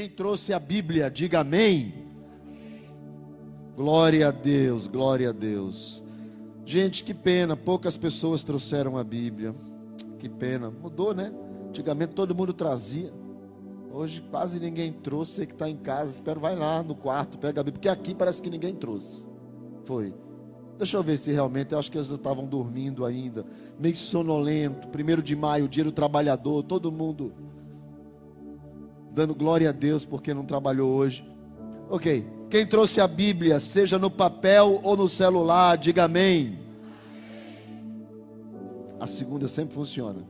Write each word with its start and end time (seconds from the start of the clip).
Quem 0.00 0.08
trouxe 0.08 0.54
a 0.54 0.58
Bíblia, 0.58 1.10
diga 1.10 1.40
amém. 1.40 1.92
Glória 3.76 4.28
a 4.28 4.30
Deus, 4.30 4.86
glória 4.86 5.28
a 5.28 5.32
Deus. 5.32 6.02
Gente, 6.64 7.04
que 7.04 7.12
pena, 7.12 7.54
poucas 7.54 7.98
pessoas 7.98 8.42
trouxeram 8.42 8.96
a 8.96 9.04
Bíblia. 9.04 9.54
Que 10.18 10.26
pena, 10.26 10.70
mudou, 10.70 11.14
né? 11.14 11.30
Antigamente 11.68 12.14
todo 12.14 12.34
mundo 12.34 12.54
trazia. 12.54 13.12
Hoje 13.92 14.24
quase 14.30 14.58
ninguém 14.58 14.90
trouxe. 14.90 15.32
Você 15.32 15.46
que 15.46 15.52
está 15.52 15.68
em 15.68 15.76
casa, 15.76 16.14
espero, 16.14 16.40
vai 16.40 16.56
lá 16.56 16.82
no 16.82 16.94
quarto, 16.94 17.36
pega 17.36 17.60
a 17.60 17.62
Bíblia, 17.62 17.74
porque 17.74 17.88
aqui 17.90 18.14
parece 18.14 18.40
que 18.40 18.48
ninguém 18.48 18.74
trouxe. 18.74 19.28
Foi. 19.84 20.14
Deixa 20.78 20.96
eu 20.96 21.02
ver 21.02 21.18
se 21.18 21.30
realmente, 21.30 21.72
eu 21.72 21.78
acho 21.78 21.92
que 21.92 21.98
eles 21.98 22.08
estavam 22.08 22.46
dormindo 22.46 23.04
ainda, 23.04 23.44
meio 23.78 23.94
sonolento. 23.94 24.88
Primeiro 24.88 25.22
de 25.22 25.36
maio, 25.36 25.68
dia 25.68 25.84
do 25.84 25.92
trabalhador, 25.92 26.62
todo 26.62 26.90
mundo 26.90 27.34
dando 29.12 29.34
glória 29.34 29.68
a 29.70 29.72
Deus 29.72 30.04
porque 30.04 30.32
não 30.32 30.44
trabalhou 30.44 30.90
hoje. 30.90 31.24
Ok. 31.88 32.24
Quem 32.48 32.66
trouxe 32.66 33.00
a 33.00 33.06
Bíblia, 33.06 33.60
seja 33.60 33.98
no 33.98 34.10
papel 34.10 34.80
ou 34.82 34.96
no 34.96 35.08
celular, 35.08 35.78
diga 35.78 36.04
amém. 36.04 36.58
A 38.98 39.06
segunda 39.06 39.46
sempre 39.46 39.74
funciona. 39.74 40.26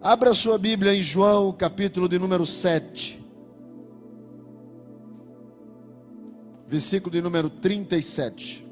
Abra 0.00 0.34
sua 0.34 0.58
Bíblia 0.58 0.94
em 0.94 1.02
João, 1.02 1.52
capítulo 1.52 2.08
de 2.08 2.18
número 2.18 2.44
7. 2.44 3.22
versículo 6.72 7.12
de 7.12 7.20
número 7.20 7.50
37. 7.50 8.66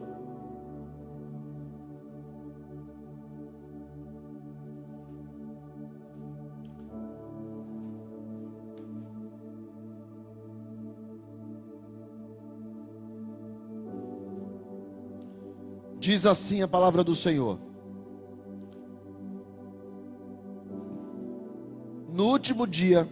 Diz 16.10 16.26
assim 16.26 16.60
a 16.60 16.66
palavra 16.66 17.04
do 17.04 17.14
Senhor. 17.14 17.56
No 22.12 22.24
último 22.24 22.66
dia, 22.66 23.08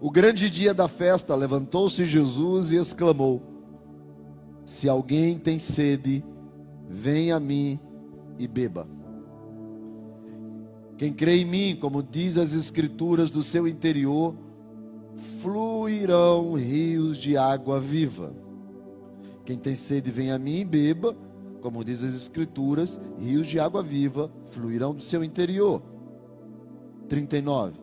o 0.00 0.10
grande 0.10 0.50
dia 0.50 0.74
da 0.74 0.88
festa, 0.88 1.36
levantou-se 1.36 2.04
Jesus 2.04 2.72
e 2.72 2.78
exclamou: 2.78 3.40
Se 4.64 4.88
alguém 4.88 5.38
tem 5.38 5.60
sede, 5.60 6.24
venha 6.88 7.36
a 7.36 7.40
mim 7.40 7.78
e 8.36 8.48
beba. 8.48 8.88
Quem 10.98 11.12
crê 11.12 11.42
em 11.42 11.44
mim, 11.44 11.78
como 11.80 12.02
diz 12.02 12.36
as 12.36 12.54
Escrituras, 12.54 13.30
do 13.30 13.44
seu 13.44 13.68
interior 13.68 14.34
fluirão 15.40 16.54
rios 16.54 17.18
de 17.18 17.36
água 17.36 17.78
viva. 17.78 18.41
Quem 19.44 19.56
tem 19.56 19.74
sede, 19.74 20.10
venha 20.10 20.34
a 20.34 20.38
mim 20.38 20.60
e 20.60 20.64
beba, 20.64 21.16
como 21.60 21.84
diz 21.84 22.02
as 22.02 22.14
Escrituras, 22.14 22.98
rios 23.18 23.46
de 23.46 23.58
água 23.58 23.82
viva 23.82 24.30
fluirão 24.50 24.94
do 24.94 25.02
seu 25.02 25.22
interior. 25.22 25.82
39. 27.08 27.80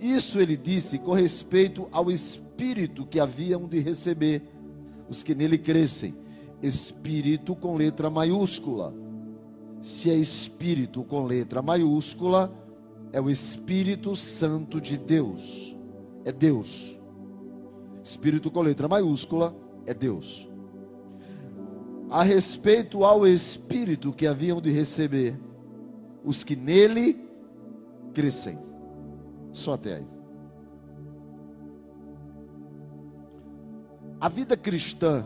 Isso 0.00 0.40
ele 0.40 0.56
disse 0.56 0.98
com 0.98 1.12
respeito 1.12 1.88
ao 1.92 2.10
espírito 2.10 3.06
que 3.06 3.20
haviam 3.20 3.68
de 3.68 3.78
receber 3.78 4.42
os 5.08 5.22
que 5.22 5.34
nele 5.34 5.58
crescem. 5.58 6.14
Espírito 6.62 7.54
com 7.54 7.76
letra 7.76 8.08
maiúscula. 8.10 8.94
Se 9.80 10.10
é 10.10 10.14
espírito 10.14 11.04
com 11.04 11.24
letra 11.24 11.62
maiúscula, 11.62 12.52
é 13.12 13.20
o 13.20 13.30
Espírito 13.30 14.14
Santo 14.14 14.80
de 14.80 14.96
Deus. 14.96 15.74
É 16.24 16.30
Deus. 16.30 16.98
Espírito 18.04 18.50
com 18.50 18.60
letra 18.60 18.88
maiúscula 18.88 19.54
é 19.86 19.94
Deus. 19.94 20.49
A 22.10 22.22
respeito 22.24 23.04
ao 23.04 23.26
Espírito 23.26 24.12
que 24.12 24.26
haviam 24.26 24.60
de 24.60 24.70
receber 24.70 25.38
os 26.24 26.42
que 26.42 26.56
nele 26.56 27.24
crescem. 28.12 28.58
Só 29.52 29.74
até 29.74 29.96
aí. 29.96 30.06
A 34.20 34.28
vida 34.28 34.56
cristã, 34.56 35.24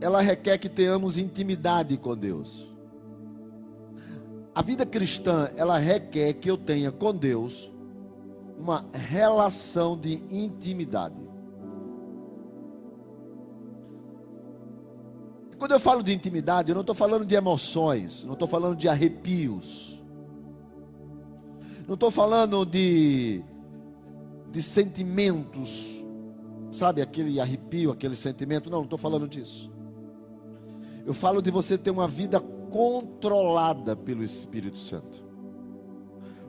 ela 0.00 0.20
requer 0.20 0.58
que 0.58 0.68
tenhamos 0.68 1.16
intimidade 1.16 1.96
com 1.96 2.16
Deus. 2.16 2.68
A 4.54 4.62
vida 4.62 4.84
cristã, 4.84 5.48
ela 5.56 5.78
requer 5.78 6.32
que 6.34 6.50
eu 6.50 6.58
tenha 6.58 6.90
com 6.90 7.14
Deus 7.14 7.70
uma 8.58 8.84
relação 8.92 9.96
de 9.96 10.24
intimidade. 10.28 11.21
Quando 15.62 15.70
eu 15.74 15.78
falo 15.78 16.02
de 16.02 16.12
intimidade, 16.12 16.70
eu 16.70 16.74
não 16.74 16.80
estou 16.80 16.92
falando 16.92 17.24
de 17.24 17.36
emoções, 17.36 18.24
não 18.24 18.32
estou 18.32 18.48
falando 18.48 18.74
de 18.74 18.88
arrepios. 18.88 20.02
Não 21.86 21.94
estou 21.94 22.10
falando 22.10 22.66
de, 22.66 23.44
de 24.50 24.60
sentimentos, 24.60 26.04
sabe, 26.72 27.00
aquele 27.00 27.38
arrepio, 27.40 27.92
aquele 27.92 28.16
sentimento. 28.16 28.68
Não, 28.68 28.78
não 28.78 28.84
estou 28.86 28.98
falando 28.98 29.28
disso. 29.28 29.70
Eu 31.06 31.14
falo 31.14 31.40
de 31.40 31.52
você 31.52 31.78
ter 31.78 31.92
uma 31.92 32.08
vida 32.08 32.40
controlada 32.40 33.94
pelo 33.94 34.24
Espírito 34.24 34.78
Santo. 34.78 35.22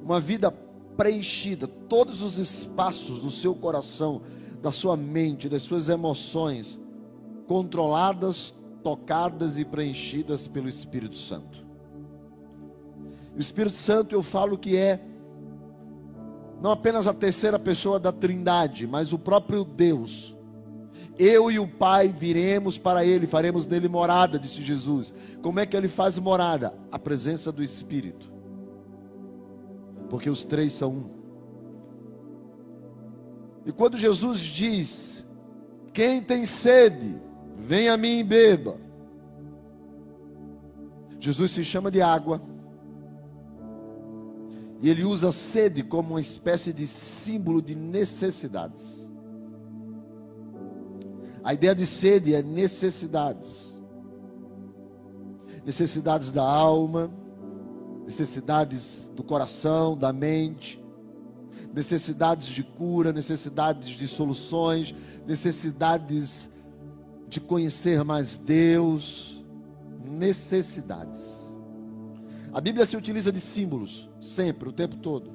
Uma 0.03 0.19
vida 0.19 0.49
preenchida, 0.97 1.67
todos 1.67 2.23
os 2.23 2.39
espaços 2.39 3.19
do 3.19 3.29
seu 3.29 3.53
coração, 3.53 4.23
da 4.59 4.71
sua 4.71 4.97
mente, 4.97 5.47
das 5.47 5.61
suas 5.61 5.87
emoções, 5.87 6.79
controladas, 7.45 8.55
tocadas 8.83 9.57
e 9.57 9.65
preenchidas 9.65 10.47
pelo 10.47 10.67
Espírito 10.67 11.15
Santo. 11.15 11.63
O 13.35 13.39
Espírito 13.39 13.75
Santo 13.75 14.13
eu 14.13 14.21
falo 14.21 14.57
que 14.57 14.77
é 14.77 14.99
não 16.61 16.71
apenas 16.71 17.07
a 17.07 17.13
terceira 17.13 17.59
pessoa 17.59 17.99
da 17.99 18.11
Trindade, 18.11 18.87
mas 18.87 19.11
o 19.11 19.19
próprio 19.19 19.65
Deus. 19.65 20.33
Eu 21.19 21.51
e 21.51 21.59
o 21.59 21.67
Pai 21.67 22.07
viremos 22.07 22.77
para 22.77 23.05
Ele, 23.05 23.27
faremos 23.27 23.67
nele 23.67 23.89
morada, 23.89 24.39
disse 24.39 24.61
Jesus. 24.61 25.13
Como 25.41 25.59
é 25.59 25.65
que 25.65 25.75
Ele 25.75 25.89
faz 25.89 26.17
morada? 26.17 26.73
A 26.91 26.97
presença 26.97 27.51
do 27.51 27.61
Espírito. 27.61 28.31
Porque 30.09 30.29
os 30.29 30.45
três 30.45 30.71
são 30.71 30.91
um. 30.91 31.09
E 33.65 33.71
quando 33.71 33.97
Jesus 33.97 34.39
diz: 34.39 35.25
Quem 35.91 36.21
tem 36.21 36.45
sede, 36.45 37.19
vem 37.57 37.89
a 37.89 37.97
mim 37.97 38.19
e 38.19 38.23
beba. 38.23 38.77
Jesus 41.19 41.51
se 41.51 41.63
chama 41.63 41.89
de 41.89 42.01
água 42.01 42.41
e 44.81 44.89
ele 44.89 45.05
usa 45.05 45.31
sede 45.31 45.81
como 45.81 46.09
uma 46.09 46.19
espécie 46.19 46.73
de 46.73 46.85
símbolo 46.85 47.61
de 47.61 47.73
necessidades. 47.73 49.07
A 51.41 51.53
ideia 51.53 51.73
de 51.73 51.85
sede 51.85 52.35
é 52.35 52.43
necessidades. 52.43 53.73
Necessidades 55.65 56.33
da 56.33 56.43
alma, 56.43 57.09
necessidades 58.05 59.09
do 59.15 59.23
coração, 59.23 59.97
da 59.97 60.11
mente, 60.11 60.83
necessidades 61.73 62.47
de 62.47 62.63
cura, 62.63 63.13
necessidades 63.13 63.89
de 63.89 64.07
soluções, 64.07 64.93
necessidades 65.25 66.49
de 67.33 67.41
conhecer 67.41 68.03
mais 68.03 68.37
Deus, 68.37 69.43
necessidades. 70.05 71.21
A 72.53 72.61
Bíblia 72.61 72.85
se 72.85 72.95
utiliza 72.95 73.31
de 73.31 73.39
símbolos, 73.39 74.07
sempre, 74.21 74.69
o 74.69 74.71
tempo 74.71 74.95
todo. 74.97 75.31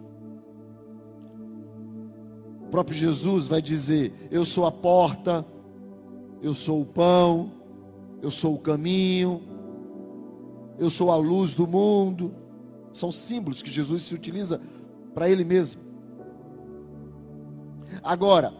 O 2.62 2.68
próprio 2.70 2.96
Jesus 2.96 3.48
vai 3.48 3.60
dizer: 3.60 4.28
Eu 4.30 4.44
sou 4.44 4.66
a 4.66 4.70
porta, 4.70 5.44
eu 6.40 6.54
sou 6.54 6.82
o 6.82 6.86
pão, 6.86 7.50
eu 8.22 8.30
sou 8.30 8.54
o 8.54 8.58
caminho, 8.58 9.42
eu 10.78 10.88
sou 10.88 11.10
a 11.10 11.16
luz 11.16 11.54
do 11.54 11.66
mundo. 11.66 12.32
São 12.92 13.10
símbolos 13.10 13.62
que 13.62 13.70
Jesus 13.70 14.02
se 14.02 14.14
utiliza 14.14 14.60
para 15.12 15.28
Ele 15.28 15.44
mesmo. 15.44 15.80
Agora, 18.02 18.52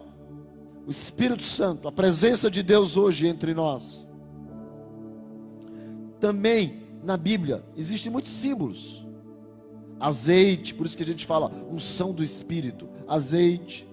o 0.89 0.91
Espírito 0.91 1.45
Santo, 1.45 1.87
a 1.87 1.93
presença 1.93 2.51
de 2.51 2.63
Deus 2.63 2.97
hoje 2.97 3.27
entre 3.27 3.53
nós, 3.53 4.09
também 6.19 6.83
na 7.05 7.15
Bíblia 7.15 7.63
existem 7.77 8.11
muitos 8.11 8.31
símbolos. 8.31 9.07
Azeite, 10.01 10.73
por 10.73 10.87
isso 10.87 10.97
que 10.97 11.03
a 11.03 11.07
gente 11.07 11.27
fala 11.27 11.53
unção 11.71 12.15
do 12.15 12.25
Espírito. 12.25 12.89
Azeite, 13.07 13.87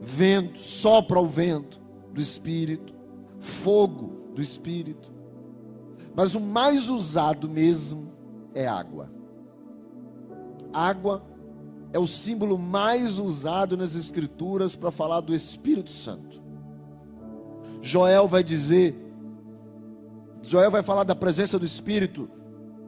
vento, 0.00 0.58
sopra 0.58 1.20
o 1.20 1.26
vento 1.26 1.78
do 2.14 2.20
Espírito, 2.22 2.94
fogo 3.38 4.32
do 4.34 4.40
Espírito. 4.40 5.12
Mas 6.14 6.34
o 6.34 6.40
mais 6.40 6.88
usado 6.88 7.46
mesmo 7.46 8.10
é 8.54 8.66
água. 8.66 9.10
água 10.72 11.22
é 11.92 11.98
o 11.98 12.06
símbolo 12.06 12.58
mais 12.58 13.18
usado 13.18 13.76
nas 13.76 13.94
Escrituras 13.94 14.74
para 14.74 14.90
falar 14.90 15.20
do 15.20 15.34
Espírito 15.34 15.90
Santo. 15.90 16.40
Joel 17.80 18.26
vai 18.26 18.42
dizer, 18.42 18.94
Joel 20.42 20.70
vai 20.70 20.82
falar 20.82 21.04
da 21.04 21.14
presença 21.14 21.58
do 21.58 21.64
Espírito, 21.64 22.28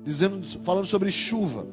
dizendo, 0.03 0.47
falando 0.63 0.87
sobre 0.87 1.11
chuva. 1.11 1.67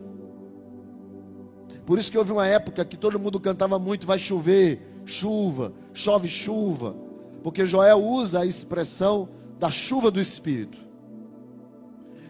Por 1.85 1.99
isso 1.99 2.11
que 2.11 2.17
houve 2.17 2.31
uma 2.31 2.47
época 2.47 2.83
que 2.83 2.97
todo 2.97 3.19
mundo 3.19 3.39
cantava 3.39 3.77
muito: 3.77 4.07
vai 4.07 4.17
chover, 4.17 5.01
chuva, 5.05 5.73
chove 5.93 6.27
chuva, 6.27 6.95
porque 7.43 7.65
Joel 7.65 7.97
usa 8.03 8.41
a 8.41 8.45
expressão 8.45 9.29
da 9.59 9.69
chuva 9.69 10.09
do 10.09 10.19
Espírito. 10.19 10.77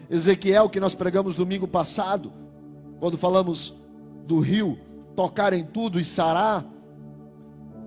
Ezequiel, 0.08 0.68
que 0.68 0.78
nós 0.78 0.94
pregamos 0.94 1.34
domingo 1.34 1.66
passado, 1.66 2.32
quando 3.00 3.18
falamos 3.18 3.74
do 4.26 4.40
rio 4.40 4.78
tocar 5.16 5.52
em 5.54 5.64
tudo 5.64 5.98
e 5.98 6.04
sarar, 6.04 6.64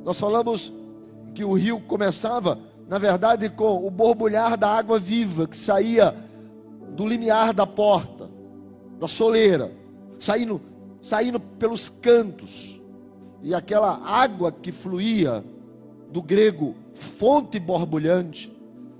nós 0.04 0.20
falamos 0.20 0.74
que 1.36 1.44
o 1.44 1.54
rio 1.54 1.80
começava, 1.80 2.58
na 2.88 2.98
verdade, 2.98 3.50
com 3.50 3.86
o 3.86 3.92
borbulhar 3.92 4.58
da 4.58 4.70
água 4.70 5.00
viva 5.00 5.48
que 5.48 5.56
saía 5.56 6.16
do 6.96 7.06
limiar 7.06 7.54
da 7.54 7.68
porta, 7.68 8.28
da 9.00 9.08
soleira, 9.08 9.72
saindo, 10.20 10.60
saindo 11.02 11.40
pelos 11.40 11.88
cantos, 11.88 12.82
e 13.42 13.54
aquela 13.54 14.02
água 14.04 14.52
que 14.52 14.72
fluía, 14.72 15.44
do 16.12 16.22
grego 16.22 16.76
fonte 16.94 17.60
borbulhante, 17.60 18.52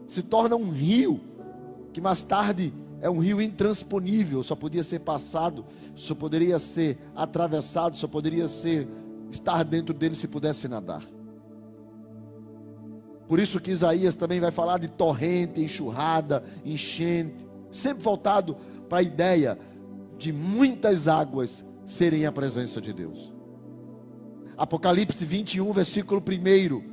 se 0.08 0.22
torna 0.22 0.56
um 0.56 0.70
rio, 0.70 1.20
que 1.92 2.00
mais 2.00 2.22
tarde 2.22 2.72
é 3.02 3.10
um 3.10 3.20
rio 3.20 3.42
intransponível, 3.42 4.44
só 4.44 4.56
podia 4.56 4.84
ser 4.84 5.00
passado, 5.00 5.66
só 5.96 6.14
poderia 6.14 6.60
ser 6.60 6.98
atravessado, 7.16 7.96
só 7.96 8.08
poderia 8.08 8.48
ser 8.48 8.88
estar 9.32 9.64
dentro 9.64 9.94
dele 9.94 10.16
se 10.16 10.28
pudesse 10.28 10.68
nadar. 10.68 11.04
Por 13.28 13.40
isso 13.40 13.60
que 13.60 13.72
Isaías 13.72 14.16
também 14.16 14.40
vai 14.40 14.52
falar 14.52 14.80
de 14.80 14.88
torrente, 14.88 15.62
enxurrada, 15.62 16.44
enchente, 16.66 17.48
sempre 17.72 18.04
voltado 18.04 18.58
para 18.90 19.00
a 19.00 19.04
ideia 19.04 19.58
de 20.18 20.34
muitas 20.34 21.08
águas 21.08 21.64
serem 21.86 22.26
a 22.26 22.32
presença 22.32 22.82
de 22.82 22.92
Deus. 22.92 23.32
Apocalipse 24.58 25.24
21, 25.24 25.72
versículo 25.72 26.22
1. 26.22 26.84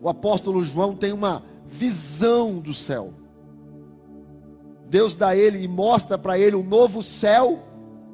O 0.00 0.08
apóstolo 0.08 0.62
João 0.62 0.94
tem 0.94 1.12
uma 1.12 1.42
visão 1.66 2.60
do 2.60 2.74
céu. 2.74 3.12
Deus 4.94 5.16
dá 5.16 5.34
ele 5.34 5.60
e 5.60 5.66
mostra 5.66 6.16
para 6.16 6.38
ele 6.38 6.54
o 6.54 6.62
novo 6.62 7.02
céu 7.02 7.64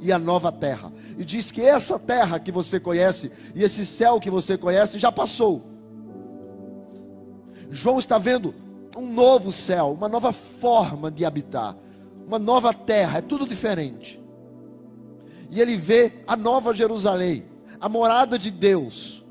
e 0.00 0.10
a 0.10 0.18
nova 0.18 0.50
terra. 0.50 0.90
E 1.18 1.26
diz 1.26 1.52
que 1.52 1.60
essa 1.60 1.98
terra 1.98 2.40
que 2.40 2.50
você 2.50 2.80
conhece 2.80 3.30
e 3.54 3.62
esse 3.62 3.84
céu 3.84 4.18
que 4.18 4.30
você 4.30 4.56
conhece 4.56 4.98
já 4.98 5.12
passou. 5.12 5.62
João 7.70 7.98
está 7.98 8.16
vendo 8.16 8.54
um 8.96 9.12
novo 9.12 9.52
céu, 9.52 9.92
uma 9.92 10.08
nova 10.08 10.32
forma 10.32 11.10
de 11.10 11.22
habitar, 11.22 11.76
uma 12.26 12.38
nova 12.38 12.72
terra, 12.72 13.18
é 13.18 13.20
tudo 13.20 13.46
diferente. 13.46 14.18
E 15.50 15.60
ele 15.60 15.76
vê 15.76 16.24
a 16.26 16.34
nova 16.34 16.72
Jerusalém, 16.72 17.44
a 17.78 17.90
morada 17.90 18.38
de 18.38 18.50
Deus, 18.50 19.22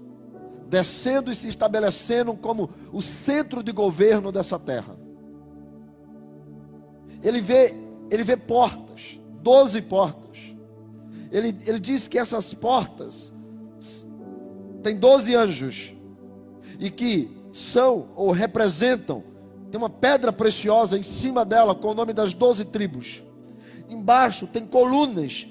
descendo 0.68 1.32
e 1.32 1.36
se 1.36 1.50
estabelecendo 1.50 2.38
como 2.38 2.70
o 2.94 3.02
centro 3.02 3.64
de 3.64 3.72
governo 3.72 4.32
dessa 4.32 4.60
terra 4.60 4.99
ele 7.22 7.42
vê, 7.42 7.74
ele 8.10 8.24
vê 8.24 8.38
portas, 8.38 9.20
doze 9.42 9.82
portas. 9.82 10.40
Ele, 11.32 11.56
ele 11.66 11.80
diz 11.80 12.08
que 12.08 12.18
essas 12.18 12.54
portas 12.54 13.34
têm 14.82 14.96
doze 14.96 15.36
anjos 15.36 15.94
e 16.80 16.90
que 16.90 17.30
são 17.52 18.10
ou 18.16 18.32
representam, 18.32 19.24
tem 19.70 19.78
uma 19.78 19.90
pedra 19.90 20.32
preciosa 20.32 20.98
em 20.98 21.04
cima 21.04 21.46
dela 21.46 21.76
com 21.76 21.90
o 21.90 21.94
nome 21.94 22.14
das 22.14 22.34
doze 22.34 22.66
tribos. 22.66 23.22
Embaixo 23.88 24.48
tem 24.48 24.66
colunas, 24.66 25.48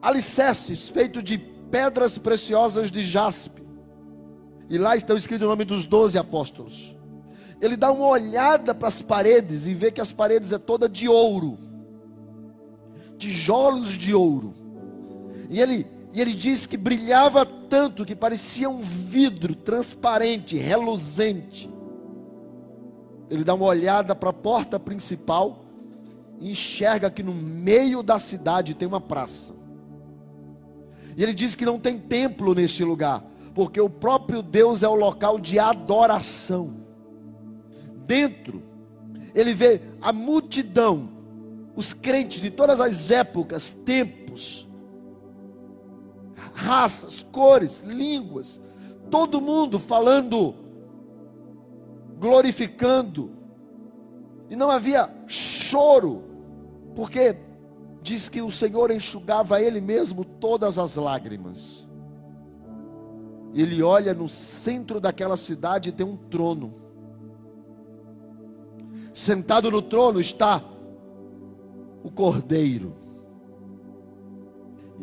alicerces 0.00 0.88
feitos 0.88 1.22
de 1.22 1.38
pedras 1.38 2.18
preciosas 2.18 2.90
de 2.90 3.02
jaspe. 3.02 3.62
E 4.68 4.78
lá 4.78 4.96
estão 4.96 5.16
escritos 5.16 5.46
o 5.46 5.50
nome 5.50 5.64
dos 5.64 5.84
doze 5.84 6.16
apóstolos 6.16 6.96
ele 7.62 7.76
dá 7.76 7.92
uma 7.92 8.08
olhada 8.08 8.74
para 8.74 8.88
as 8.88 9.00
paredes 9.00 9.68
e 9.68 9.72
vê 9.72 9.92
que 9.92 10.00
as 10.00 10.10
paredes 10.10 10.50
é 10.52 10.58
toda 10.58 10.88
de 10.88 11.08
ouro. 11.08 11.56
Tijolos 13.16 13.90
de 13.90 14.12
ouro. 14.12 14.52
E 15.48 15.60
ele, 15.60 15.86
e 16.12 16.20
ele 16.20 16.34
diz 16.34 16.66
que 16.66 16.76
brilhava 16.76 17.46
tanto 17.46 18.04
que 18.04 18.16
parecia 18.16 18.68
um 18.68 18.78
vidro 18.78 19.54
transparente, 19.54 20.56
reluzente. 20.56 21.70
Ele 23.30 23.44
dá 23.44 23.54
uma 23.54 23.66
olhada 23.66 24.12
para 24.12 24.30
a 24.30 24.34
porta 24.34 24.80
principal 24.80 25.64
e 26.40 26.50
enxerga 26.50 27.12
que 27.12 27.22
no 27.22 27.32
meio 27.32 28.02
da 28.02 28.18
cidade 28.18 28.74
tem 28.74 28.88
uma 28.88 29.00
praça. 29.00 29.54
E 31.16 31.22
ele 31.22 31.32
diz 31.32 31.54
que 31.54 31.64
não 31.64 31.78
tem 31.78 31.96
templo 31.96 32.56
neste 32.56 32.82
lugar, 32.82 33.24
porque 33.54 33.80
o 33.80 33.88
próprio 33.88 34.42
Deus 34.42 34.82
é 34.82 34.88
o 34.88 34.96
local 34.96 35.38
de 35.38 35.60
adoração 35.60 36.81
dentro, 38.06 38.62
ele 39.34 39.54
vê 39.54 39.80
a 40.00 40.12
multidão, 40.12 41.08
os 41.74 41.92
crentes 41.92 42.40
de 42.40 42.50
todas 42.50 42.80
as 42.80 43.10
épocas, 43.10 43.70
tempos, 43.84 44.68
raças, 46.52 47.26
cores, 47.32 47.80
línguas, 47.80 48.60
todo 49.10 49.40
mundo 49.40 49.78
falando, 49.78 50.54
glorificando, 52.18 53.30
e 54.50 54.56
não 54.56 54.70
havia 54.70 55.08
choro, 55.26 56.24
porque 56.94 57.36
diz 58.02 58.28
que 58.28 58.42
o 58.42 58.50
Senhor 58.50 58.90
enxugava 58.90 59.62
ele 59.62 59.80
mesmo 59.80 60.24
todas 60.24 60.78
as 60.78 60.96
lágrimas. 60.96 61.86
Ele 63.54 63.82
olha 63.82 64.12
no 64.12 64.28
centro 64.28 65.00
daquela 65.00 65.36
cidade 65.36 65.88
e 65.88 65.92
tem 65.92 66.04
um 66.04 66.16
trono. 66.16 66.81
Sentado 69.12 69.70
no 69.70 69.82
trono 69.82 70.20
está 70.20 70.62
o 72.02 72.10
cordeiro. 72.10 72.94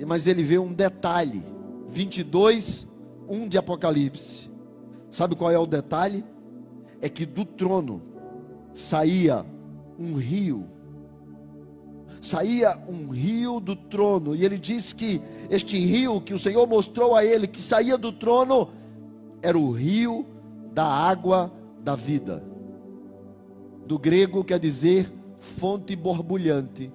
Mas 0.07 0.25
ele 0.25 0.43
vê 0.43 0.57
um 0.57 0.73
detalhe. 0.73 1.43
22, 1.89 2.87
1 3.27 3.47
de 3.47 3.57
Apocalipse. 3.57 4.49
Sabe 5.11 5.35
qual 5.35 5.51
é 5.51 5.59
o 5.59 5.65
detalhe? 5.65 6.23
É 7.01 7.09
que 7.09 7.25
do 7.25 7.45
trono 7.45 8.01
saía 8.73 9.45
um 9.97 10.15
rio. 10.15 10.65
Saía 12.21 12.77
um 12.87 13.09
rio 13.09 13.59
do 13.59 13.75
trono. 13.75 14.35
E 14.35 14.43
ele 14.43 14.57
diz 14.57 14.91
que 14.91 15.21
este 15.49 15.77
rio 15.77 16.19
que 16.19 16.33
o 16.33 16.39
Senhor 16.39 16.67
mostrou 16.67 17.15
a 17.15 17.23
ele, 17.23 17.47
que 17.47 17.61
saía 17.61 17.97
do 17.97 18.11
trono, 18.11 18.69
era 19.41 19.57
o 19.57 19.71
rio 19.71 20.25
da 20.73 20.85
água 20.85 21.51
da 21.83 21.95
vida 21.95 22.43
do 23.89 23.97
grego 23.97 24.43
quer 24.43 24.59
dizer 24.59 25.11
fonte 25.39 25.95
borbulhante, 25.95 26.93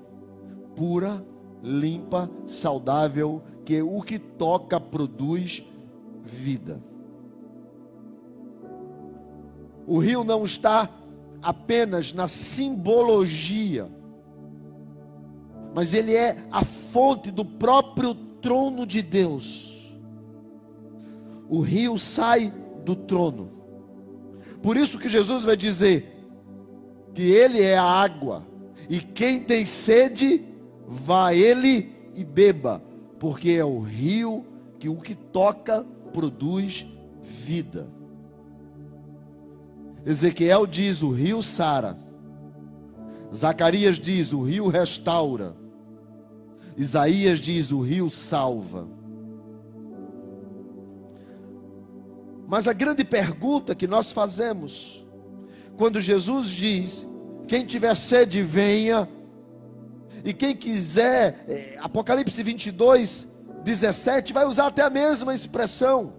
pura, 0.77 1.27
limpa, 1.61 2.31
saudável, 2.47 3.43
que 3.65 3.83
o 3.83 4.01
que 4.01 4.17
toca 4.17 4.79
produz 4.79 5.65
vida. 6.23 6.81
O 9.85 9.99
rio 9.99 10.23
não 10.23 10.45
está 10.45 10.89
apenas 11.43 12.13
na 12.13 12.29
simbologia, 12.29 13.89
mas 15.75 15.95
ele 15.95 16.15
é 16.15 16.47
a 16.53 16.65
fonte 16.65 17.33
do 17.33 17.45
próprio 17.45 18.15
trono 18.15 18.87
de 18.87 19.03
Deus. 19.03 19.93
O 21.49 21.59
rio 21.59 21.99
sai 21.99 22.53
do 22.85 22.95
trono. 22.95 23.51
Por 24.63 24.77
isso 24.77 24.97
que 24.97 25.09
Jesus 25.09 25.43
vai 25.43 25.57
dizer: 25.57 26.14
que 27.15 27.23
ele 27.23 27.63
é 27.63 27.77
a 27.77 27.85
água, 27.85 28.43
e 28.89 28.99
quem 28.99 29.41
tem 29.41 29.65
sede, 29.65 30.45
vá 30.87 31.33
ele 31.33 31.93
e 32.15 32.25
beba, 32.25 32.83
porque 33.19 33.53
é 33.53 33.65
o 33.65 33.81
rio 33.81 34.45
que 34.79 34.89
o 34.89 34.97
que 34.97 35.15
toca 35.15 35.87
produz 36.13 36.87
vida. 37.23 37.87
Ezequiel 40.05 40.67
diz: 40.67 41.03
o 41.03 41.11
rio 41.11 41.43
sara. 41.43 41.97
Zacarias 43.35 43.99
diz: 43.99 44.33
o 44.33 44.43
rio 44.43 44.69
restaura. 44.69 45.57
Isaías 46.77 47.41
diz: 47.41 47.73
o 47.73 47.81
rio 47.81 48.11
salva. 48.11 48.87
Mas 52.47 52.69
a 52.69 52.73
grande 52.73 53.05
pergunta 53.05 53.75
que 53.75 53.87
nós 53.87 54.13
fazemos 54.13 55.04
quando 55.77 56.01
Jesus 56.01 56.49
diz: 56.49 57.07
Quem 57.47 57.65
tiver 57.65 57.95
sede, 57.95 58.43
venha. 58.43 59.09
E 60.25 60.33
quem 60.33 60.57
quiser, 60.57 61.45
é, 61.49 61.79
Apocalipse 61.81 62.43
22, 62.43 63.29
17, 63.63 64.33
vai 64.33 64.47
usar 64.47 64.69
até 64.69 64.83
a 64.83 64.91
mesma 64.91 65.35
expressão. 65.35 66.15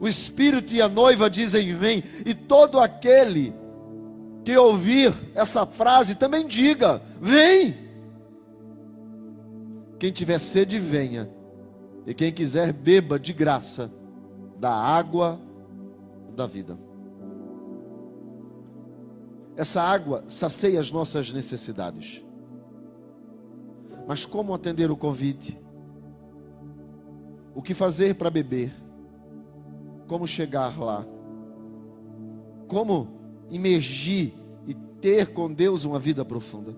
O 0.00 0.06
Espírito 0.06 0.74
e 0.74 0.82
a 0.82 0.88
noiva 0.88 1.30
dizem: 1.30 1.74
Vem, 1.74 2.02
e 2.26 2.34
todo 2.34 2.80
aquele 2.80 3.54
que 4.44 4.56
ouvir 4.56 5.14
essa 5.34 5.64
frase 5.64 6.14
também 6.14 6.46
diga: 6.46 7.00
Vem. 7.20 7.74
Quem 9.98 10.12
tiver 10.12 10.38
sede, 10.38 10.78
venha. 10.78 11.30
E 12.06 12.12
quem 12.12 12.30
quiser, 12.30 12.72
beba 12.72 13.18
de 13.18 13.32
graça 13.32 13.90
da 14.58 14.70
água 14.70 15.40
da 16.36 16.46
vida. 16.46 16.78
Essa 19.56 19.80
água 19.82 20.24
sacia 20.26 20.80
as 20.80 20.90
nossas 20.90 21.30
necessidades. 21.30 22.24
Mas 24.06 24.26
como 24.26 24.52
atender 24.52 24.90
o 24.90 24.96
convite? 24.96 25.58
O 27.54 27.62
que 27.62 27.72
fazer 27.72 28.16
para 28.16 28.30
beber? 28.30 28.74
Como 30.08 30.26
chegar 30.26 30.78
lá? 30.78 31.06
Como 32.66 33.08
imergir 33.48 34.34
e 34.66 34.74
ter 35.00 35.32
com 35.32 35.52
Deus 35.52 35.84
uma 35.84 36.00
vida 36.00 36.24
profunda? 36.24 36.74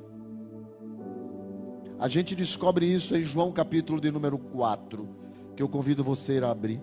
A 1.99 2.09
gente 2.09 2.37
descobre 2.37 2.85
isso 2.85 3.16
em 3.16 3.25
João 3.25 3.50
capítulo 3.50 3.99
de 3.99 4.11
número 4.11 4.37
4, 4.37 5.09
que 5.56 5.62
eu 5.62 5.68
convido 5.68 6.04
você 6.04 6.38
a 6.45 6.50
abrir. 6.50 6.80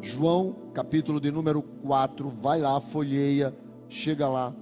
João 0.00 0.56
capítulo 0.74 1.20
de 1.20 1.30
número 1.30 1.62
4, 1.62 2.28
vai 2.28 2.60
lá, 2.60 2.80
folheia, 2.80 3.56
chega 3.88 4.28
lá 4.28 4.52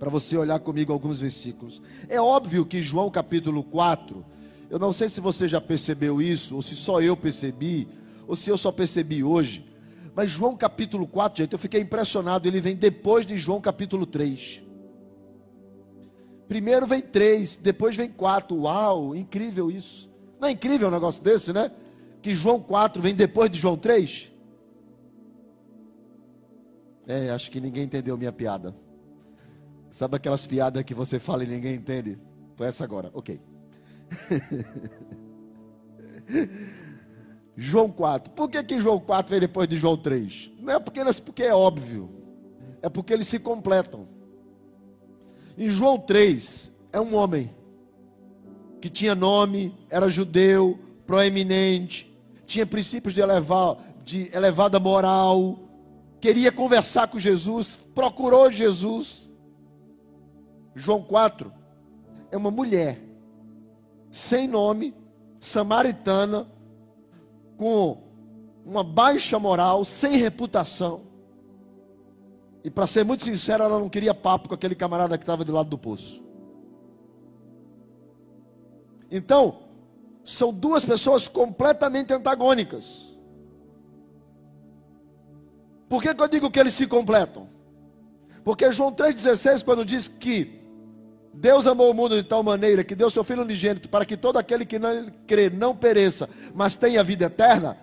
para 0.00 0.08
você 0.08 0.34
olhar 0.34 0.58
comigo 0.58 0.94
alguns 0.94 1.20
versículos. 1.20 1.82
É 2.08 2.18
óbvio 2.18 2.64
que 2.64 2.82
João 2.82 3.10
capítulo 3.10 3.62
4, 3.62 4.24
eu 4.70 4.78
não 4.78 4.94
sei 4.94 5.10
se 5.10 5.20
você 5.20 5.46
já 5.46 5.60
percebeu 5.60 6.22
isso, 6.22 6.56
ou 6.56 6.62
se 6.62 6.74
só 6.74 7.02
eu 7.02 7.14
percebi, 7.14 7.86
ou 8.26 8.34
se 8.34 8.48
eu 8.48 8.56
só 8.56 8.72
percebi 8.72 9.22
hoje, 9.22 9.62
mas 10.14 10.30
João 10.30 10.56
capítulo 10.56 11.06
4, 11.06 11.42
gente, 11.42 11.52
eu 11.52 11.58
fiquei 11.58 11.82
impressionado, 11.82 12.48
ele 12.48 12.62
vem 12.62 12.74
depois 12.74 13.26
de 13.26 13.36
João 13.36 13.60
capítulo 13.60 14.06
3. 14.06 14.62
Primeiro 16.48 16.86
vem 16.86 17.02
3, 17.02 17.58
depois 17.58 17.94
vem 17.94 18.08
4. 18.08 18.56
Uau, 18.56 19.14
incrível 19.14 19.70
isso. 19.70 20.10
Não 20.40 20.48
é 20.48 20.50
incrível 20.50 20.88
um 20.88 20.90
negócio 20.90 21.22
desse, 21.22 21.52
né? 21.52 21.70
Que 22.20 22.34
João 22.34 22.58
4 22.60 23.00
vem 23.00 23.14
depois 23.14 23.50
de 23.50 23.58
João 23.58 23.76
3? 23.76 24.32
É, 27.06 27.30
acho 27.30 27.50
que 27.50 27.60
ninguém 27.60 27.84
entendeu 27.84 28.16
minha 28.18 28.32
piada. 28.32 28.74
Sabe 29.90 30.16
aquelas 30.16 30.46
piadas 30.46 30.82
que 30.82 30.94
você 30.94 31.18
fala 31.18 31.44
e 31.44 31.46
ninguém 31.46 31.74
entende? 31.74 32.18
Foi 32.56 32.66
essa 32.66 32.84
agora, 32.84 33.10
ok. 33.12 33.40
João 37.56 37.90
4. 37.90 38.32
Por 38.32 38.48
que, 38.48 38.62
que 38.62 38.80
João 38.80 39.00
4 39.00 39.30
vem 39.30 39.40
depois 39.40 39.68
de 39.68 39.76
João 39.76 39.96
3? 39.96 40.52
Não 40.60 40.72
é 40.72 40.78
porque, 40.78 41.00
porque 41.24 41.42
é 41.42 41.54
óbvio. 41.54 42.10
É 42.82 42.88
porque 42.88 43.12
eles 43.12 43.28
se 43.28 43.38
completam. 43.38 44.08
Em 45.58 45.70
João 45.70 45.98
3, 45.98 46.72
é 46.92 47.00
um 47.00 47.14
homem 47.14 47.50
que 48.80 48.88
tinha 48.88 49.14
nome, 49.14 49.74
era 49.90 50.08
judeu, 50.08 50.78
proeminente, 51.06 52.10
tinha 52.46 52.64
princípios 52.64 53.12
de, 53.12 53.20
elevar, 53.20 53.76
de 54.02 54.30
elevada 54.34 54.80
moral, 54.80 55.58
queria 56.20 56.50
conversar 56.50 57.08
com 57.08 57.18
Jesus, 57.18 57.78
procurou 57.94 58.50
Jesus. 58.50 59.29
João 60.74 61.02
4 61.02 61.52
é 62.30 62.36
uma 62.36 62.50
mulher 62.50 63.00
sem 64.10 64.48
nome, 64.48 64.94
samaritana, 65.40 66.46
com 67.56 67.98
uma 68.64 68.82
baixa 68.82 69.38
moral, 69.38 69.84
sem 69.84 70.16
reputação. 70.16 71.02
E 72.62 72.70
para 72.70 72.86
ser 72.86 73.04
muito 73.04 73.24
sincero, 73.24 73.64
ela 73.64 73.78
não 73.78 73.88
queria 73.88 74.14
papo 74.14 74.48
com 74.48 74.54
aquele 74.54 74.74
camarada 74.74 75.16
que 75.16 75.22
estava 75.22 75.44
do 75.44 75.52
lado 75.52 75.68
do 75.68 75.78
poço. 75.78 76.22
Então, 79.10 79.58
são 80.24 80.52
duas 80.52 80.84
pessoas 80.84 81.26
completamente 81.26 82.12
antagônicas. 82.12 83.10
Por 85.88 86.02
que, 86.02 86.14
que 86.14 86.22
eu 86.22 86.28
digo 86.28 86.50
que 86.50 86.60
eles 86.60 86.74
se 86.74 86.86
completam? 86.86 87.48
Porque 88.44 88.70
João 88.70 88.92
3,16, 88.92 89.64
quando 89.64 89.84
diz 89.84 90.06
que 90.06 90.59
Deus 91.32 91.66
amou 91.66 91.90
o 91.90 91.94
mundo 91.94 92.16
de 92.16 92.28
tal 92.28 92.42
maneira 92.42 92.82
que 92.82 92.94
deu 92.94 93.08
seu 93.08 93.22
Filho 93.22 93.42
unigênito 93.42 93.88
para 93.88 94.04
que 94.04 94.16
todo 94.16 94.36
aquele 94.36 94.66
que 94.66 94.78
não 94.78 95.06
crê 95.26 95.48
não 95.48 95.74
pereça, 95.76 96.28
mas 96.54 96.74
tenha 96.74 97.04
vida 97.04 97.26
eterna. 97.26 97.76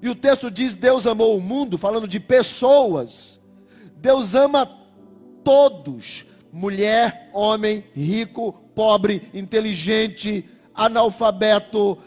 E 0.00 0.08
o 0.08 0.14
texto 0.14 0.50
diz: 0.50 0.74
Deus 0.74 1.06
amou 1.06 1.36
o 1.36 1.40
mundo, 1.40 1.78
falando 1.78 2.08
de 2.08 2.18
pessoas. 2.18 3.38
Deus 3.96 4.34
ama 4.34 4.68
todos: 5.44 6.24
mulher, 6.52 7.30
homem, 7.32 7.84
rico, 7.94 8.52
pobre, 8.74 9.28
inteligente, 9.34 10.48
analfabeto, 10.74 11.98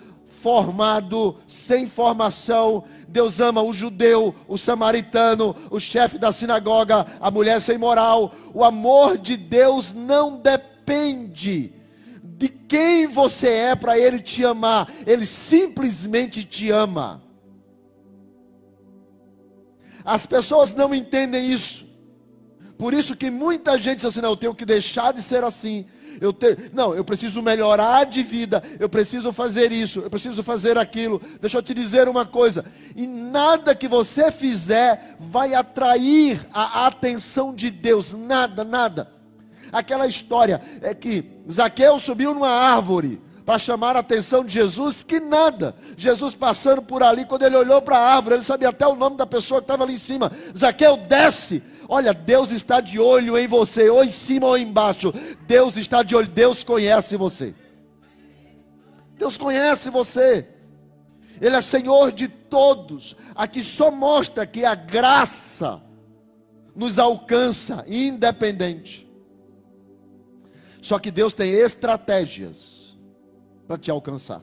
formado, 0.41 1.37
sem 1.47 1.87
formação. 1.87 2.83
Deus 3.07 3.39
ama 3.39 3.61
o 3.61 3.73
judeu, 3.73 4.35
o 4.47 4.57
samaritano, 4.57 5.55
o 5.69 5.79
chefe 5.79 6.17
da 6.17 6.31
sinagoga, 6.31 7.05
a 7.19 7.31
mulher 7.31 7.59
sem 7.59 7.77
moral. 7.77 8.33
O 8.53 8.63
amor 8.63 9.17
de 9.17 9.35
Deus 9.35 9.93
não 9.93 10.37
depende 10.37 10.68
depende 10.89 11.71
de 12.23 12.49
quem 12.49 13.05
você 13.05 13.47
é 13.49 13.75
para 13.75 13.97
Ele 13.97 14.19
te 14.19 14.43
amar, 14.43 14.91
Ele 15.05 15.25
simplesmente 15.25 16.43
te 16.43 16.71
ama. 16.71 17.21
As 20.03 20.25
pessoas 20.25 20.73
não 20.73 20.95
entendem 20.95 21.51
isso. 21.51 21.87
Por 22.77 22.93
isso 22.93 23.15
que 23.15 23.29
muita 23.29 23.77
gente 23.77 23.97
diz 23.97 24.05
assim: 24.05 24.21
não, 24.21 24.29
eu 24.29 24.37
tenho 24.37 24.55
que 24.55 24.65
deixar 24.65 25.13
de 25.13 25.21
ser 25.21 25.43
assim. 25.43 25.85
Eu 26.19 26.33
te... 26.33 26.57
Não, 26.73 26.95
eu 26.95 27.03
preciso 27.03 27.41
melhorar 27.41 28.05
de 28.05 28.23
vida, 28.23 28.63
eu 28.79 28.89
preciso 28.89 29.31
fazer 29.31 29.71
isso, 29.71 29.99
eu 29.99 30.09
preciso 30.09 30.41
fazer 30.41 30.77
aquilo. 30.77 31.21
Deixa 31.39 31.57
eu 31.57 31.61
te 31.61 31.73
dizer 31.73 32.07
uma 32.07 32.25
coisa: 32.25 32.65
e 32.95 33.05
nada 33.05 33.75
que 33.75 33.87
você 33.87 34.31
fizer 34.31 35.17
vai 35.19 35.53
atrair 35.53 36.43
a 36.51 36.87
atenção 36.87 37.53
de 37.53 37.69
Deus, 37.69 38.13
nada, 38.13 38.63
nada. 38.63 39.18
Aquela 39.71 40.07
história 40.07 40.61
é 40.81 40.93
que 40.93 41.23
Zaqueu 41.51 41.99
subiu 41.99 42.33
numa 42.33 42.49
árvore 42.49 43.21
para 43.49 43.57
chamar 43.57 43.95
a 43.95 44.01
atenção 44.01 44.45
de 44.45 44.53
Jesus, 44.53 45.01
que 45.01 45.19
nada. 45.19 45.75
Jesus 45.97 46.35
passando 46.35 46.83
por 46.83 47.01
ali, 47.01 47.25
quando 47.25 47.41
ele 47.41 47.55
olhou 47.55 47.81
para 47.81 47.97
a 47.97 48.15
árvore, 48.15 48.35
ele 48.35 48.43
sabia 48.43 48.69
até 48.69 48.85
o 48.85 48.95
nome 48.95 49.17
da 49.17 49.25
pessoa 49.25 49.59
que 49.59 49.63
estava 49.63 49.83
ali 49.83 49.95
em 49.95 49.97
cima. 49.97 50.31
Zaqueu 50.55 50.97
desce. 50.97 51.63
Olha, 51.87 52.13
Deus 52.13 52.51
está 52.51 52.79
de 52.79 52.99
olho 52.99 53.35
em 53.35 53.47
você, 53.47 53.89
ou 53.89 54.03
em 54.03 54.11
cima 54.11 54.45
ou 54.45 54.55
embaixo. 54.55 55.11
Deus 55.47 55.77
está 55.77 56.03
de 56.03 56.15
olho, 56.15 56.27
Deus 56.27 56.63
conhece 56.63 57.17
você. 57.17 57.55
Deus 59.17 59.35
conhece 59.35 59.89
você. 59.89 60.47
Ele 61.41 61.55
é 61.55 61.61
Senhor 61.61 62.11
de 62.11 62.27
todos. 62.27 63.15
Aqui 63.33 63.63
só 63.63 63.89
mostra 63.89 64.45
que 64.45 64.63
a 64.63 64.75
graça 64.75 65.81
nos 66.75 66.99
alcança, 66.99 67.83
independente. 67.87 69.08
Só 70.81 70.97
que 70.97 71.11
Deus 71.11 71.33
tem 71.33 71.51
estratégias 71.51 72.97
para 73.67 73.77
te 73.77 73.91
alcançar. 73.91 74.41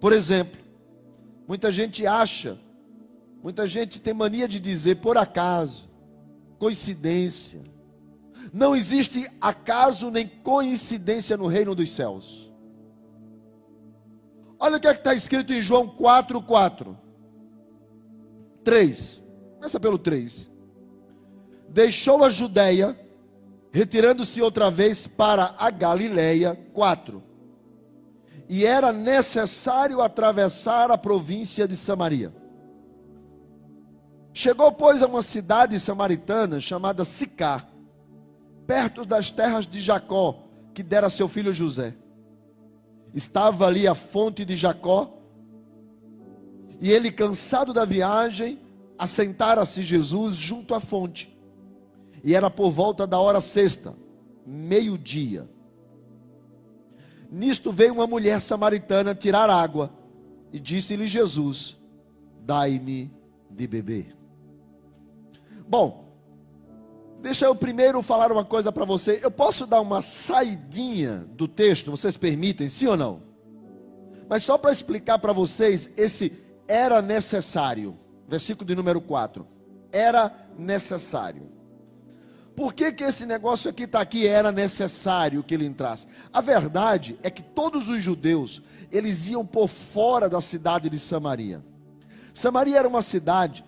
Por 0.00 0.12
exemplo, 0.12 0.60
muita 1.46 1.70
gente 1.70 2.06
acha, 2.06 2.58
muita 3.42 3.66
gente 3.66 4.00
tem 4.00 4.12
mania 4.12 4.48
de 4.48 4.58
dizer 4.58 4.96
por 4.96 5.16
acaso, 5.16 5.88
coincidência. 6.58 7.60
Não 8.52 8.74
existe 8.74 9.30
acaso 9.40 10.10
nem 10.10 10.26
coincidência 10.26 11.36
no 11.36 11.46
reino 11.46 11.74
dos 11.74 11.90
céus. 11.90 12.50
Olha 14.58 14.76
o 14.76 14.80
que 14.80 14.88
é 14.88 14.92
está 14.92 15.14
escrito 15.14 15.52
em 15.52 15.60
João 15.60 15.86
4, 15.88 16.40
4. 16.42 16.98
3. 18.62 19.22
Começa 19.56 19.78
pelo 19.78 19.98
3. 19.98 20.50
Deixou 21.68 22.24
a 22.24 22.30
Judéia 22.30 22.98
retirando-se 23.74 24.40
outra 24.40 24.70
vez 24.70 25.04
para 25.04 25.56
a 25.58 25.68
Galileia. 25.68 26.56
4. 26.72 27.20
E 28.48 28.64
era 28.64 28.92
necessário 28.92 30.00
atravessar 30.00 30.92
a 30.92 30.96
província 30.96 31.66
de 31.66 31.76
Samaria. 31.76 32.32
Chegou, 34.32 34.70
pois, 34.70 35.02
a 35.02 35.08
uma 35.08 35.22
cidade 35.22 35.80
samaritana 35.80 36.60
chamada 36.60 37.04
Sicá, 37.04 37.66
perto 38.64 39.04
das 39.04 39.32
terras 39.32 39.66
de 39.66 39.80
Jacó, 39.80 40.44
que 40.72 40.82
dera 40.82 41.10
seu 41.10 41.26
filho 41.26 41.52
José. 41.52 41.94
Estava 43.12 43.66
ali 43.66 43.88
a 43.88 43.94
fonte 43.94 44.44
de 44.44 44.54
Jacó, 44.54 45.18
e 46.80 46.92
ele, 46.92 47.10
cansado 47.10 47.72
da 47.72 47.84
viagem, 47.84 48.60
assentara-se 48.96 49.82
Jesus 49.82 50.36
junto 50.36 50.76
à 50.76 50.80
fonte 50.80 51.33
e 52.24 52.34
era 52.34 52.50
por 52.50 52.72
volta 52.72 53.06
da 53.06 53.20
hora 53.20 53.40
sexta. 53.42 53.94
meio-dia. 54.46 55.48
Nisto 57.30 57.72
veio 57.72 57.94
uma 57.94 58.06
mulher 58.06 58.40
samaritana 58.40 59.14
tirar 59.14 59.48
água 59.48 59.90
e 60.52 60.58
disse-lhe 60.58 61.06
Jesus: 61.06 61.76
Dai-me 62.40 63.10
de 63.50 63.66
beber. 63.66 64.16
Bom, 65.66 66.14
deixa 67.20 67.46
eu 67.46 67.54
primeiro 67.54 68.02
falar 68.02 68.30
uma 68.32 68.44
coisa 68.44 68.70
para 68.70 68.84
você. 68.84 69.20
Eu 69.22 69.30
posso 69.30 69.66
dar 69.66 69.80
uma 69.80 70.00
saidinha 70.02 71.26
do 71.32 71.48
texto, 71.48 71.90
vocês 71.90 72.16
permitem, 72.16 72.68
sim 72.68 72.86
ou 72.86 72.96
não? 72.96 73.22
Mas 74.28 74.42
só 74.42 74.56
para 74.56 74.72
explicar 74.72 75.18
para 75.18 75.32
vocês, 75.32 75.90
esse 75.96 76.32
era 76.68 77.02
necessário, 77.02 77.98
versículo 78.28 78.66
de 78.66 78.74
número 78.74 79.00
4. 79.00 79.46
Era 79.90 80.32
necessário. 80.58 81.53
Por 82.56 82.72
que, 82.72 82.92
que 82.92 83.02
esse 83.02 83.26
negócio 83.26 83.68
aqui 83.68 83.82
está 83.82 84.00
aqui? 84.00 84.26
Era 84.26 84.52
necessário 84.52 85.42
que 85.42 85.54
ele 85.54 85.66
entrasse. 85.66 86.06
A 86.32 86.40
verdade 86.40 87.18
é 87.22 87.28
que 87.28 87.42
todos 87.42 87.88
os 87.88 88.02
judeus, 88.02 88.62
eles 88.92 89.28
iam 89.28 89.44
por 89.44 89.68
fora 89.68 90.28
da 90.28 90.40
cidade 90.40 90.88
de 90.88 90.98
Samaria. 90.98 91.64
Samaria 92.32 92.78
era 92.78 92.88
uma 92.88 93.02
cidade 93.02 93.64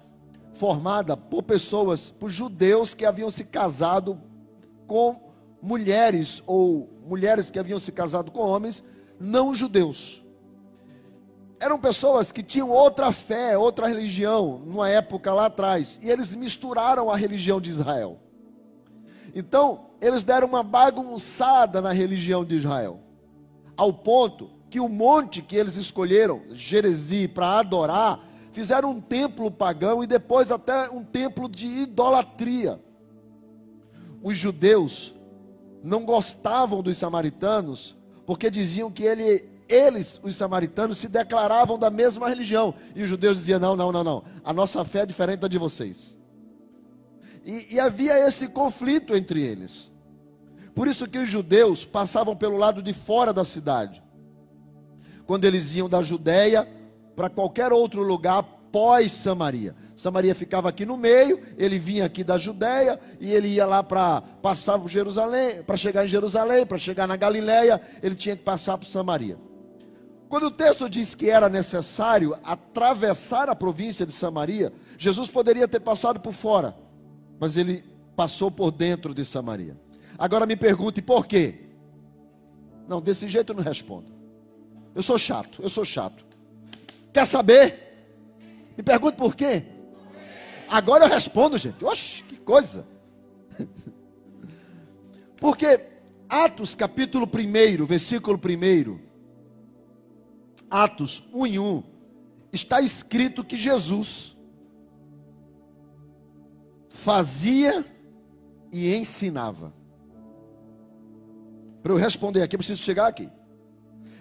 formada 0.54 1.16
por 1.16 1.42
pessoas, 1.42 2.10
por 2.10 2.30
judeus 2.30 2.94
que 2.94 3.04
haviam 3.04 3.30
se 3.30 3.44
casado 3.44 4.20
com 4.86 5.20
mulheres, 5.60 6.42
ou 6.46 6.88
mulheres 7.06 7.50
que 7.50 7.58
haviam 7.58 7.80
se 7.80 7.90
casado 7.90 8.30
com 8.30 8.40
homens 8.40 8.84
não 9.18 9.54
judeus. 9.54 10.22
Eram 11.58 11.78
pessoas 11.78 12.30
que 12.30 12.42
tinham 12.42 12.70
outra 12.70 13.10
fé, 13.12 13.56
outra 13.56 13.88
religião, 13.88 14.60
numa 14.64 14.88
época 14.88 15.32
lá 15.32 15.46
atrás, 15.46 15.98
e 16.02 16.10
eles 16.10 16.34
misturaram 16.34 17.10
a 17.10 17.16
religião 17.16 17.60
de 17.60 17.70
Israel. 17.70 18.20
Então, 19.38 19.90
eles 20.00 20.24
deram 20.24 20.48
uma 20.48 20.62
bagunçada 20.62 21.82
na 21.82 21.92
religião 21.92 22.42
de 22.42 22.56
Israel, 22.56 23.00
ao 23.76 23.92
ponto 23.92 24.48
que 24.70 24.80
o 24.80 24.88
monte 24.88 25.42
que 25.42 25.54
eles 25.54 25.76
escolheram, 25.76 26.40
Jerezi, 26.52 27.28
para 27.28 27.58
adorar, 27.58 28.18
fizeram 28.50 28.92
um 28.92 29.00
templo 29.00 29.50
pagão 29.50 30.02
e 30.02 30.06
depois 30.06 30.50
até 30.50 30.88
um 30.88 31.04
templo 31.04 31.50
de 31.50 31.66
idolatria. 31.66 32.80
Os 34.22 34.38
judeus 34.38 35.12
não 35.84 36.06
gostavam 36.06 36.82
dos 36.82 36.96
samaritanos, 36.96 37.94
porque 38.24 38.50
diziam 38.50 38.90
que 38.90 39.02
ele, 39.02 39.46
eles, 39.68 40.18
os 40.22 40.34
samaritanos, 40.34 40.96
se 40.96 41.08
declaravam 41.08 41.78
da 41.78 41.90
mesma 41.90 42.26
religião. 42.26 42.74
E 42.94 43.02
os 43.02 43.08
judeus 43.10 43.36
diziam: 43.36 43.60
não, 43.60 43.76
não, 43.76 43.92
não, 43.92 44.02
não. 44.02 44.24
A 44.42 44.54
nossa 44.54 44.82
fé 44.82 45.00
é 45.00 45.06
diferente 45.06 45.40
da 45.40 45.48
de 45.48 45.58
vocês. 45.58 46.15
E, 47.46 47.76
e 47.76 47.80
havia 47.80 48.18
esse 48.26 48.48
conflito 48.48 49.14
entre 49.16 49.40
eles. 49.40 49.88
Por 50.74 50.88
isso 50.88 51.06
que 51.06 51.16
os 51.16 51.28
judeus 51.28 51.84
passavam 51.84 52.34
pelo 52.34 52.56
lado 52.56 52.82
de 52.82 52.92
fora 52.92 53.32
da 53.32 53.44
cidade. 53.44 54.02
Quando 55.24 55.44
eles 55.44 55.74
iam 55.76 55.88
da 55.88 56.02
Judéia 56.02 56.68
para 57.14 57.30
qualquer 57.30 57.72
outro 57.72 58.02
lugar 58.02 58.42
pós 58.72 59.12
Samaria. 59.12 59.74
Samaria 59.96 60.34
ficava 60.34 60.68
aqui 60.68 60.84
no 60.84 60.96
meio, 60.96 61.40
ele 61.56 61.78
vinha 61.78 62.04
aqui 62.04 62.22
da 62.22 62.36
Judéia 62.36 63.00
e 63.18 63.32
ele 63.32 63.48
ia 63.48 63.64
lá 63.64 63.82
para 63.82 64.20
passar 64.42 64.78
por 64.78 64.88
Jerusalém, 64.90 65.62
para 65.62 65.76
chegar 65.76 66.04
em 66.04 66.08
Jerusalém, 66.08 66.66
para 66.66 66.76
chegar 66.76 67.06
na 67.06 67.16
Galiléia, 67.16 67.80
ele 68.02 68.14
tinha 68.14 68.36
que 68.36 68.42
passar 68.42 68.76
por 68.76 68.86
Samaria. 68.86 69.38
Quando 70.28 70.48
o 70.48 70.50
texto 70.50 70.90
diz 70.90 71.14
que 71.14 71.30
era 71.30 71.48
necessário 71.48 72.36
atravessar 72.44 73.48
a 73.48 73.54
província 73.54 74.04
de 74.04 74.12
Samaria, 74.12 74.72
Jesus 74.98 75.28
poderia 75.28 75.68
ter 75.68 75.80
passado 75.80 76.20
por 76.20 76.32
fora, 76.32 76.74
mas 77.38 77.56
ele 77.56 77.84
passou 78.14 78.50
por 78.50 78.70
dentro 78.70 79.14
de 79.14 79.24
Samaria. 79.24 79.76
Agora 80.18 80.46
me 80.46 80.56
pergunte 80.56 81.02
por 81.02 81.26
quê? 81.26 81.66
Não, 82.88 83.00
desse 83.00 83.28
jeito 83.28 83.52
eu 83.52 83.56
não 83.56 83.62
respondo. 83.62 84.06
Eu 84.94 85.02
sou 85.02 85.18
chato, 85.18 85.62
eu 85.62 85.68
sou 85.68 85.84
chato. 85.84 86.24
Quer 87.12 87.26
saber? 87.26 87.86
Me 88.76 88.82
pergunte 88.82 89.16
por 89.16 89.34
quê? 89.34 89.62
Agora 90.68 91.04
eu 91.04 91.08
respondo, 91.08 91.58
gente. 91.58 91.84
Oxe, 91.84 92.22
que 92.22 92.36
coisa. 92.36 92.86
Porque 95.36 95.80
Atos 96.28 96.74
capítulo 96.74 97.26
1, 97.26 97.84
versículo 97.86 98.38
1. 98.38 98.98
Atos 100.70 101.28
1 101.32 101.46
em 101.46 101.58
1. 101.58 101.82
Está 102.52 102.80
escrito 102.80 103.44
que 103.44 103.56
Jesus 103.56 104.35
fazia 107.06 107.84
e 108.72 108.92
ensinava. 108.92 109.72
Para 111.80 111.92
eu 111.92 111.96
responder 111.96 112.42
aqui, 112.42 112.56
eu 112.56 112.58
preciso 112.58 112.82
chegar 112.82 113.06
aqui. 113.06 113.28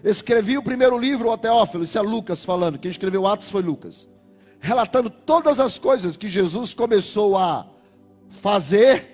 Escrevi 0.04 0.56
o 0.56 0.62
primeiro 0.62 0.96
livro, 0.96 1.32
o 1.32 1.38
Teófilo, 1.38 1.84
isso 1.84 1.98
é 1.98 2.02
Lucas 2.02 2.46
falando. 2.46 2.78
Quem 2.78 2.92
escreveu 2.92 3.26
Atos 3.26 3.50
foi 3.50 3.64
Lucas 3.64 4.08
relatando 4.60 5.10
todas 5.10 5.60
as 5.60 5.78
coisas 5.78 6.16
que 6.16 6.28
Jesus 6.28 6.74
começou 6.74 7.36
a 7.38 7.68
fazer. 8.30 9.06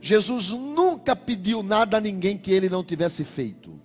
Jesus 0.00 0.50
nunca 0.50 1.14
pediu 1.16 1.62
nada 1.62 1.96
a 1.96 2.00
ninguém 2.00 2.38
que 2.38 2.52
ele 2.52 2.68
não 2.68 2.84
tivesse 2.84 3.24
feito. 3.24 3.80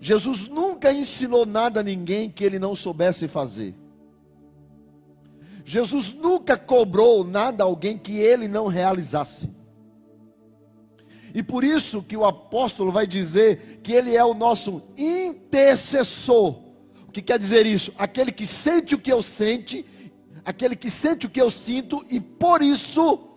Jesus 0.00 0.46
nunca 0.46 0.92
ensinou 0.92 1.46
nada 1.46 1.80
a 1.80 1.82
ninguém 1.82 2.30
que 2.30 2.44
ele 2.44 2.58
não 2.58 2.74
soubesse 2.74 3.26
fazer. 3.28 3.74
Jesus 5.64 6.12
nunca 6.12 6.56
cobrou 6.56 7.24
nada 7.24 7.64
a 7.64 7.66
alguém 7.66 7.96
que 7.96 8.18
ele 8.18 8.48
não 8.48 8.66
realizasse. 8.66 9.48
E 11.34 11.42
por 11.42 11.64
isso 11.64 12.02
que 12.02 12.16
o 12.16 12.24
apóstolo 12.24 12.92
vai 12.92 13.06
dizer 13.06 13.80
que 13.82 13.92
ele 13.92 14.14
é 14.14 14.24
o 14.24 14.34
nosso 14.34 14.82
intercessor 14.96 16.64
que 17.14 17.22
quer 17.22 17.38
dizer 17.38 17.64
isso? 17.64 17.94
Aquele 17.96 18.32
que 18.32 18.44
sente 18.44 18.94
o 18.94 18.98
que 18.98 19.12
eu 19.12 19.22
sente, 19.22 19.86
aquele 20.44 20.74
que 20.74 20.90
sente 20.90 21.26
o 21.26 21.30
que 21.30 21.40
eu 21.40 21.50
sinto 21.50 22.04
e 22.10 22.20
por 22.20 22.60
isso 22.60 23.30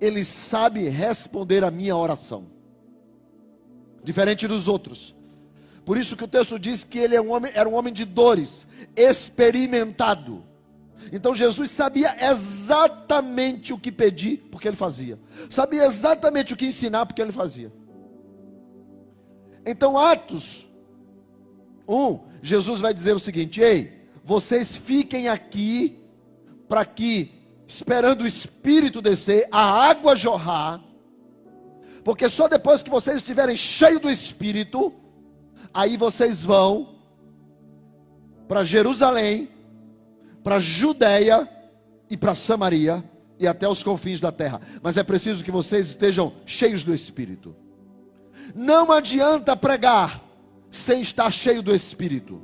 ele 0.00 0.24
sabe 0.24 0.88
responder 0.88 1.64
a 1.64 1.70
minha 1.70 1.96
oração. 1.96 2.46
Diferente 4.02 4.46
dos 4.46 4.68
outros. 4.68 5.14
Por 5.84 5.98
isso 5.98 6.16
que 6.16 6.24
o 6.24 6.28
texto 6.28 6.58
diz 6.58 6.84
que 6.84 6.98
ele 7.00 7.16
é 7.16 7.20
um 7.20 7.32
homem, 7.32 7.50
era 7.52 7.68
um 7.68 7.74
homem 7.74 7.92
de 7.92 8.04
dores, 8.04 8.64
experimentado. 8.96 10.44
Então 11.12 11.34
Jesus 11.34 11.70
sabia 11.70 12.16
exatamente 12.30 13.72
o 13.72 13.78
que 13.78 13.90
pedir, 13.90 14.48
porque 14.50 14.68
ele 14.68 14.76
fazia. 14.76 15.18
Sabia 15.48 15.84
exatamente 15.84 16.54
o 16.54 16.56
que 16.56 16.66
ensinar, 16.66 17.06
porque 17.06 17.20
ele 17.20 17.32
fazia. 17.32 17.72
Então 19.64 19.98
Atos 19.98 20.66
1, 21.88 22.20
Jesus 22.42 22.80
vai 22.80 22.94
dizer 22.94 23.14
o 23.14 23.20
seguinte: 23.20 23.60
Ei, 23.60 24.06
vocês 24.24 24.76
fiquem 24.76 25.28
aqui 25.28 25.98
para 26.68 26.84
que, 26.84 27.30
esperando 27.66 28.22
o 28.22 28.26
Espírito 28.26 29.02
descer, 29.02 29.48
a 29.50 29.88
água 29.88 30.14
jorrar, 30.14 30.80
porque 32.04 32.28
só 32.28 32.48
depois 32.48 32.82
que 32.82 32.90
vocês 32.90 33.16
estiverem 33.16 33.56
cheios 33.56 34.00
do 34.00 34.08
Espírito, 34.08 34.94
aí 35.74 35.96
vocês 35.96 36.42
vão 36.42 36.96
para 38.48 38.64
Jerusalém, 38.64 39.48
para 40.42 40.58
Judéia 40.58 41.48
e 42.08 42.16
para 42.16 42.34
Samaria 42.34 43.04
e 43.38 43.46
até 43.46 43.68
os 43.68 43.82
confins 43.82 44.20
da 44.20 44.30
terra. 44.30 44.60
Mas 44.82 44.96
é 44.96 45.02
preciso 45.02 45.42
que 45.44 45.50
vocês 45.50 45.88
estejam 45.88 46.32
cheios 46.44 46.84
do 46.84 46.94
Espírito. 46.94 47.54
Não 48.54 48.90
adianta 48.92 49.56
pregar 49.56 50.22
sem 50.70 51.00
estar 51.00 51.30
cheio 51.30 51.62
do 51.62 51.74
Espírito. 51.74 52.42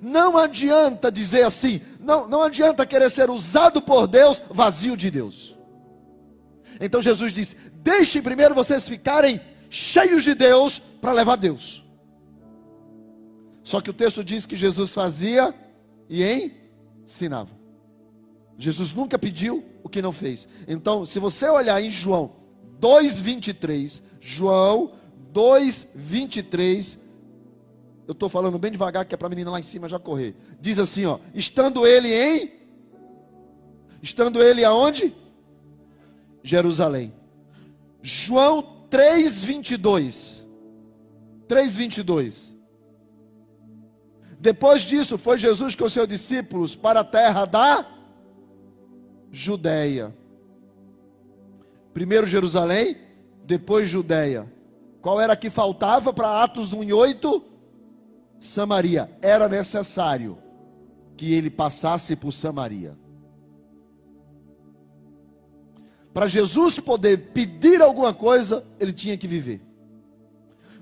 Não 0.00 0.38
adianta 0.38 1.10
dizer 1.10 1.44
assim, 1.44 1.80
não, 2.00 2.26
não 2.26 2.42
adianta 2.42 2.86
querer 2.86 3.10
ser 3.10 3.30
usado 3.30 3.82
por 3.82 4.06
Deus 4.06 4.40
vazio 4.50 4.96
de 4.96 5.10
Deus. 5.10 5.56
Então 6.80 7.02
Jesus 7.02 7.32
disse: 7.32 7.56
Deixem 7.74 8.22
primeiro 8.22 8.54
vocês 8.54 8.88
ficarem 8.88 9.40
cheios 9.68 10.24
de 10.24 10.34
Deus 10.34 10.78
para 11.00 11.12
levar 11.12 11.36
Deus. 11.36 11.84
Só 13.62 13.80
que 13.80 13.90
o 13.90 13.94
texto 13.94 14.24
diz 14.24 14.46
que 14.46 14.56
Jesus 14.56 14.90
fazia 14.90 15.54
e 16.08 16.22
ensinava. 17.04 17.50
Jesus 18.58 18.92
nunca 18.92 19.18
pediu 19.18 19.64
o 19.82 19.88
que 19.88 20.02
não 20.02 20.12
fez. 20.12 20.48
Então, 20.68 21.04
se 21.06 21.18
você 21.18 21.48
olhar 21.48 21.82
em 21.82 21.90
João 21.90 22.32
2:23, 22.80 24.02
João 24.20 24.92
2:23 25.32 26.98
eu 28.06 28.12
estou 28.12 28.28
falando 28.28 28.58
bem 28.58 28.72
devagar, 28.72 29.04
que 29.04 29.14
é 29.14 29.16
para 29.16 29.26
a 29.26 29.30
menina 29.30 29.50
lá 29.50 29.60
em 29.60 29.62
cima 29.62 29.88
já 29.88 29.98
correr. 29.98 30.34
Diz 30.60 30.78
assim, 30.78 31.06
ó. 31.06 31.18
Estando 31.34 31.86
ele 31.86 32.12
em. 32.12 32.52
Estando 34.02 34.42
ele 34.42 34.64
aonde? 34.64 35.14
Jerusalém. 36.42 37.12
João 38.02 38.86
3, 38.90 39.44
22. 39.44 40.42
3, 44.42 44.44
22. 44.44 44.52
Depois 44.52 44.82
disso, 44.82 45.16
foi 45.16 45.38
Jesus 45.38 45.76
com 45.76 45.88
seus 45.88 46.08
discípulos 46.08 46.74
para 46.74 47.00
a 47.00 47.04
terra 47.04 47.44
da 47.44 47.86
Judéia. 49.30 50.12
Primeiro 51.94 52.26
Jerusalém, 52.26 52.96
depois 53.44 53.88
Judéia. 53.88 54.52
Qual 55.00 55.20
era 55.20 55.36
que 55.36 55.48
faltava 55.48 56.12
para 56.12 56.42
Atos 56.42 56.72
1 56.72 56.82
e 56.84 56.92
8? 56.92 57.44
Samaria. 58.40 59.08
Era 59.22 59.48
necessário 59.48 60.36
que 61.16 61.32
ele 61.32 61.48
passasse 61.48 62.16
por 62.16 62.32
Samaria. 62.32 62.98
Para 66.12 66.26
Jesus 66.26 66.80
poder 66.80 67.30
pedir 67.32 67.80
alguma 67.80 68.12
coisa, 68.12 68.64
ele 68.80 68.92
tinha 68.92 69.16
que 69.16 69.28
viver. 69.28 69.62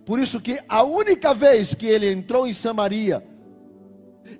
Por 0.07 0.19
isso 0.19 0.41
que 0.41 0.59
a 0.69 0.83
única 0.83 1.35
vez 1.35 1.75
que 1.75 1.87
ele 1.87 2.11
entrou 2.11 2.47
em 2.47 2.53
Samaria, 2.53 3.25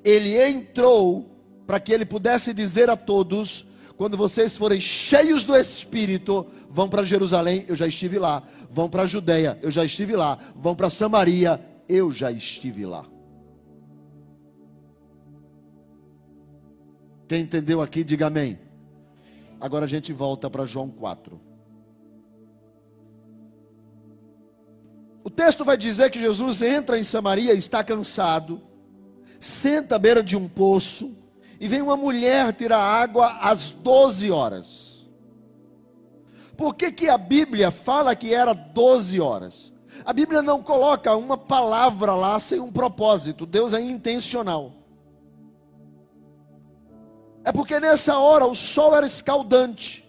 ele 0.05 0.41
entrou 0.43 1.31
para 1.67 1.79
que 1.81 1.93
ele 1.93 2.05
pudesse 2.05 2.53
dizer 2.53 2.91
a 2.91 2.97
todos: 2.97 3.67
quando 3.97 4.17
vocês 4.17 4.57
forem 4.57 4.81
cheios 4.81 5.45
do 5.45 5.55
Espírito, 5.57 6.47
vão 6.71 6.89
para 6.89 7.05
Jerusalém, 7.05 7.65
eu 7.69 7.77
já 7.77 7.87
estive 7.87 8.19
lá. 8.19 8.43
Vão 8.71 8.89
para 8.89 9.07
Judeia, 9.07 9.59
eu 9.63 9.71
já 9.71 9.85
estive 9.85 10.17
lá. 10.17 10.39
Vão 10.57 10.75
para 10.75 10.89
Samaria, 10.89 11.61
eu 11.89 12.11
já 12.11 12.31
estive 12.33 12.87
lá. 12.87 13.05
Quem 17.29 17.43
entendeu 17.43 17.81
aqui, 17.81 18.03
diga 18.03 18.27
amém. 18.27 18.59
Agora 19.61 19.85
a 19.85 19.89
gente 19.89 20.13
volta 20.13 20.49
para 20.49 20.65
João 20.65 20.89
4. 20.89 21.41
O 25.23 25.29
texto 25.29 25.65
vai 25.65 25.77
dizer 25.77 26.11
que 26.11 26.19
Jesus 26.19 26.63
entra 26.63 26.99
em 26.99 27.03
Samaria, 27.03 27.53
está 27.53 27.85
cansado, 27.85 28.63
senta 29.41 29.97
à 29.97 29.99
beira 29.99 30.23
de 30.23 30.37
um 30.37 30.49
poço, 30.49 31.17
e 31.59 31.67
vem 31.67 31.83
uma 31.83 31.97
mulher 31.97 32.53
tirar 32.53 32.79
água 32.79 33.39
às 33.41 33.71
12 33.71 34.31
horas. 34.31 35.07
Por 36.57 36.75
que, 36.75 36.93
que 36.93 37.09
a 37.09 37.17
Bíblia 37.17 37.71
fala 37.71 38.15
que 38.15 38.35
era 38.35 38.53
12 38.53 39.19
horas? 39.21 39.73
A 40.05 40.13
Bíblia 40.13 40.41
não 40.43 40.63
coloca 40.63 41.15
uma 41.17 41.37
palavra 41.37 42.15
lá 42.15 42.39
sem 42.39 42.61
um 42.61 42.71
propósito. 42.71 43.47
Deus 43.47 43.75
é 43.75 43.81
intencional. 43.81 44.73
É 47.45 47.53
porque 47.53 47.81
nessa 47.81 48.19
hora 48.19 48.47
o 48.47 48.55
sol 48.55 48.95
era 48.95 49.07
escaldante, 49.07 50.05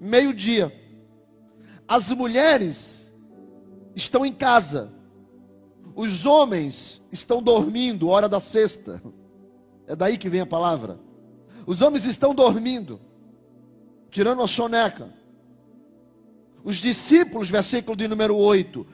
meio-dia. 0.00 0.72
As 1.86 2.10
mulheres 2.10 3.12
estão 3.94 4.24
em 4.24 4.32
casa. 4.32 4.92
Os 5.96 6.26
homens 6.26 7.00
estão 7.10 7.42
dormindo, 7.42 8.10
hora 8.10 8.28
da 8.28 8.38
sexta. 8.38 9.02
É 9.86 9.96
daí 9.96 10.18
que 10.18 10.28
vem 10.28 10.42
a 10.42 10.46
palavra. 10.46 11.00
Os 11.66 11.80
homens 11.80 12.04
estão 12.04 12.34
dormindo, 12.34 13.00
tirando 14.10 14.42
a 14.42 14.46
soneca. 14.46 15.08
Os 16.62 16.76
discípulos, 16.76 17.48
versículo 17.48 17.96
de 17.96 18.06
número 18.06 18.36
8, 18.36 18.86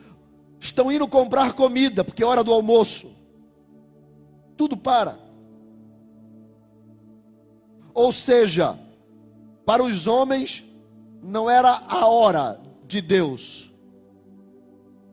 estão 0.61 0.93
indo 0.93 1.09
comprar 1.09 1.55
comida, 1.55 2.05
porque 2.05 2.23
é 2.23 2.27
hora 2.27 2.45
do 2.45 2.53
almoço. 2.53 3.11
Tudo 4.57 4.77
para. 4.77 5.19
Ou 7.93 8.13
seja, 8.13 8.79
para 9.67 9.83
os 9.83 10.07
homens 10.07 10.63
não 11.21 11.51
era 11.51 11.83
a 11.89 12.07
hora 12.07 12.61
de 12.87 13.01
Deus, 13.01 13.73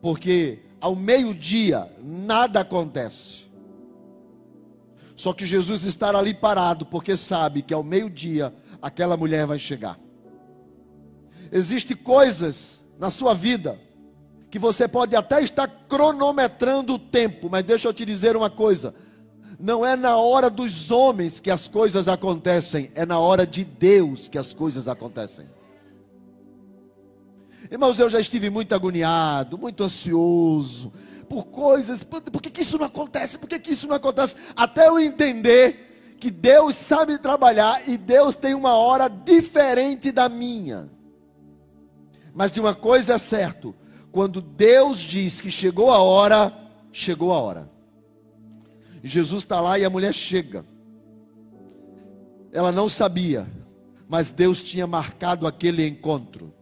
porque 0.00 0.69
ao 0.80 0.96
meio-dia 0.96 1.90
nada 2.02 2.60
acontece. 2.60 3.40
Só 5.14 5.34
que 5.34 5.44
Jesus 5.44 5.84
está 5.84 6.16
ali 6.16 6.32
parado, 6.32 6.86
porque 6.86 7.16
sabe 7.16 7.60
que 7.60 7.74
ao 7.74 7.82
meio-dia 7.82 8.54
aquela 8.80 9.16
mulher 9.16 9.46
vai 9.46 9.58
chegar. 9.58 9.98
Existem 11.52 11.96
coisas 11.96 12.84
na 12.98 13.10
sua 13.10 13.34
vida 13.34 13.78
que 14.50 14.58
você 14.58 14.88
pode 14.88 15.14
até 15.14 15.42
estar 15.42 15.68
cronometrando 15.88 16.94
o 16.94 16.98
tempo, 16.98 17.48
mas 17.50 17.64
deixa 17.64 17.88
eu 17.88 17.92
te 17.92 18.06
dizer 18.06 18.34
uma 18.34 18.48
coisa: 18.48 18.94
não 19.58 19.84
é 19.84 19.94
na 19.94 20.16
hora 20.16 20.48
dos 20.48 20.90
homens 20.90 21.38
que 21.38 21.50
as 21.50 21.68
coisas 21.68 22.08
acontecem, 22.08 22.90
é 22.94 23.04
na 23.04 23.18
hora 23.18 23.46
de 23.46 23.62
Deus 23.62 24.26
que 24.26 24.38
as 24.38 24.54
coisas 24.54 24.88
acontecem. 24.88 25.46
Irmãos, 27.70 27.98
eu 27.98 28.10
já 28.10 28.18
estive 28.18 28.50
muito 28.50 28.74
agoniado, 28.74 29.56
muito 29.56 29.84
ansioso 29.84 30.92
por 31.28 31.46
coisas. 31.46 32.02
Por, 32.02 32.20
por 32.20 32.42
que, 32.42 32.50
que 32.50 32.62
isso 32.62 32.76
não 32.76 32.86
acontece? 32.86 33.38
Por 33.38 33.48
que, 33.48 33.58
que 33.60 33.70
isso 33.70 33.86
não 33.86 33.94
acontece? 33.94 34.34
Até 34.56 34.88
eu 34.88 34.98
entender 34.98 36.16
que 36.18 36.30
Deus 36.30 36.74
sabe 36.74 37.16
trabalhar 37.16 37.88
e 37.88 37.96
Deus 37.96 38.34
tem 38.34 38.54
uma 38.54 38.74
hora 38.74 39.08
diferente 39.08 40.10
da 40.10 40.28
minha. 40.28 40.90
Mas 42.34 42.50
de 42.50 42.58
uma 42.58 42.74
coisa 42.74 43.14
é 43.14 43.18
certo: 43.18 43.72
quando 44.10 44.40
Deus 44.40 44.98
diz 44.98 45.40
que 45.40 45.50
chegou 45.50 45.92
a 45.92 45.98
hora, 45.98 46.52
chegou 46.90 47.32
a 47.32 47.38
hora. 47.38 47.70
E 49.00 49.08
Jesus 49.08 49.44
está 49.44 49.60
lá 49.60 49.78
e 49.78 49.84
a 49.84 49.90
mulher 49.90 50.12
chega. 50.12 50.64
Ela 52.52 52.72
não 52.72 52.88
sabia, 52.88 53.46
mas 54.08 54.30
Deus 54.30 54.60
tinha 54.60 54.88
marcado 54.88 55.46
aquele 55.46 55.86
encontro. 55.86 56.52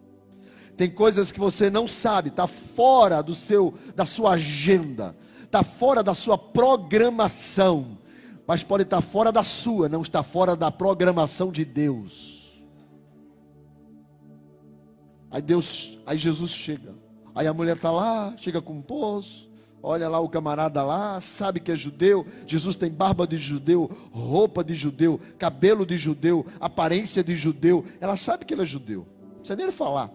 Tem 0.79 0.89
coisas 0.89 1.33
que 1.33 1.41
você 1.41 1.69
não 1.69 1.89
sabe, 1.89 2.29
está 2.29 2.47
fora 2.47 3.21
do 3.21 3.35
seu, 3.35 3.75
da 3.97 4.07
sua 4.07 4.35
agenda, 4.35 5.13
está 5.43 5.65
fora 5.65 6.05
da 6.05 6.15
sua 6.15 6.39
programação, 6.39 7.99
mas 8.47 8.63
pode 8.63 8.85
estar 8.85 8.99
tá 8.99 9.03
fora 9.03 9.33
da 9.33 9.43
sua, 9.43 9.89
não 9.89 10.03
está 10.03 10.23
fora 10.23 10.55
da 10.55 10.71
programação 10.71 11.51
de 11.51 11.65
Deus. 11.65 12.63
Aí 15.33 15.43
Deus, 15.43 15.99
aí 16.07 16.17
Jesus 16.17 16.53
chega. 16.53 16.95
Aí 17.35 17.49
a 17.49 17.53
mulher 17.53 17.75
está 17.75 17.91
lá, 17.91 18.33
chega 18.37 18.63
com 18.63 18.75
um 18.75 18.81
poço, 18.81 19.49
Olha 19.81 20.09
lá 20.09 20.19
o 20.19 20.29
camarada 20.29 20.85
lá, 20.85 21.21
sabe 21.21 21.61
que 21.61 21.71
é 21.71 21.75
judeu. 21.75 22.27
Jesus 22.47 22.75
tem 22.75 22.91
barba 22.91 23.27
de 23.27 23.37
judeu, 23.37 23.89
roupa 24.11 24.65
de 24.65 24.75
judeu, 24.75 25.21
cabelo 25.39 25.87
de 25.87 25.97
judeu, 25.97 26.45
aparência 26.61 27.23
de 27.23 27.37
judeu. 27.37 27.85
Ela 28.01 28.17
sabe 28.17 28.45
que 28.45 28.55
ele 28.55 28.63
é 28.63 28.67
judeu. 28.67 29.07
Não 29.23 29.39
precisa 29.39 29.55
nem 29.55 29.71
falar. 29.71 30.11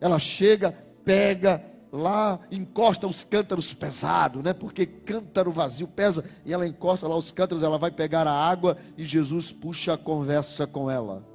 Ela 0.00 0.18
chega, 0.18 0.72
pega 1.04 1.64
lá, 1.92 2.38
encosta 2.50 3.06
os 3.06 3.24
cântaros 3.24 3.72
pesados, 3.72 4.42
né? 4.42 4.52
Porque 4.52 4.86
cântaro 4.86 5.50
vazio 5.50 5.88
pesa. 5.88 6.24
E 6.44 6.52
ela 6.52 6.66
encosta 6.66 7.08
lá 7.08 7.16
os 7.16 7.30
cântaros, 7.30 7.62
ela 7.62 7.78
vai 7.78 7.90
pegar 7.90 8.26
a 8.26 8.32
água 8.32 8.76
e 8.96 9.04
Jesus 9.04 9.52
puxa 9.52 9.94
a 9.94 9.98
conversa 9.98 10.66
com 10.66 10.90
ela. 10.90 11.26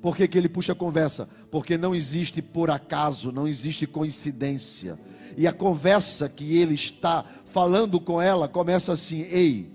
Por 0.00 0.16
que, 0.16 0.26
que 0.26 0.38
ele 0.38 0.48
puxa 0.48 0.72
a 0.72 0.76
conversa? 0.76 1.28
Porque 1.50 1.76
não 1.76 1.94
existe 1.94 2.40
por 2.40 2.70
acaso, 2.70 3.30
não 3.30 3.46
existe 3.46 3.86
coincidência. 3.86 4.98
E 5.36 5.46
a 5.46 5.52
conversa 5.52 6.28
que 6.28 6.56
ele 6.56 6.74
está 6.74 7.24
falando 7.46 8.00
com 8.00 8.20
ela 8.20 8.48
começa 8.48 8.92
assim: 8.92 9.22
Ei, 9.22 9.70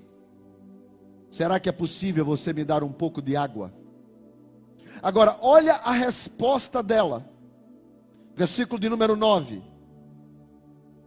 será 1.30 1.60
que 1.60 1.70
é 1.70 1.72
possível 1.72 2.26
você 2.26 2.52
me 2.54 2.64
dar 2.64 2.84
um 2.84 2.92
pouco 2.92 3.22
de 3.22 3.36
água? 3.36 3.72
Agora, 5.02 5.38
olha 5.42 5.76
a 5.76 5.92
resposta 5.92 6.82
dela. 6.82 7.30
Versículo 8.36 8.80
de 8.80 8.90
número 8.90 9.16
9. 9.16 9.62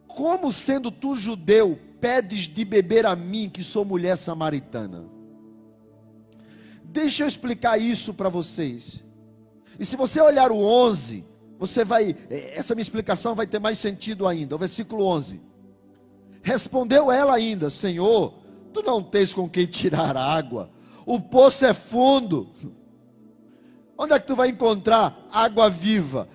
Como 0.06 0.52
sendo 0.52 0.90
tu 0.90 1.14
judeu, 1.14 1.78
pedes 2.00 2.48
de 2.48 2.64
beber 2.64 3.06
a 3.06 3.14
mim, 3.14 3.48
que 3.48 3.62
sou 3.62 3.84
mulher 3.84 4.16
samaritana? 4.16 5.04
Deixa 6.82 7.22
eu 7.22 7.28
explicar 7.28 7.78
isso 7.78 8.14
para 8.14 8.28
vocês. 8.28 9.02
E 9.78 9.84
se 9.84 9.94
você 9.94 10.20
olhar 10.20 10.50
o 10.50 10.56
11, 10.56 11.24
você 11.58 11.84
vai, 11.84 12.16
eh, 12.30 12.54
essa 12.56 12.74
minha 12.74 12.82
explicação 12.82 13.34
vai 13.34 13.46
ter 13.46 13.58
mais 13.58 13.78
sentido 13.78 14.26
ainda. 14.26 14.54
O 14.54 14.58
versículo 14.58 15.04
11. 15.04 15.40
Respondeu 16.42 17.12
ela 17.12 17.34
ainda: 17.34 17.68
Senhor, 17.68 18.34
tu 18.72 18.82
não 18.82 19.02
tens 19.02 19.34
com 19.34 19.48
quem 19.48 19.66
tirar 19.66 20.16
água, 20.16 20.70
o 21.04 21.20
poço 21.20 21.64
é 21.66 21.74
fundo. 21.74 22.48
Onde 23.98 24.12
é 24.12 24.20
que 24.20 24.28
tu 24.28 24.36
vai 24.36 24.48
encontrar 24.48 25.26
água 25.32 25.68
viva? 25.68 26.28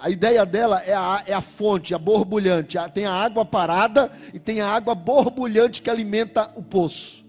A 0.00 0.10
ideia 0.10 0.44
dela 0.44 0.82
é 0.84 0.92
a, 0.92 1.22
é 1.24 1.32
a 1.32 1.40
fonte, 1.40 1.94
a 1.94 1.98
borbulhante. 1.98 2.76
Tem 2.92 3.06
a 3.06 3.12
água 3.12 3.44
parada 3.44 4.10
e 4.34 4.38
tem 4.40 4.60
a 4.60 4.66
água 4.66 4.96
borbulhante 4.96 5.80
que 5.80 5.88
alimenta 5.88 6.50
o 6.56 6.62
poço. 6.62 7.24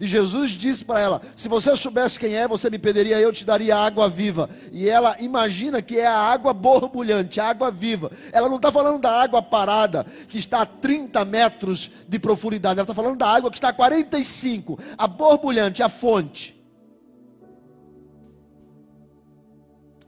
E 0.00 0.06
Jesus 0.06 0.52
disse 0.52 0.82
para 0.82 0.98
ela: 0.98 1.20
Se 1.36 1.46
você 1.46 1.76
soubesse 1.76 2.18
quem 2.18 2.34
é, 2.34 2.48
você 2.48 2.70
me 2.70 2.78
pediria, 2.78 3.20
eu 3.20 3.30
te 3.32 3.44
daria 3.44 3.76
água 3.76 4.08
viva. 4.08 4.48
E 4.72 4.88
ela 4.88 5.14
imagina 5.20 5.82
que 5.82 5.98
é 5.98 6.06
a 6.06 6.16
água 6.16 6.54
borbulhante, 6.54 7.38
a 7.38 7.50
água 7.50 7.70
viva. 7.70 8.10
Ela 8.32 8.48
não 8.48 8.56
está 8.56 8.72
falando 8.72 8.98
da 8.98 9.12
água 9.12 9.42
parada, 9.42 10.06
que 10.26 10.38
está 10.38 10.62
a 10.62 10.66
30 10.66 11.22
metros 11.26 11.90
de 12.08 12.18
profundidade. 12.18 12.80
Ela 12.80 12.84
está 12.84 12.94
falando 12.94 13.18
da 13.18 13.28
água 13.28 13.50
que 13.50 13.58
está 13.58 13.68
a 13.68 13.74
45, 13.74 14.78
a 14.96 15.06
borbulhante, 15.06 15.82
a 15.82 15.90
fonte. 15.90 16.59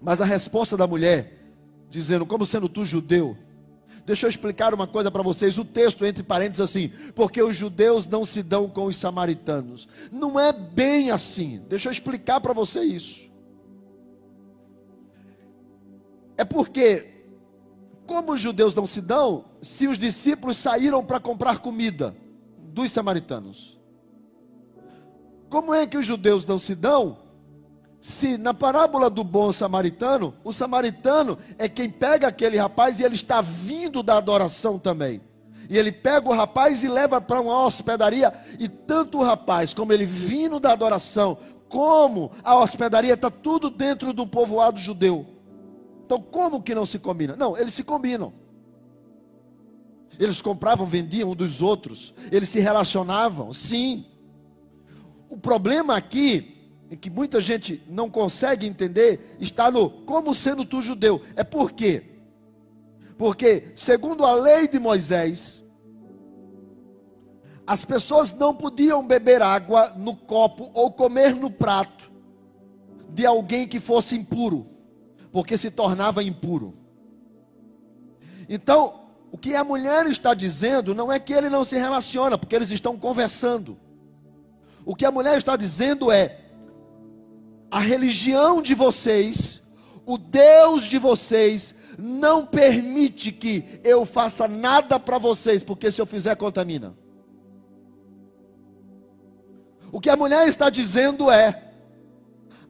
Mas 0.02 0.20
a 0.20 0.24
resposta 0.24 0.76
da 0.76 0.86
mulher, 0.86 1.54
dizendo: 1.88 2.26
Como 2.26 2.44
sendo 2.44 2.68
tu 2.68 2.84
judeu, 2.84 3.36
Deixa 4.04 4.26
eu 4.26 4.30
explicar 4.30 4.74
uma 4.74 4.88
coisa 4.88 5.12
para 5.12 5.22
vocês. 5.22 5.56
O 5.58 5.64
texto, 5.64 6.04
entre 6.04 6.24
parênteses, 6.24 6.60
assim: 6.60 6.90
porque 7.14 7.40
os 7.40 7.56
judeus 7.56 8.04
não 8.04 8.24
se 8.24 8.42
dão 8.42 8.68
com 8.68 8.86
os 8.86 8.96
samaritanos. 8.96 9.86
Não 10.10 10.40
é 10.40 10.52
bem 10.52 11.12
assim. 11.12 11.62
Deixa 11.68 11.88
eu 11.88 11.92
explicar 11.92 12.40
para 12.40 12.52
você 12.52 12.80
isso. 12.80 13.32
é 16.42 16.44
porque, 16.44 17.06
como 18.06 18.32
os 18.32 18.40
judeus 18.40 18.74
não 18.74 18.86
se 18.86 19.00
dão, 19.00 19.44
se 19.60 19.86
os 19.86 19.96
discípulos 19.96 20.56
saíram 20.56 21.04
para 21.04 21.20
comprar 21.20 21.60
comida 21.60 22.16
dos 22.58 22.90
samaritanos. 22.90 23.78
Como 25.48 25.72
é 25.72 25.86
que 25.86 25.96
os 25.96 26.04
judeus 26.04 26.44
não 26.44 26.58
se 26.58 26.74
dão? 26.74 27.18
Se 28.02 28.36
na 28.36 28.52
parábola 28.52 29.08
do 29.08 29.22
bom 29.22 29.52
samaritano, 29.52 30.34
o 30.42 30.52
samaritano 30.52 31.38
é 31.56 31.68
quem 31.68 31.88
pega 31.88 32.26
aquele 32.26 32.56
rapaz 32.56 32.98
e 32.98 33.04
ele 33.04 33.14
está 33.14 33.40
vindo 33.40 34.02
da 34.02 34.16
adoração 34.16 34.76
também. 34.76 35.20
E 35.70 35.78
ele 35.78 35.92
pega 35.92 36.28
o 36.28 36.32
rapaz 36.34 36.82
e 36.82 36.88
leva 36.88 37.20
para 37.20 37.40
uma 37.40 37.64
hospedaria, 37.64 38.34
e 38.58 38.68
tanto 38.68 39.18
o 39.18 39.22
rapaz 39.22 39.72
como 39.72 39.92
ele 39.92 40.04
vindo 40.04 40.58
da 40.58 40.72
adoração, 40.72 41.38
como 41.68 42.32
a 42.42 42.56
hospedaria 42.56 43.14
está 43.14 43.30
tudo 43.30 43.70
dentro 43.70 44.12
do 44.12 44.26
povoado 44.26 44.80
judeu. 44.80 45.24
Então, 46.04 46.20
como 46.20 46.60
que 46.60 46.74
não 46.74 46.84
se 46.84 46.98
combina? 46.98 47.36
Não, 47.36 47.56
eles 47.56 47.72
se 47.72 47.84
combinam. 47.84 48.32
Eles 50.18 50.42
compravam, 50.42 50.88
vendiam 50.88 51.30
um 51.30 51.36
dos 51.36 51.62
outros, 51.62 52.12
eles 52.32 52.48
se 52.48 52.58
relacionavam, 52.58 53.52
sim. 53.52 54.06
O 55.30 55.38
problema 55.38 55.96
aqui 55.96 56.61
é 56.92 56.96
que 56.96 57.08
muita 57.08 57.40
gente 57.40 57.82
não 57.88 58.10
consegue 58.10 58.66
entender 58.66 59.38
está 59.40 59.70
no 59.70 59.88
como 59.88 60.34
sendo 60.34 60.62
tu 60.62 60.82
judeu. 60.82 61.22
É 61.34 61.42
por 61.42 61.72
quê? 61.72 62.02
Porque, 63.16 63.72
segundo 63.74 64.26
a 64.26 64.34
lei 64.34 64.68
de 64.68 64.78
Moisés, 64.78 65.64
as 67.66 67.82
pessoas 67.82 68.30
não 68.34 68.54
podiam 68.54 69.06
beber 69.06 69.40
água 69.40 69.94
no 69.96 70.14
copo 70.14 70.70
ou 70.74 70.92
comer 70.92 71.34
no 71.34 71.50
prato 71.50 72.12
de 73.08 73.24
alguém 73.24 73.66
que 73.66 73.80
fosse 73.80 74.14
impuro, 74.14 74.66
porque 75.32 75.56
se 75.56 75.70
tornava 75.70 76.22
impuro. 76.22 76.74
Então, 78.50 79.08
o 79.30 79.38
que 79.38 79.56
a 79.56 79.64
mulher 79.64 80.06
está 80.08 80.34
dizendo 80.34 80.94
não 80.94 81.10
é 81.10 81.18
que 81.18 81.32
ele 81.32 81.48
não 81.48 81.64
se 81.64 81.76
relaciona, 81.76 82.36
porque 82.36 82.54
eles 82.54 82.70
estão 82.70 82.98
conversando. 82.98 83.78
O 84.84 84.94
que 84.94 85.06
a 85.06 85.10
mulher 85.10 85.38
está 85.38 85.56
dizendo 85.56 86.12
é: 86.12 86.41
a 87.72 87.80
religião 87.80 88.60
de 88.60 88.74
vocês, 88.74 89.60
o 90.06 90.16
Deus 90.16 90.84
de 90.84 90.98
vocês, 90.98 91.74
não 91.98 92.46
permite 92.46 93.32
que 93.32 93.64
eu 93.82 94.04
faça 94.04 94.46
nada 94.46 95.00
para 95.00 95.18
vocês, 95.18 95.62
porque 95.62 95.90
se 95.90 96.00
eu 96.00 96.06
fizer, 96.06 96.36
contamina. 96.36 96.94
O 99.90 100.00
que 100.00 100.08
a 100.08 100.16
mulher 100.16 100.46
está 100.46 100.70
dizendo 100.70 101.30
é: 101.30 101.72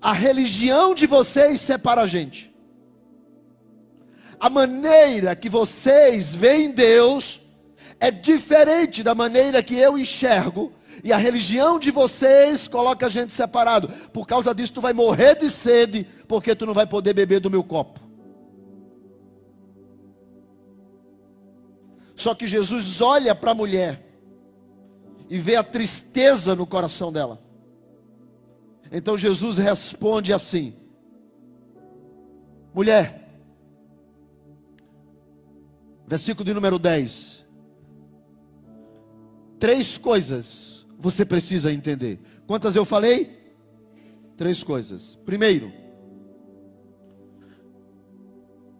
a 0.00 0.12
religião 0.12 0.94
de 0.94 1.06
vocês 1.06 1.60
separa 1.60 2.02
a 2.02 2.06
gente 2.06 2.52
a 4.42 4.50
maneira 4.50 5.36
que 5.36 5.48
vocês 5.48 6.34
veem 6.34 6.72
Deus 6.72 7.40
é 8.00 8.10
diferente 8.10 9.00
da 9.00 9.14
maneira 9.14 9.62
que 9.62 9.76
eu 9.76 9.96
enxergo. 9.96 10.72
E 11.02 11.12
a 11.12 11.16
religião 11.16 11.78
de 11.78 11.90
vocês 11.90 12.68
coloca 12.68 13.06
a 13.06 13.08
gente 13.08 13.32
separado. 13.32 13.88
Por 14.12 14.26
causa 14.26 14.54
disso, 14.54 14.74
tu 14.74 14.80
vai 14.80 14.92
morrer 14.92 15.34
de 15.36 15.50
sede, 15.50 16.06
porque 16.26 16.54
tu 16.54 16.66
não 16.66 16.74
vai 16.74 16.86
poder 16.86 17.12
beber 17.12 17.40
do 17.40 17.50
meu 17.50 17.62
copo. 17.62 18.00
Só 22.16 22.34
que 22.34 22.46
Jesus 22.46 23.00
olha 23.00 23.34
para 23.34 23.50
a 23.50 23.54
mulher 23.54 24.04
e 25.28 25.38
vê 25.38 25.56
a 25.56 25.64
tristeza 25.64 26.54
no 26.54 26.66
coração 26.66 27.12
dela. 27.12 27.40
Então 28.90 29.18
Jesus 29.18 29.58
responde 29.58 30.32
assim: 30.32 30.74
Mulher, 32.74 33.22
Versículo 36.12 36.44
de 36.44 36.52
número 36.52 36.78
10. 36.78 37.42
Três 39.58 39.96
coisas 39.96 40.71
você 41.02 41.24
precisa 41.24 41.72
entender. 41.72 42.20
Quantas 42.46 42.76
eu 42.76 42.84
falei? 42.84 43.28
Três 44.36 44.62
coisas. 44.62 45.18
Primeiro, 45.26 45.72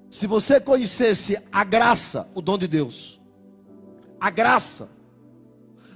se 0.09 0.29
você 0.29 0.61
conhecesse 0.61 1.37
a 1.51 1.65
graça, 1.65 2.29
o 2.33 2.41
dom 2.41 2.57
de 2.57 2.69
Deus, 2.69 3.21
a 4.21 4.31
graça, 4.31 4.89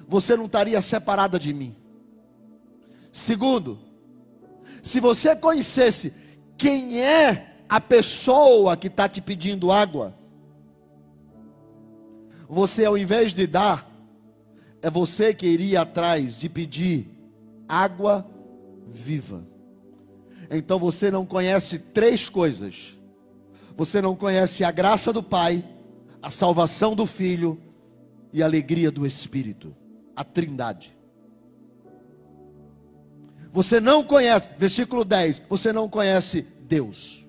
você 0.08 0.36
não 0.36 0.46
estaria 0.46 0.82
separada 0.82 1.38
de 1.38 1.54
mim. 1.54 1.76
Segundo, 3.12 3.78
se 4.82 4.98
você 4.98 5.36
conhecesse 5.36 6.12
quem 6.58 7.00
é 7.00 7.54
a 7.68 7.80
pessoa 7.80 8.76
que 8.76 8.88
está 8.88 9.08
te 9.08 9.20
pedindo 9.20 9.70
água, 9.70 10.12
você, 12.48 12.84
ao 12.84 12.98
invés 12.98 13.32
de 13.32 13.46
dar, 13.46 13.95
é 14.86 14.90
você 14.90 15.34
que 15.34 15.48
iria 15.48 15.80
atrás 15.80 16.38
de 16.38 16.48
pedir 16.48 17.08
água 17.68 18.24
viva. 18.86 19.44
Então 20.48 20.78
você 20.78 21.10
não 21.10 21.26
conhece 21.26 21.76
três 21.76 22.28
coisas. 22.28 22.96
Você 23.76 24.00
não 24.00 24.14
conhece 24.14 24.62
a 24.62 24.70
graça 24.70 25.12
do 25.12 25.24
Pai, 25.24 25.64
a 26.22 26.30
salvação 26.30 26.94
do 26.94 27.04
Filho 27.04 27.60
e 28.32 28.44
a 28.44 28.46
alegria 28.46 28.88
do 28.88 29.04
Espírito, 29.04 29.74
a 30.14 30.22
Trindade. 30.22 30.96
Você 33.50 33.80
não 33.80 34.04
conhece, 34.04 34.46
versículo 34.56 35.04
10, 35.04 35.42
você 35.48 35.72
não 35.72 35.88
conhece 35.88 36.46
Deus. 36.60 37.26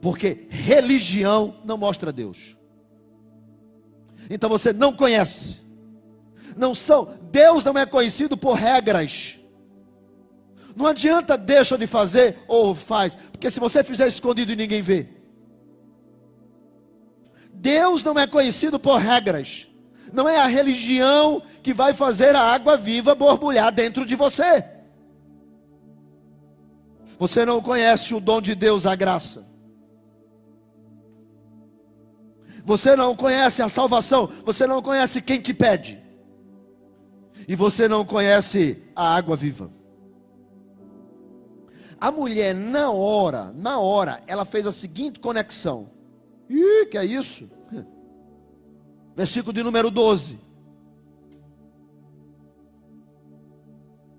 Porque 0.00 0.46
religião 0.48 1.56
não 1.64 1.76
mostra 1.76 2.12
Deus. 2.12 2.55
Então 4.28 4.48
você 4.48 4.72
não 4.72 4.92
conhece. 4.92 5.60
Não 6.56 6.74
são, 6.74 7.08
Deus 7.30 7.62
não 7.64 7.76
é 7.76 7.84
conhecido 7.84 8.36
por 8.36 8.54
regras. 8.54 9.36
Não 10.74 10.86
adianta 10.86 11.38
deixa 11.38 11.76
de 11.78 11.86
fazer 11.86 12.38
ou 12.46 12.74
faz, 12.74 13.14
porque 13.14 13.50
se 13.50 13.60
você 13.60 13.82
fizer 13.82 14.06
escondido 14.06 14.52
e 14.52 14.56
ninguém 14.56 14.82
vê. 14.82 15.06
Deus 17.52 18.02
não 18.02 18.18
é 18.18 18.26
conhecido 18.26 18.78
por 18.78 18.98
regras. 18.98 19.66
Não 20.12 20.28
é 20.28 20.38
a 20.38 20.46
religião 20.46 21.42
que 21.62 21.72
vai 21.74 21.92
fazer 21.92 22.36
a 22.36 22.40
água 22.40 22.76
viva 22.76 23.14
borbulhar 23.14 23.72
dentro 23.72 24.04
de 24.06 24.14
você. 24.14 24.64
Você 27.18 27.44
não 27.44 27.62
conhece 27.62 28.14
o 28.14 28.20
dom 28.20 28.40
de 28.40 28.54
Deus, 28.54 28.86
a 28.86 28.94
graça. 28.94 29.46
Você 32.66 32.96
não 32.96 33.14
conhece 33.14 33.62
a 33.62 33.68
salvação, 33.68 34.28
você 34.44 34.66
não 34.66 34.82
conhece 34.82 35.22
quem 35.22 35.40
te 35.40 35.54
pede. 35.54 36.02
E 37.46 37.54
você 37.54 37.86
não 37.86 38.04
conhece 38.04 38.82
a 38.94 39.14
água 39.14 39.36
viva. 39.36 39.70
A 42.00 42.10
mulher, 42.10 42.52
na 42.56 42.90
hora, 42.90 43.52
na 43.54 43.78
hora, 43.78 44.20
ela 44.26 44.44
fez 44.44 44.66
a 44.66 44.72
seguinte 44.72 45.20
conexão. 45.20 45.88
Ih, 46.50 46.86
que 46.86 46.98
é 46.98 47.04
isso? 47.04 47.48
Versículo 49.14 49.52
de 49.52 49.62
número 49.62 49.88
12. 49.88 50.36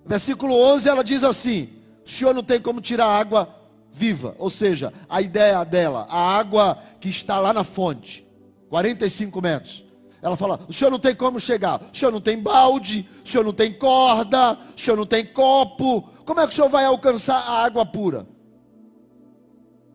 Versículo 0.06 0.56
11, 0.56 0.88
ela 0.88 1.04
diz 1.04 1.22
assim: 1.22 1.68
O 2.06 2.10
senhor 2.10 2.34
não 2.34 2.44
tem 2.44 2.62
como 2.62 2.80
tirar 2.80 3.08
água 3.08 3.54
viva. 3.92 4.38
Ou 4.40 4.50
seja, 4.50 4.94
a 5.10 5.22
ideia 5.22 5.66
dela, 5.66 6.08
a 6.10 6.38
água 6.38 6.82
que 7.02 7.10
está 7.10 7.42
lá 7.42 7.52
na 7.52 7.66
fonte. 7.66 8.27
45 8.70 9.42
metros. 9.42 9.84
Ela 10.22 10.36
fala: 10.36 10.60
o 10.68 10.74
senhor 10.74 10.92
não 10.92 11.00
tem 11.00 11.16
como 11.16 11.40
chegar, 11.40 11.82
o 11.82 11.96
senhor 11.96 12.12
não 12.12 12.22
tem 12.22 12.42
balde, 12.42 13.08
o 13.24 13.28
senhor 13.28 13.44
não 13.44 13.54
tem 13.54 13.72
corda, 13.74 14.58
o 14.76 14.80
senhor 14.80 14.98
não 14.98 15.06
tem 15.06 15.26
copo. 15.26 16.02
Como 16.26 16.40
é 16.40 16.48
que 16.48 16.54
o 16.54 16.56
senhor 16.56 16.70
vai 16.70 16.86
alcançar 16.86 17.38
a 17.38 17.64
água 17.64 17.86
pura? 17.86 18.28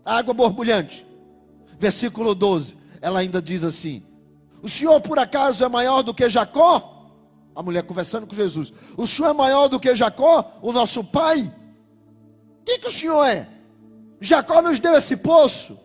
A 0.05 0.17
água 0.17 0.33
borbulhante. 0.33 1.07
Versículo 1.79 2.35
12. 2.35 2.77
Ela 3.01 3.21
ainda 3.21 3.43
diz 3.43 3.65
assim: 3.65 4.03
O 4.63 4.69
senhor 4.69 5.01
por 5.01 5.19
acaso 5.19 5.65
é 5.65 5.69
maior 5.69 6.03
do 6.03 6.15
que 6.15 6.29
Jacó? 6.29 7.11
A 7.55 7.63
mulher 7.63 7.83
conversando 7.83 8.27
com 8.27 8.35
Jesus: 8.35 8.73
O 8.97 9.07
senhor 9.07 9.31
é 9.31 9.35
maior 9.35 9.69
do 9.69 9.81
que 9.81 9.95
Jacó, 9.95 10.59
o 10.63 10.73
nosso 10.73 11.03
pai? 11.05 11.53
O 12.61 12.65
que, 12.65 12.79
que 12.79 12.87
o 12.87 12.93
senhor 12.93 13.25
é? 13.25 13.49
Jacó 14.21 14.63
nos 14.63 14.79
deu 14.79 14.95
esse 14.95 15.17
poço. 15.17 15.79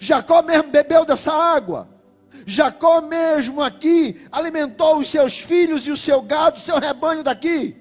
Jacó 0.00 0.40
mesmo 0.40 0.70
bebeu 0.70 1.04
dessa 1.04 1.30
água. 1.30 1.86
Jacó 2.46 3.02
mesmo 3.02 3.60
aqui 3.60 4.26
alimentou 4.32 4.96
os 4.96 5.08
seus 5.08 5.38
filhos 5.38 5.86
e 5.86 5.90
o 5.90 5.96
seu 5.96 6.22
gado, 6.22 6.56
o 6.56 6.60
seu 6.60 6.78
rebanho 6.78 7.22
daqui. 7.22 7.76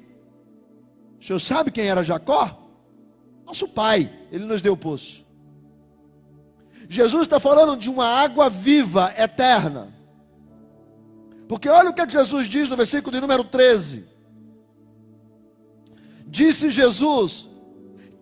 O 1.19 1.23
senhor 1.23 1.39
sabe 1.39 1.71
quem 1.71 1.87
era 1.87 2.03
Jacó? 2.03 2.67
Nosso 3.45 3.69
pai, 3.69 4.11
ele 4.31 4.43
nos 4.43 4.61
deu 4.61 4.73
o 4.73 4.77
poço. 4.77 5.25
Jesus 6.89 7.23
está 7.23 7.39
falando 7.39 7.77
de 7.77 7.89
uma 7.89 8.05
água 8.05 8.49
viva, 8.49 9.13
eterna. 9.17 9.87
Porque 11.47 11.69
olha 11.69 11.89
o 11.89 11.93
que 11.93 12.07
Jesus 12.09 12.47
diz 12.47 12.67
no 12.67 12.75
versículo 12.75 13.15
de 13.15 13.21
número 13.21 13.45
13. 13.45 14.05
Disse 16.27 16.69
Jesus: 16.69 17.47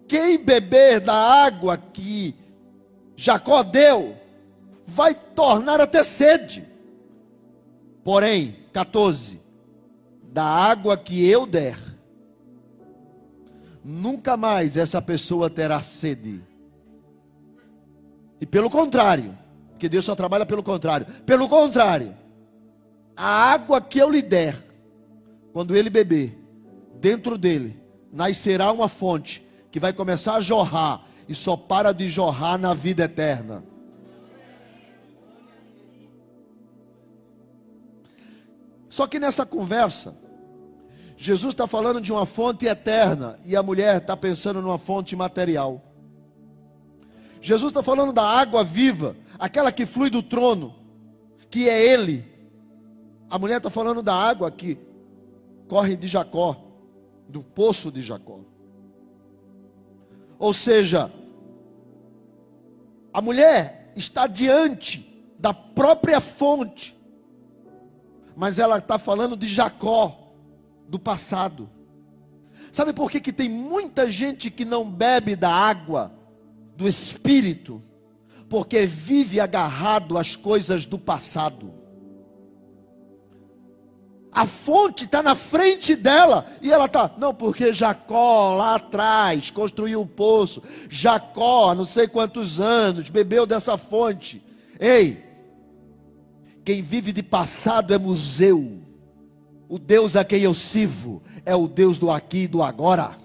Quem 0.07 0.37
beber 0.37 0.99
da 0.99 1.15
água 1.15 1.77
que 1.77 2.35
Jacó 3.17 3.63
deu, 3.63 4.15
vai 4.85 5.15
tornar 5.15 5.81
a 5.81 5.87
ter 5.87 6.05
sede. 6.05 6.63
Porém, 8.03 8.55
14: 8.71 9.41
da 10.31 10.45
água 10.45 10.95
que 10.95 11.27
eu 11.27 11.47
der, 11.47 11.77
nunca 13.83 14.37
mais 14.37 14.77
essa 14.77 15.01
pessoa 15.01 15.49
terá 15.49 15.81
sede. 15.81 16.43
E 18.39 18.45
pelo 18.45 18.69
contrário, 18.69 19.35
porque 19.71 19.89
Deus 19.89 20.05
só 20.05 20.15
trabalha 20.15 20.45
pelo 20.45 20.61
contrário. 20.61 21.07
Pelo 21.25 21.49
contrário, 21.49 22.15
a 23.15 23.25
água 23.25 23.81
que 23.81 23.97
eu 23.97 24.11
lhe 24.11 24.21
der, 24.21 24.55
quando 25.51 25.75
ele 25.75 25.89
beber, 25.89 26.37
dentro 27.01 27.35
dele 27.35 27.81
nascerá 28.13 28.71
uma 28.71 28.87
fonte 28.87 29.43
que 29.71 29.79
vai 29.79 29.91
começar 29.91 30.35
a 30.35 30.41
jorrar 30.41 31.03
e 31.27 31.35
só 31.35 31.57
para 31.57 31.93
de 31.93 32.09
jorrar 32.09 32.57
na 32.57 32.73
vida 32.73 33.03
eterna. 33.03 33.63
Só 38.89 39.05
que 39.05 39.19
nessa 39.19 39.45
conversa, 39.45 40.15
Jesus 41.17 41.53
está 41.53 41.67
falando 41.67 42.01
de 42.01 42.11
uma 42.11 42.25
fonte 42.25 42.65
eterna 42.65 43.39
e 43.43 43.55
a 43.55 43.61
mulher 43.61 43.97
está 43.97 44.15
pensando 44.15 44.61
numa 44.61 44.77
fonte 44.77 45.15
material. 45.15 45.81
Jesus 47.41 47.69
está 47.69 47.83
falando 47.83 48.11
da 48.11 48.23
água 48.23 48.63
viva, 48.63 49.15
aquela 49.37 49.71
que 49.71 49.85
flui 49.85 50.09
do 50.09 50.23
trono, 50.23 50.75
que 51.49 51.69
é 51.69 51.93
Ele. 51.93 52.23
A 53.29 53.37
mulher 53.37 53.57
está 53.57 53.69
falando 53.69 54.01
da 54.01 54.15
água 54.15 54.49
que 54.49 54.77
corre 55.67 55.95
de 55.95 56.07
Jacó, 56.07 56.55
do 57.27 57.43
poço 57.43 57.91
de 57.91 58.01
Jacó. 58.01 58.39
Ou 60.39 60.53
seja, 60.53 61.11
a 63.11 63.21
mulher 63.21 63.91
está 63.95 64.27
diante 64.27 65.03
da 65.39 65.53
própria 65.53 66.19
fonte, 66.19 66.95
mas 68.35 68.59
ela 68.59 68.77
está 68.77 68.99
falando 68.99 69.35
de 69.35 69.47
Jacó, 69.47 70.33
do 70.87 70.99
passado. 70.99 71.69
Sabe 72.71 72.93
por 72.93 73.09
que, 73.09 73.19
que 73.19 73.33
tem 73.33 73.49
muita 73.49 74.11
gente 74.11 74.51
que 74.51 74.63
não 74.63 74.89
bebe 74.89 75.35
da 75.35 75.49
água 75.49 76.11
do 76.75 76.87
Espírito? 76.87 77.81
Porque 78.47 78.85
vive 78.85 79.39
agarrado 79.39 80.17
às 80.17 80.35
coisas 80.35 80.85
do 80.85 80.99
passado. 80.99 81.73
A 84.37 84.45
fonte 84.45 85.05
está 85.05 85.23
na 85.23 85.33
frente 85.33 85.95
dela 85.95 86.45
e 86.61 86.71
ela 86.71 86.85
está, 86.85 87.09
não, 87.17 87.33
porque 87.33 87.73
Jacó 87.73 88.53
lá 88.53 88.75
atrás 88.75 89.49
construiu 89.49 90.01
o 90.01 90.03
um 90.03 90.07
poço. 90.07 90.61
Jacó, 90.87 91.73
não 91.73 91.85
sei 91.85 92.07
quantos 92.07 92.59
anos, 92.59 93.09
bebeu 93.09 93.47
dessa 93.47 93.79
fonte. 93.79 94.39
Ei, 94.79 95.25
quem 96.63 96.83
vive 96.83 97.11
de 97.11 97.23
passado 97.23 97.95
é 97.95 97.97
museu. 97.97 98.79
O 99.67 99.79
Deus 99.79 100.15
a 100.15 100.23
quem 100.23 100.43
eu 100.43 100.53
sirvo 100.53 101.23
é 101.43 101.55
o 101.55 101.67
Deus 101.67 101.97
do 101.97 102.11
aqui 102.11 102.43
e 102.43 102.47
do 102.47 102.61
agora. 102.61 103.17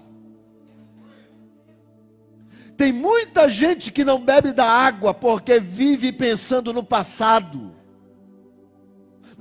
Tem 2.75 2.91
muita 2.91 3.47
gente 3.47 3.91
que 3.91 4.03
não 4.03 4.19
bebe 4.19 4.51
da 4.51 4.65
água 4.65 5.13
porque 5.13 5.59
vive 5.59 6.11
pensando 6.11 6.73
no 6.73 6.83
passado. 6.83 7.72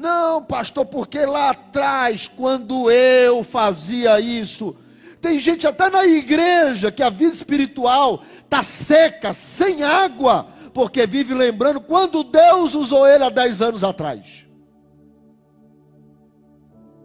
Não, 0.03 0.43
pastor, 0.43 0.85
porque 0.85 1.25
lá 1.25 1.51
atrás, 1.51 2.27
quando 2.27 2.91
eu 2.91 3.45
fazia 3.45 4.19
isso, 4.19 4.77
tem 5.21 5.39
gente 5.39 5.65
até 5.65 5.89
na 5.89 6.05
igreja 6.05 6.91
que 6.91 7.05
a 7.05 7.09
vida 7.09 7.33
espiritual 7.33 8.21
está 8.41 8.65
seca, 8.65 9.33
sem 9.33 9.85
água, 9.85 10.49
porque 10.75 11.07
vive 11.07 11.35
lembrando 11.35 11.81
quando 11.81 12.25
Deus 12.25 12.75
usou 12.75 13.07
ele 13.07 13.23
há 13.23 13.29
10 13.29 13.63
anos 13.63 13.85
atrás. 13.85 14.45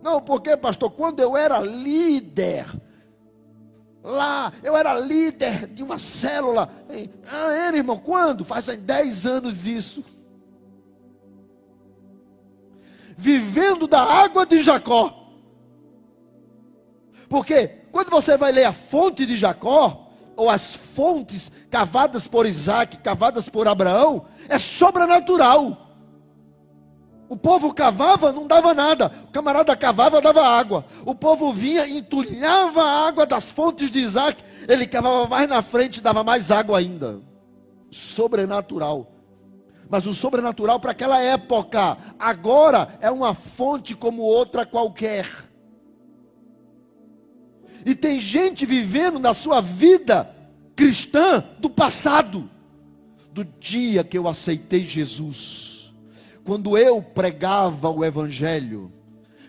Não, 0.01 0.19
porque, 0.19 0.57
pastor, 0.57 0.89
quando 0.89 1.19
eu 1.19 1.37
era 1.37 1.59
líder, 1.59 2.65
lá, 4.03 4.51
eu 4.63 4.75
era 4.75 4.99
líder 4.99 5.67
de 5.67 5.83
uma 5.83 5.99
célula. 5.99 6.67
Ah, 7.31 7.53
era, 7.53 7.77
irmão, 7.77 7.99
quando? 7.99 8.43
Fazem 8.43 8.79
10 8.79 9.27
anos 9.27 9.67
isso 9.67 10.03
vivendo 13.17 13.87
da 13.87 14.01
água 14.03 14.45
de 14.45 14.61
Jacó. 14.61 15.11
Porque 17.27 17.67
quando 17.91 18.11
você 18.11 18.37
vai 18.37 18.51
ler 18.51 18.65
a 18.65 18.71
fonte 18.71 19.25
de 19.25 19.35
Jacó, 19.35 20.05
ou 20.35 20.49
as 20.49 20.75
fontes 20.75 21.51
cavadas 21.69 22.27
por 22.27 22.45
Isaac, 22.45 22.97
cavadas 22.97 23.49
por 23.49 23.67
Abraão, 23.67 24.27
é 24.47 24.59
sobrenatural. 24.59 25.85
O 27.27 27.35
povo 27.35 27.73
cavava, 27.73 28.31
não 28.31 28.47
dava 28.47 28.73
nada. 28.73 29.11
O 29.25 29.31
camarada 29.31 29.75
cavava, 29.75 30.21
dava 30.21 30.47
água. 30.47 30.85
O 31.05 31.13
povo 31.13 31.51
vinha, 31.51 31.87
entulhava 31.87 32.83
a 32.83 33.07
água 33.07 33.25
das 33.25 33.51
fontes 33.51 33.89
de 33.91 33.99
Isaac. 33.99 34.41
Ele 34.67 34.85
cavava 34.85 35.27
mais 35.27 35.49
na 35.49 35.61
frente, 35.61 35.99
dava 35.99 36.23
mais 36.23 36.51
água 36.51 36.77
ainda. 36.77 37.19
Sobrenatural 37.91 39.16
mas 39.89 40.05
o 40.05 40.13
sobrenatural 40.13 40.79
para 40.79 40.91
aquela 40.91 41.21
época. 41.21 41.97
Agora 42.19 42.97
é 43.01 43.09
uma 43.09 43.33
fonte 43.33 43.95
como 43.95 44.21
outra 44.21 44.65
qualquer. 44.65 45.27
E 47.85 47.95
tem 47.95 48.19
gente 48.19 48.65
vivendo 48.65 49.19
na 49.19 49.33
sua 49.33 49.61
vida 49.61 50.29
cristã 50.75 51.43
do 51.59 51.69
passado, 51.69 52.49
do 53.31 53.45
dia 53.45 54.03
que 54.03 54.17
eu 54.17 54.27
aceitei 54.27 54.85
Jesus, 54.85 55.93
quando 56.43 56.77
eu 56.77 57.01
pregava 57.01 57.89
o 57.89 58.03
Evangelho, 58.03 58.91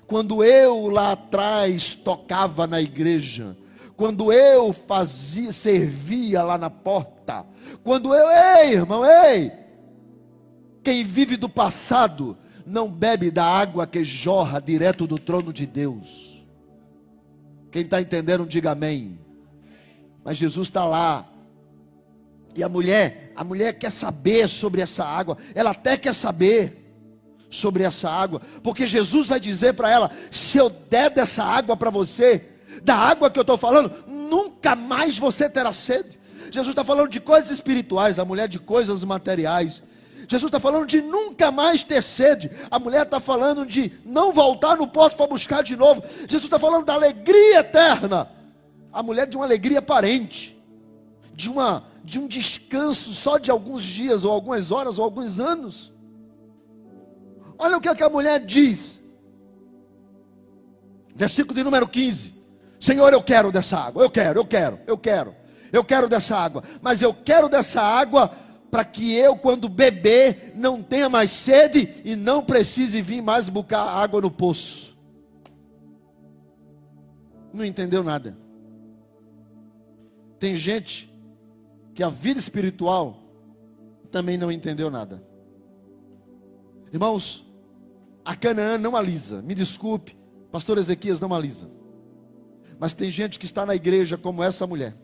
quando 0.07 0.43
eu 0.45 0.87
lá 0.87 1.13
atrás 1.13 1.95
tocava 1.95 2.67
na 2.67 2.81
igreja, 2.81 3.57
quando 3.97 4.33
eu 4.33 4.73
fazia, 4.73 5.53
servia 5.53 6.43
lá 6.43 6.57
na 6.57 6.71
porta, 6.71 7.45
quando 7.83 8.15
eu, 8.15 8.29
ei 8.31 8.73
irmão, 8.75 9.05
ei, 9.05 9.53
quem 10.83 11.05
vive 11.05 11.37
do 11.37 11.49
passado 11.49 12.37
não 12.65 12.91
bebe 12.91 13.31
da 13.31 13.45
água 13.45 13.87
que 13.87 14.05
jorra 14.05 14.61
direto 14.61 15.07
do 15.07 15.19
trono 15.19 15.53
de 15.53 15.67
Deus. 15.67 16.45
Quem 17.71 17.83
está 17.83 18.01
entendendo, 18.01 18.47
diga 18.47 18.73
amém. 18.73 19.19
Mas 20.25 20.37
Jesus 20.37 20.69
está 20.69 20.85
lá. 20.85 21.27
E 22.55 22.63
a 22.63 22.69
mulher, 22.69 23.33
a 23.37 23.45
mulher 23.45 23.79
quer 23.79 23.91
saber 23.91 24.49
sobre 24.49 24.81
essa 24.81 25.05
água. 25.05 25.37
Ela 25.55 25.71
até 25.71 25.97
quer 25.97 26.15
saber 26.15 26.85
sobre 27.51 27.83
essa 27.83 28.11
água, 28.11 28.43
porque 28.63 28.87
Jesus 28.87 29.29
vai 29.29 29.41
dizer 29.41 29.75
para 29.75 29.91
ela: 29.91 30.11
se 30.31 30.59
eu 30.59 30.69
der 30.69 31.11
dessa 31.11 31.43
água 31.43 31.77
para 31.77 31.91
você, 31.91 32.47
da 32.83 32.95
água 32.95 33.31
que 33.31 33.39
eu 33.39 33.43
estou 33.43 33.57
falando, 33.57 33.93
nunca 34.07 34.77
mais 34.77 35.19
você 35.19 35.49
terá 35.49 35.73
sede. 35.73 36.19
Jesus 36.51 36.69
está 36.69 36.85
falando 36.85 37.09
de 37.09 37.21
coisas 37.21 37.51
espirituais, 37.51 38.19
a 38.19 38.25
mulher 38.25 38.49
de 38.49 38.59
coisas 38.59 39.05
materiais. 39.05 39.83
Jesus 40.29 40.51
está 40.51 40.61
falando 40.61 40.87
de 40.87 41.01
nunca 41.01 41.51
mais 41.51 41.83
ter 41.83 42.03
sede. 42.03 42.51
A 42.71 42.79
mulher 42.79 43.05
está 43.05 43.19
falando 43.19 43.65
de 43.65 43.91
não 44.05 44.31
voltar 44.31 44.77
no 44.77 44.87
poço 44.87 45.17
para 45.17 45.27
buscar 45.27 45.63
de 45.63 45.75
novo. 45.75 46.05
Jesus 46.19 46.45
está 46.45 46.59
falando 46.59 46.85
da 46.85 46.93
alegria 46.93 47.61
eterna. 47.61 48.29
A 48.93 49.03
mulher 49.03 49.27
de 49.27 49.37
uma 49.37 49.47
alegria 49.47 49.79
aparente, 49.79 50.57
de, 51.33 51.49
uma, 51.49 51.85
de 52.05 52.19
um 52.19 52.27
descanso 52.27 53.13
só 53.13 53.39
de 53.39 53.51
alguns 53.51 53.83
dias, 53.83 54.23
ou 54.23 54.31
algumas 54.31 54.71
horas, 54.71 54.99
ou 54.99 55.05
alguns 55.05 55.41
anos. 55.41 55.91
Olha 57.59 57.79
o 57.79 57.81
que, 57.81 57.89
é 57.89 57.95
que 57.95 58.03
a 58.03 58.11
mulher 58.11 58.45
diz. 58.45 59.01
Versículo 61.15 61.55
de 61.55 61.65
número 61.65 61.89
15. 61.89 62.35
Senhor, 62.79 63.15
eu 63.15 63.23
quero 63.23 63.51
dessa 63.51 63.79
água. 63.79 64.03
Eu 64.03 64.11
quero, 64.11 64.41
eu 64.41 64.45
quero, 64.45 64.79
eu 64.87 64.99
quero. 64.99 65.35
Eu 65.73 65.83
quero 65.83 66.07
dessa 66.07 66.37
água. 66.37 66.63
Mas 66.83 67.01
eu 67.01 67.15
quero 67.15 67.49
dessa 67.49 67.81
água 67.81 68.31
para 68.71 68.85
que 68.85 69.15
eu, 69.15 69.37
quando 69.37 69.69
beber, 69.69 70.53
não 70.55 70.83
tenha 70.83 71.09
mais 71.09 71.31
sede 71.31 72.03
e 72.05 72.15
não 72.15 72.45
precise 72.45 73.01
vir 73.01 73.23
mais 73.23 73.49
buscar 73.49 73.83
água 73.83 74.21
no 74.21 74.31
poço. 74.31 74.97
Não 77.53 77.65
entendeu 77.65 78.03
nada. 78.03 78.37
Tem 80.39 80.55
gente 80.57 81.13
que 81.95 82.03
a 82.03 82.09
vida 82.09 82.39
espiritual 82.39 83.23
também 84.11 84.37
não 84.37 84.53
entendeu 84.53 84.91
nada. 84.91 85.23
Irmãos, 86.93 87.45
a 88.25 88.37
Canaã 88.37 88.77
não 88.77 88.95
alisa. 88.95 89.43
Me 89.43 89.55
desculpe, 89.55 90.17
pastor 90.53 90.79
Ezequias 90.79 91.21
não 91.21 91.35
alisa. 91.35 91.69
Mas 92.79 92.93
tem 92.93 93.11
gente 93.11 93.39
que 93.39 93.47
está 93.47 93.67
na 93.67 93.75
igreja 93.75 94.17
como 94.17 94.43
essa 94.43 94.67
mulher, 94.67 94.95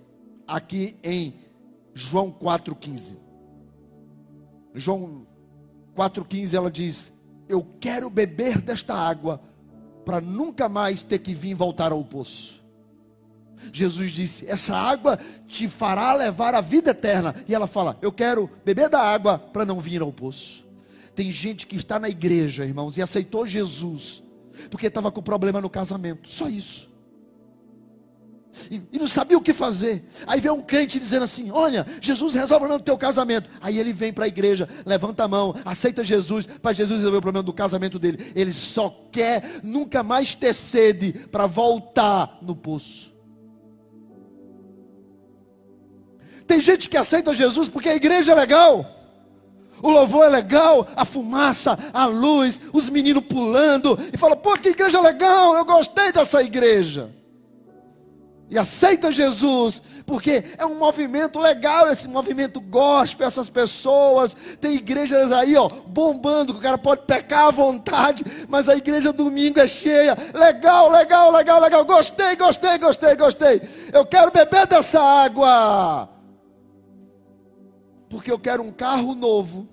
aqui 0.47 0.97
em 1.03 1.35
João 1.93 2.31
4,15. 2.31 3.24
João 4.75 5.27
4,15 5.97 6.55
ela 6.55 6.71
diz: 6.71 7.13
Eu 7.49 7.65
quero 7.81 8.11
beber 8.11 8.61
desta 8.61 8.95
água 8.95 9.41
para 10.05 10.21
nunca 10.21 10.69
mais 10.69 11.01
ter 11.03 11.19
que 11.19 11.35
vir 11.35 11.55
voltar 11.55 11.93
ao 11.93 12.05
poço. 12.05 12.63
Jesus 13.73 14.13
disse: 14.13 14.47
Essa 14.49 14.77
água 14.77 15.19
te 15.47 15.69
fará 15.69 16.13
levar 16.13 16.55
a 16.55 16.61
vida 16.61 16.91
eterna. 16.91 17.35
E 17.49 17.55
ela 17.55 17.67
fala: 17.67 17.97
Eu 18.03 18.13
quero 18.13 18.51
beber 18.65 18.89
da 18.89 19.01
água 19.01 19.39
para 19.39 19.65
não 19.65 19.81
vir 19.81 20.03
ao 20.03 20.13
poço. 20.13 20.65
Tem 21.15 21.31
gente 21.31 21.67
que 21.67 21.77
está 21.77 21.99
na 21.99 22.09
igreja, 22.09 22.67
irmãos, 22.67 22.97
e 22.97 23.03
aceitou 23.03 23.47
Jesus, 23.47 24.23
porque 24.69 24.89
estava 24.89 25.13
com 25.13 25.23
problema 25.23 25.61
no 25.61 25.71
casamento. 25.71 26.29
Só 26.29 26.49
isso. 26.49 26.93
E, 28.71 28.81
e, 28.93 28.99
não 28.99 29.07
sabia 29.07 29.37
o 29.37 29.41
que 29.41 29.53
fazer. 29.53 30.05
Aí 30.27 30.41
vem 30.41 30.51
um 30.51 30.63
crente 30.63 30.99
dizendo 30.99 31.25
assim: 31.25 31.51
Olha, 31.51 31.87
Jesus 32.01 32.35
resolve 32.35 32.67
o 32.67 32.79
teu 32.79 32.97
casamento. 32.97 33.49
Aí 33.61 33.79
ele 33.79 33.93
vem 33.93 34.13
para 34.13 34.25
a 34.25 34.29
igreja, 34.29 34.69
levanta 34.85 35.25
a 35.25 35.29
mão, 35.29 35.55
aceita 35.65 36.05
Jesus, 36.05 36.47
para 36.47 36.73
Jesus 36.73 36.99
resolver 36.99 37.19
o 37.19 37.23
problema 37.23 37.43
do 37.43 37.53
casamento 37.53 37.99
dele. 37.99 38.33
Ele 38.35 38.53
só 38.53 38.95
quer 39.11 39.61
nunca 39.63 40.03
mais 40.03 40.35
ter 40.35 40.53
sede 40.53 41.13
para 41.13 41.47
voltar 41.47 42.39
no 42.43 42.55
poço. 42.55 43.13
Tem 46.47 46.61
gente 46.61 46.89
que 46.89 46.97
aceita 46.97 47.35
Jesus 47.35 47.69
porque 47.69 47.89
a 47.89 47.97
igreja 47.97 48.33
é 48.33 48.35
legal. 48.35 48.91
O 49.83 49.91
louvor 49.91 50.25
é 50.25 50.29
legal, 50.29 50.87
a 50.97 51.05
fumaça, 51.05 51.79
a 51.93 52.07
luz, 52.07 52.61
os 52.73 52.89
meninos 52.89 53.25
pulando. 53.25 53.99
E 54.13 54.17
fala, 54.17 54.37
pô, 54.37 54.57
que 54.57 54.71
igreja 54.71 55.01
legal, 55.01 55.57
eu 55.57 55.65
gostei 55.65 56.13
dessa 56.13 56.43
igreja. 56.43 57.11
E 58.51 58.59
aceita 58.59 59.11
Jesus, 59.11 59.81
porque 60.07 60.45
é 60.59 60.67
um 60.67 60.79
movimento 60.79 61.39
legal, 61.39 61.91
esse 61.91 62.07
movimento 62.07 62.61
gospel, 62.61 63.27
essas 63.27 63.49
pessoas. 63.49 64.37
Tem 64.61 64.75
igrejas 64.75 65.33
aí, 65.33 65.57
ó, 65.57 65.69
bombando, 65.69 66.53
que 66.53 66.61
o 66.61 66.63
cara 66.63 66.79
pode 66.79 67.03
pecar 67.03 67.47
à 67.47 67.51
vontade, 67.51 68.25
mas 68.49 68.69
a 68.69 68.77
igreja 68.77 69.13
domingo 69.13 69.59
é 69.59 69.67
cheia. 69.67 70.17
Legal, 70.35 70.91
legal, 70.91 71.33
legal, 71.33 71.61
legal. 71.61 71.85
Gostei, 71.85 72.37
gostei, 72.37 72.79
gostei, 72.79 73.17
gostei. 73.17 73.63
Eu 73.93 74.05
quero 74.05 74.31
beber 74.31 74.67
dessa 74.67 75.01
água 75.01 76.11
porque 78.15 78.31
eu 78.31 78.39
quero 78.39 78.63
um 78.63 78.71
carro 78.71 79.13
novo, 79.13 79.69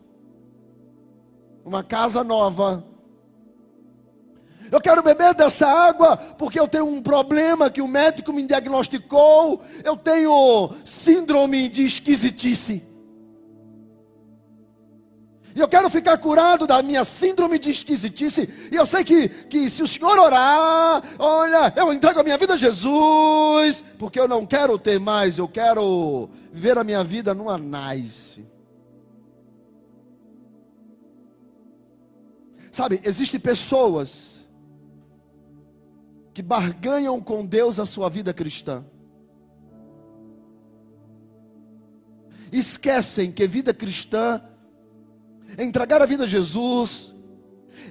uma 1.64 1.84
casa 1.84 2.24
nova. 2.24 2.84
Eu 4.72 4.80
quero 4.80 5.04
beber 5.04 5.34
dessa 5.34 5.68
água 5.68 6.16
porque 6.16 6.58
eu 6.58 6.66
tenho 6.66 6.86
um 6.86 7.02
problema 7.02 7.70
que 7.70 7.82
o 7.82 7.88
médico 7.88 8.32
me 8.32 8.48
diagnosticou. 8.48 9.62
Eu 9.84 9.98
tenho 9.98 10.74
síndrome 10.86 11.68
de 11.68 11.86
esquisitice. 11.86 12.82
E 15.54 15.60
eu 15.60 15.68
quero 15.68 15.90
ficar 15.90 16.18
curado 16.18 16.66
da 16.66 16.82
minha 16.82 17.04
síndrome 17.04 17.60
de 17.60 17.72
esquisitice. 17.72 18.48
E 18.72 18.76
eu 18.78 18.86
sei 18.86 19.04
que, 19.04 19.28
que 19.28 19.70
se 19.70 19.84
o 19.84 19.88
Senhor 19.88 20.18
orar, 20.18 21.04
olha, 21.20 21.74
eu 21.76 21.92
entrego 21.92 22.22
a 22.22 22.24
minha 22.24 22.38
vida 22.38 22.54
a 22.54 22.58
Jesus, 22.58 23.84
porque 24.00 24.18
eu 24.18 24.30
não 24.30 24.46
quero 24.46 24.80
ter 24.80 24.98
mais, 25.02 25.38
eu 25.38 25.50
quero 25.50 26.30
ver 26.54 26.78
a 26.78 26.84
minha 26.86 27.04
vida 27.04 27.34
numa 27.34 27.58
nice. 27.58 28.46
Sabe, 32.72 33.02
existem 33.04 33.38
pessoas 33.38 34.31
que 36.34 36.42
barganham 36.42 37.20
com 37.20 37.46
Deus 37.46 37.80
a 37.80 37.86
sua 37.86 38.10
vida 38.10 38.34
cristã. 38.34 38.84
Esquecem 42.52 43.32
que 43.32 43.48
vida 43.48 43.74
cristã 43.74 44.42
é 45.58 45.64
entregar 45.64 46.02
a 46.02 46.06
vida 46.06 46.24
a 46.24 46.28
Jesus, 46.28 47.14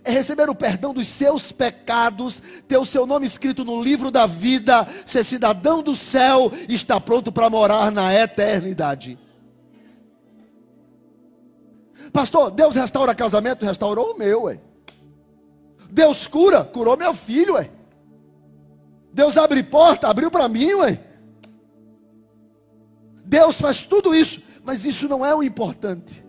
é 0.04 0.10
receber 0.10 0.48
o 0.48 0.54
perdão 0.54 0.92
dos 0.92 1.06
seus 1.06 1.50
pecados, 1.50 2.42
ter 2.66 2.78
o 2.78 2.84
seu 2.84 3.06
nome 3.06 3.26
escrito 3.26 3.64
no 3.64 3.82
livro 3.82 4.10
da 4.10 4.26
vida, 4.26 4.86
ser 5.06 5.24
cidadão 5.24 5.82
do 5.82 5.94
céu 5.96 6.52
e 6.68 6.74
estar 6.74 7.00
pronto 7.00 7.32
para 7.32 7.50
morar 7.50 7.90
na 7.90 8.14
eternidade. 8.14 9.18
Pastor, 12.12 12.50
Deus 12.50 12.74
restaura 12.74 13.14
casamento, 13.14 13.64
restaurou 13.64 14.14
o 14.14 14.18
meu, 14.18 14.44
ué. 14.44 14.60
Deus 15.90 16.26
cura, 16.26 16.64
curou 16.64 16.96
meu 16.96 17.14
filho, 17.14 17.54
ué. 17.54 17.70
Deus 19.12 19.36
abre 19.36 19.62
porta, 19.62 20.08
abriu 20.08 20.30
para 20.30 20.48
mim, 20.48 20.72
ué. 20.74 21.00
Deus 23.24 23.56
faz 23.56 23.82
tudo 23.82 24.14
isso, 24.14 24.40
mas 24.64 24.84
isso 24.84 25.08
não 25.08 25.24
é 25.24 25.34
o 25.34 25.42
importante. 25.42 26.24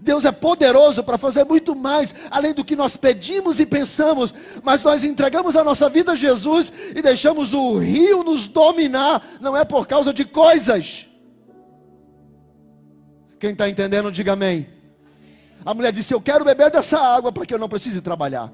Deus 0.00 0.24
é 0.24 0.32
poderoso 0.32 1.02
para 1.02 1.16
fazer 1.16 1.44
muito 1.44 1.74
mais, 1.74 2.14
além 2.30 2.52
do 2.52 2.64
que 2.64 2.76
nós 2.76 2.94
pedimos 2.94 3.58
e 3.58 3.64
pensamos, 3.64 4.34
mas 4.62 4.82
nós 4.84 5.02
entregamos 5.02 5.56
a 5.56 5.64
nossa 5.64 5.88
vida 5.88 6.12
a 6.12 6.14
Jesus 6.14 6.72
e 6.94 7.00
deixamos 7.00 7.54
o 7.54 7.78
rio 7.78 8.22
nos 8.22 8.46
dominar, 8.46 9.26
não 9.40 9.56
é 9.56 9.64
por 9.64 9.86
causa 9.86 10.12
de 10.12 10.24
coisas. 10.24 11.06
Quem 13.38 13.52
está 13.52 13.68
entendendo, 13.68 14.12
diga 14.12 14.32
amém. 14.32 14.66
A 15.64 15.72
mulher 15.72 15.92
disse: 15.92 16.12
Eu 16.12 16.20
quero 16.20 16.44
beber 16.44 16.70
dessa 16.70 16.98
água 16.98 17.32
para 17.32 17.46
que 17.46 17.54
eu 17.54 17.58
não 17.58 17.68
precise 17.68 18.00
trabalhar. 18.00 18.52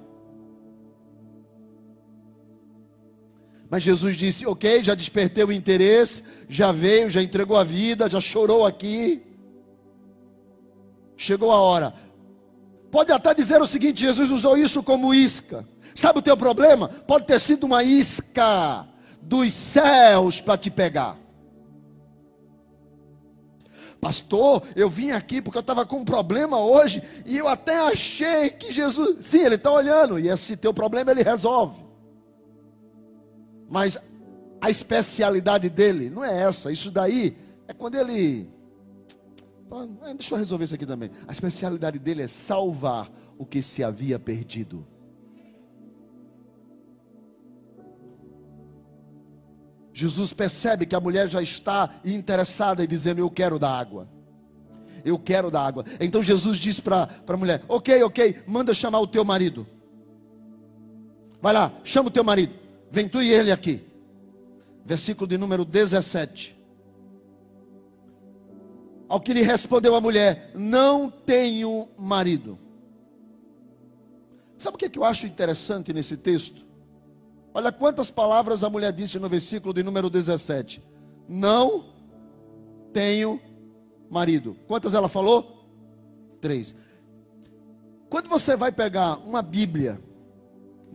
Mas 3.71 3.83
Jesus 3.83 4.17
disse: 4.17 4.47
Ok, 4.47 4.83
já 4.85 4.95
despertei 4.95 5.45
o 5.45 5.53
interesse, 5.53 6.23
já 6.49 6.73
veio, 6.73 7.09
já 7.09 7.23
entregou 7.23 7.57
a 7.57 7.65
vida, 7.65 8.09
já 8.09 8.21
chorou 8.21 8.67
aqui 8.67 9.23
chegou 11.21 11.53
a 11.53 11.61
hora. 11.61 11.95
Pode 12.91 13.13
até 13.13 13.35
dizer 13.35 13.61
o 13.61 13.67
seguinte: 13.67 14.01
Jesus 14.01 14.31
usou 14.31 14.57
isso 14.57 14.83
como 14.83 15.15
isca. 15.15 15.69
Sabe 15.95 16.19
o 16.19 16.23
teu 16.23 16.37
problema? 16.37 16.89
Pode 16.89 17.27
ter 17.27 17.39
sido 17.39 17.65
uma 17.65 17.85
isca 17.85 18.87
dos 19.21 19.53
céus 19.53 20.41
para 20.41 20.57
te 20.57 20.71
pegar. 20.71 21.17
Pastor, 24.01 24.63
eu 24.75 24.89
vim 24.89 25.11
aqui 25.11 25.43
porque 25.43 25.59
eu 25.59 25.61
estava 25.61 25.85
com 25.85 25.97
um 25.97 26.05
problema 26.05 26.59
hoje 26.59 27.03
e 27.27 27.37
eu 27.37 27.47
até 27.47 27.79
achei 27.79 28.49
que 28.49 28.73
Jesus. 28.73 29.27
Sim, 29.27 29.41
Ele 29.41 29.57
está 29.57 29.71
olhando 29.71 30.19
e 30.19 30.29
esse 30.29 30.57
teu 30.57 30.73
problema 30.73 31.11
Ele 31.11 31.23
resolve. 31.23 31.90
Mas 33.71 33.97
a 34.61 34.69
especialidade 34.69 35.71
dele 35.71 36.11
não 36.11 36.25
é 36.25 36.43
essa. 36.43 36.71
Isso 36.71 36.91
daí 36.91 37.37
é 37.69 37.73
quando 37.73 37.95
Ele 37.95 38.47
ah, 39.73 40.13
deixa 40.15 40.35
eu 40.35 40.39
resolver 40.39 40.65
isso 40.65 40.75
aqui 40.75 40.85
também. 40.85 41.11
A 41.29 41.33
especialidade 41.33 41.99
dele 41.99 42.23
é 42.23 42.27
salvar 42.27 43.09
o 43.39 43.47
que 43.47 43.63
se 43.63 43.85
havia 43.85 44.19
perdido. 44.19 44.85
Jesus 49.93 50.33
percebe 50.33 50.87
que 50.87 50.95
a 50.95 51.01
mulher 51.01 51.29
já 51.29 51.41
está 51.41 52.01
interessada 52.05 52.83
e 52.83 52.87
dizendo: 52.87 53.21
Eu 53.21 53.31
quero 53.31 53.59
da 53.59 53.71
água. 53.71 54.09
Eu 55.05 55.19
quero 55.19 55.51
da 55.51 55.65
água. 55.65 55.85
Então 56.01 56.23
Jesus 56.23 56.59
diz 56.59 56.81
para 56.81 57.09
a 57.27 57.37
mulher: 57.37 57.63
Ok, 57.69 58.03
ok, 58.03 58.43
manda 58.47 58.75
chamar 58.75 59.01
o 59.01 59.07
teu 59.07 59.25
marido. 59.25 59.67
Vai 61.41 61.53
lá, 61.53 61.73
chama 61.85 62.09
o 62.09 62.13
teu 62.13 62.25
marido. 62.25 62.60
Vem 62.91 63.09
tu 63.09 63.23
e 63.23 63.31
ele 63.31 63.53
aqui. 63.53 63.85
Versículo 64.85 65.27
de 65.27 65.39
número 65.39 65.65
17. 65.65 66.59
Ao 69.09 69.21
que 69.21 69.33
lhe 69.33 69.43
respondeu 69.43 69.95
a 69.95 70.01
mulher: 70.01 70.51
Não 70.55 71.11
tenho 71.11 71.89
marido. 71.97 72.59
Sabe 74.59 74.75
o 74.75 74.79
que, 74.79 74.87
é 74.87 74.89
que 74.89 74.99
eu 74.99 75.05
acho 75.05 75.27
interessante 75.27 75.93
nesse 75.93 76.17
texto? 76.17 76.65
Olha 77.55 77.73
quantas 77.73 78.11
palavras 78.11 78.63
a 78.63 78.71
mulher 78.71 78.93
disse 78.93 79.19
no 79.19 79.29
versículo 79.29 79.73
de 79.73 79.83
número 79.83 80.11
17: 80.11 80.83
Não 81.29 81.93
tenho 82.93 83.41
marido. 84.11 84.57
Quantas 84.67 84.95
ela 84.95 85.09
falou? 85.09 85.69
Três. 86.41 86.75
Quando 88.09 88.29
você 88.29 88.57
vai 88.57 88.73
pegar 88.73 89.19
uma 89.19 89.41
Bíblia 89.41 90.01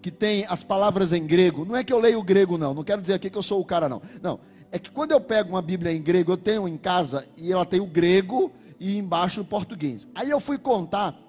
que 0.05 0.11
tem 0.11 0.45
as 0.47 0.61
palavras 0.61 1.11
em 1.11 1.25
grego, 1.25 1.65
não 1.65 1.75
é 1.75 1.83
que 1.83 1.91
eu 1.91 1.97
leio 1.97 2.19
o 2.19 2.23
grego, 2.23 2.59
não, 2.59 2.75
não 2.75 2.83
quero 2.83 3.01
dizer 3.01 3.15
aqui 3.15 3.27
que 3.27 3.35
eu 3.35 3.41
sou 3.41 3.59
o 3.59 3.65
cara, 3.65 3.89
não. 3.89 4.03
Não, 4.21 4.39
é 4.71 4.77
que 4.77 4.91
quando 4.91 5.13
eu 5.13 5.19
pego 5.19 5.49
uma 5.49 5.63
Bíblia 5.63 5.91
em 5.91 5.99
grego, 5.99 6.31
eu 6.31 6.37
tenho 6.37 6.67
em 6.67 6.77
casa 6.77 7.27
e 7.35 7.51
ela 7.51 7.65
tem 7.65 7.79
o 7.79 7.87
grego 7.87 8.51
e 8.79 8.99
embaixo 8.99 9.41
o 9.41 9.45
português. 9.45 10.05
Aí 10.13 10.29
eu 10.29 10.39
fui 10.39 10.59
contar 10.59 11.19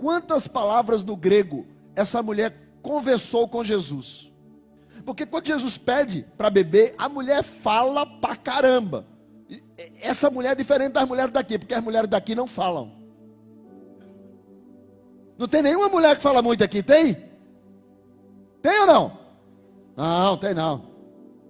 quantas 0.00 0.46
palavras 0.46 1.04
no 1.04 1.14
grego 1.14 1.66
essa 1.94 2.22
mulher 2.22 2.56
conversou 2.80 3.46
com 3.48 3.62
Jesus. 3.62 4.32
Porque 5.04 5.26
quando 5.26 5.48
Jesus 5.48 5.76
pede 5.76 6.26
para 6.38 6.48
beber, 6.48 6.94
a 6.96 7.10
mulher 7.10 7.42
fala 7.42 8.06
pra 8.06 8.34
caramba. 8.34 9.06
Essa 10.00 10.30
mulher 10.30 10.52
é 10.52 10.54
diferente 10.54 10.92
das 10.92 11.06
mulheres 11.06 11.32
daqui, 11.34 11.58
porque 11.58 11.74
as 11.74 11.84
mulheres 11.84 12.08
daqui 12.08 12.34
não 12.34 12.46
falam. 12.46 12.92
Não 15.36 15.46
tem 15.46 15.60
nenhuma 15.60 15.90
mulher 15.90 16.16
que 16.16 16.22
fala 16.22 16.40
muito 16.40 16.64
aqui, 16.64 16.82
tem? 16.82 17.26
Tem 18.66 18.80
ou 18.80 18.86
não? 18.88 19.12
Não, 19.96 20.36
tem 20.38 20.52
não. 20.52 20.82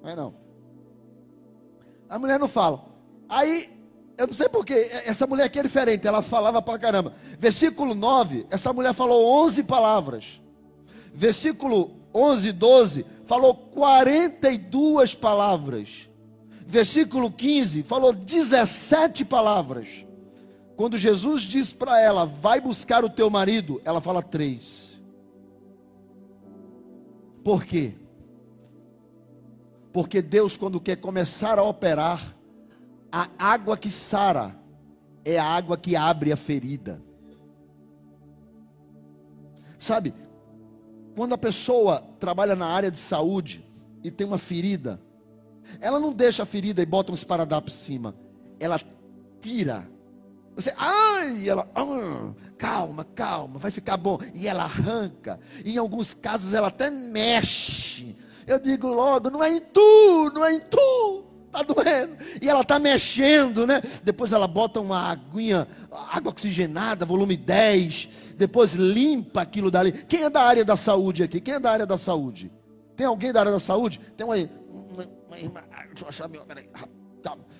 Tem 0.04 0.14
não. 0.14 0.34
A 2.10 2.18
mulher 2.18 2.38
não 2.38 2.46
fala. 2.46 2.84
Aí, 3.26 3.70
eu 4.18 4.26
não 4.26 4.34
sei 4.34 4.50
porquê, 4.50 4.90
essa 5.06 5.26
mulher 5.26 5.44
aqui 5.44 5.58
é 5.58 5.62
diferente, 5.62 6.06
ela 6.06 6.20
falava 6.20 6.60
pra 6.60 6.78
caramba. 6.78 7.14
Versículo 7.38 7.94
9, 7.94 8.46
essa 8.50 8.70
mulher 8.70 8.92
falou 8.92 9.44
11 9.46 9.62
palavras. 9.62 10.38
versículo 11.14 11.96
11 12.14 12.50
e 12.50 12.52
12, 12.52 13.06
falou 13.24 13.54
42 13.54 15.14
palavras. 15.14 15.88
Versículo 16.66 17.30
15, 17.30 17.82
falou 17.82 18.12
17 18.12 19.24
palavras. 19.24 19.88
Quando 20.76 20.98
Jesus 20.98 21.40
diz 21.40 21.72
para 21.72 21.98
ela, 21.98 22.26
vai 22.26 22.60
buscar 22.60 23.06
o 23.06 23.08
teu 23.08 23.30
marido, 23.30 23.80
ela 23.86 24.02
fala 24.02 24.22
três. 24.22 24.86
Por 27.47 27.64
quê? 27.64 27.94
Porque 29.92 30.20
Deus, 30.20 30.57
quando 30.57 30.80
quer 30.80 30.97
começar 30.97 31.61
a 31.61 31.62
operar, 31.62 32.36
a 33.12 33.28
água 33.38 33.76
que 33.76 33.88
sara 33.88 34.53
é 35.24 35.38
a 35.38 35.44
água 35.44 35.76
que 35.76 35.94
abre 35.94 36.32
a 36.32 36.36
ferida. 36.36 37.01
Sabe, 39.78 40.12
quando 41.14 41.34
a 41.34 41.38
pessoa 41.38 42.03
trabalha 42.18 42.57
na 42.57 42.66
área 42.66 42.90
de 42.90 42.99
saúde 42.99 43.64
e 44.03 44.11
tem 44.11 44.26
uma 44.26 44.38
ferida, 44.38 45.01
ela 45.80 46.01
não 46.01 46.12
deixa 46.12 46.42
a 46.42 46.47
ferida 46.47 46.82
e 46.82 46.86
bota 46.86 47.12
um 47.12 47.14
esparadrapo 47.14 47.68
em 47.68 47.72
cima. 47.72 48.16
Ela 48.59 48.80
tira. 49.40 49.88
Você, 50.57 50.74
ai, 50.76 51.49
ela, 51.49 51.70
ah, 51.76 52.34
calma, 52.87 53.05
calma, 53.05 53.59
vai 53.59 53.70
ficar 53.70 53.97
bom. 53.97 54.18
E 54.34 54.47
ela 54.47 54.64
arranca. 54.64 55.41
E 55.64 55.74
em 55.74 55.78
alguns 55.78 56.14
casos 56.14 56.55
ela 56.55 56.68
até 56.68 56.91
mexe. 56.91 58.16
Eu 58.47 58.59
digo 58.59 58.89
logo, 58.89 59.28
não 59.30 59.43
é 59.43 59.53
em 59.53 59.61
tu, 59.61 60.30
não 60.32 60.45
é 60.45 60.55
em 60.55 60.61
tu. 60.61 61.24
Está 61.47 61.62
doendo. 61.62 62.16
E 62.41 62.49
ela 62.49 62.61
está 62.61 62.78
mexendo, 62.78 63.66
né? 63.66 63.82
Depois 64.05 64.32
ela 64.32 64.47
bota 64.47 64.80
uma 64.80 65.11
aguinha, 65.11 65.66
água 66.12 66.30
oxigenada, 66.30 67.05
volume 67.05 67.37
10. 67.37 68.09
Depois 68.37 68.72
limpa 68.74 69.43
aquilo 69.43 69.70
dali. 69.70 69.93
Quem 69.93 70.24
é 70.24 70.30
da 70.30 70.43
área 70.43 70.64
da 70.64 70.76
saúde 70.76 71.22
aqui? 71.22 71.41
Quem 71.41 71.55
é 71.55 71.61
da 71.61 71.70
área 71.70 71.87
da 71.87 71.99
saúde? 71.99 72.53
Tem 72.95 73.07
alguém 73.07 73.32
da 73.32 73.41
área 73.41 73.53
da 73.53 73.61
saúde? 73.61 74.01
Tem 74.16 74.26
uma, 74.26 74.37
uma, 74.37 75.05
uma 75.26 75.39
irmã. 75.39 75.61
Deixa 75.89 76.05
eu 76.05 76.09
achar 76.09 76.28
meu. 76.28 76.45
Peraí. 76.45 76.68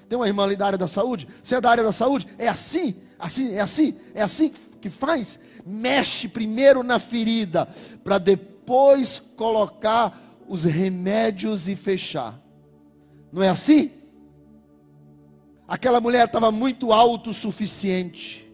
Tem 0.09 0.17
uma 0.17 0.29
irmã 0.29 0.45
ali 0.45 0.55
da 0.55 0.67
área 0.67 0.79
da 0.79 0.87
saúde? 0.87 1.27
Você 1.43 1.57
é 1.57 1.61
da 1.61 1.71
área 1.71 1.83
da 1.83 1.93
saúde? 1.93 2.27
É 2.39 2.49
assim? 2.49 2.95
Assim? 3.19 3.55
É 3.55 3.61
assim? 3.61 3.99
É 4.15 4.23
assim 4.23 4.53
que 4.87 4.91
faz? 4.91 5.39
Mexe 5.67 6.29
primeiro 6.29 6.85
na 6.85 7.01
ferida, 7.01 7.67
para 8.05 8.19
depois 8.19 9.21
colocar 9.37 10.17
os 10.49 10.63
remédios 10.63 11.67
e 11.67 11.75
fechar. 11.75 12.41
Não 13.33 13.43
é 13.43 13.49
assim? 13.49 13.91
Aquela 15.67 16.01
mulher 16.01 16.27
estava 16.27 16.53
muito 16.53 16.93
autossuficiente. 16.93 18.49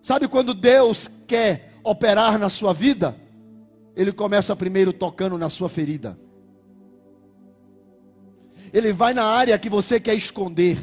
Sabe 0.00 0.28
quando 0.28 0.54
Deus 0.54 1.10
quer 1.26 1.74
operar 1.82 2.38
na 2.38 2.48
sua 2.48 2.72
vida? 2.72 3.16
Ele 3.96 4.12
começa 4.12 4.54
primeiro 4.54 4.92
tocando 4.92 5.36
na 5.36 5.50
sua 5.50 5.68
ferida. 5.68 6.16
Ele 8.72 8.92
vai 8.92 9.12
na 9.12 9.24
área 9.24 9.58
que 9.58 9.68
você 9.68 9.98
quer 9.98 10.14
esconder. 10.14 10.78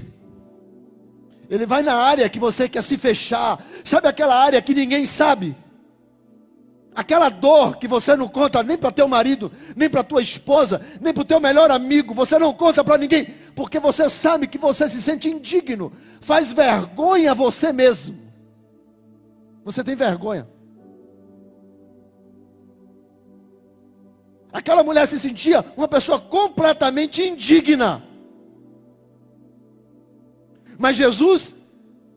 Ele 1.50 1.66
vai 1.66 1.82
na 1.82 1.96
área 1.96 2.30
que 2.30 2.39
você 2.39 2.68
quer 2.68 2.82
se 2.82 2.98
fechar. 2.98 3.64
Sabe 3.84 4.08
aquela 4.08 4.36
área 4.36 4.62
que 4.62 4.74
ninguém 4.74 5.06
sabe? 5.06 5.56
Aquela 6.96 7.28
dor 7.28 7.78
que 7.78 7.89
você 7.89 8.16
não 8.16 8.30
conta 8.30 8.64
nem 8.64 8.78
para 8.78 8.89
teu 8.89 9.08
marido, 9.08 9.52
nem 9.76 9.89
para 9.89 10.02
tua 10.02 10.22
esposa, 10.22 10.82
nem 11.02 11.14
para 11.14 11.22
o 11.22 11.26
teu 11.26 11.41
melhor 11.41 11.70
amigo, 11.70 12.14
você 12.14 12.39
não 12.39 12.54
conta 12.54 12.86
para 12.86 12.98
ninguém, 12.98 13.26
porque 13.54 13.80
você 13.80 14.10
sabe 14.10 14.48
que 14.48 14.58
você 14.58 14.88
se 14.88 15.02
sente 15.02 15.30
indigno, 15.30 15.91
faz 16.22 16.54
vergonha 16.54 17.32
a 17.32 17.34
você 17.34 17.74
mesmo. 17.74 18.18
Você 19.66 19.84
tem 19.84 19.93
vergonha. 19.93 20.48
Aquela 24.54 24.82
mulher 24.82 25.06
se 25.06 25.20
sentia 25.20 25.66
uma 25.76 25.89
pessoa 25.89 26.18
completamente 26.18 27.22
indigna. 27.22 28.02
Mas 30.78 30.96
Jesus 30.96 31.56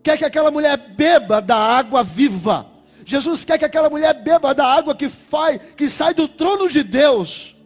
quer 0.03 0.17
que 0.19 0.25
aquela 0.25 0.51
mulher 0.51 0.77
beba 0.77 1.41
da 1.41 1.57
água 1.57 2.03
viva 2.03 2.79
Jesus 3.09 3.43
quer 3.43 3.57
que 3.57 3.65
aquela 3.65 3.89
mulher 3.89 4.13
beba 4.13 4.55
da 4.55 4.67
água 4.67 4.95
que, 4.95 5.09
faz, 5.09 5.59
que 5.75 5.89
sai 5.89 6.13
do 6.13 6.29
trono 6.29 6.69
de 6.69 6.83
Deus. 6.83 7.57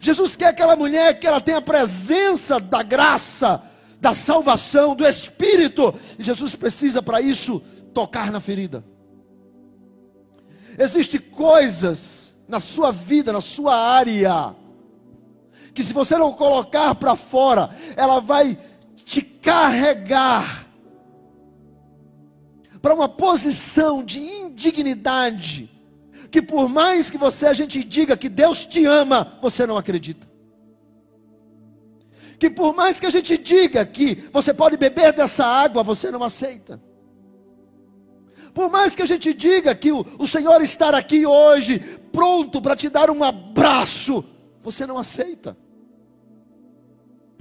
Jesus 0.00 0.34
quer 0.34 0.46
aquela 0.46 0.74
mulher 0.74 1.20
que 1.20 1.26
ela 1.26 1.38
tenha 1.38 1.58
a 1.58 1.62
presença 1.62 2.58
da 2.58 2.82
graça, 2.82 3.62
da 4.00 4.14
salvação, 4.14 4.96
do 4.96 5.06
Espírito. 5.06 5.94
E 6.18 6.24
Jesus 6.24 6.54
precisa 6.54 7.02
para 7.02 7.20
isso 7.20 7.60
tocar 7.92 8.32
na 8.32 8.40
ferida. 8.40 8.82
Existem 10.78 11.20
coisas 11.20 12.34
na 12.48 12.58
sua 12.58 12.90
vida, 12.90 13.34
na 13.34 13.42
sua 13.42 13.76
área, 13.76 14.56
que 15.74 15.82
se 15.82 15.92
você 15.92 16.16
não 16.16 16.32
colocar 16.32 16.94
para 16.94 17.14
fora, 17.14 17.68
ela 17.96 18.18
vai 18.18 18.58
te 19.04 19.22
carregar 19.22 20.66
para 22.80 22.94
uma 22.94 23.08
posição 23.08 24.04
de 24.04 24.20
indignidade, 24.20 25.70
que 26.30 26.42
por 26.42 26.68
mais 26.68 27.10
que 27.10 27.16
você 27.16 27.46
a 27.46 27.52
gente 27.52 27.82
diga 27.84 28.16
que 28.16 28.28
Deus 28.28 28.64
te 28.64 28.84
ama, 28.84 29.38
você 29.40 29.66
não 29.66 29.76
acredita. 29.76 30.26
Que 32.38 32.50
por 32.50 32.74
mais 32.74 32.98
que 32.98 33.06
a 33.06 33.10
gente 33.10 33.38
diga 33.38 33.86
que 33.86 34.16
você 34.32 34.52
pode 34.52 34.76
beber 34.76 35.12
dessa 35.12 35.44
água, 35.46 35.84
você 35.84 36.10
não 36.10 36.24
aceita. 36.24 36.82
Por 38.52 38.70
mais 38.70 38.94
que 38.96 39.02
a 39.02 39.06
gente 39.06 39.32
diga 39.32 39.74
que 39.74 39.92
o, 39.92 40.04
o 40.18 40.26
Senhor 40.26 40.60
está 40.60 40.88
aqui 40.96 41.24
hoje, 41.24 41.78
pronto 42.10 42.60
para 42.60 42.76
te 42.76 42.88
dar 42.88 43.10
um 43.10 43.22
abraço, 43.22 44.24
você 44.60 44.86
não 44.86 44.98
aceita. 44.98 45.56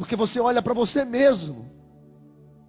Porque 0.02 0.16
você 0.16 0.39
olha 0.39 0.64
para 0.64 0.74
você 0.74 1.06
mesmo 1.06 1.70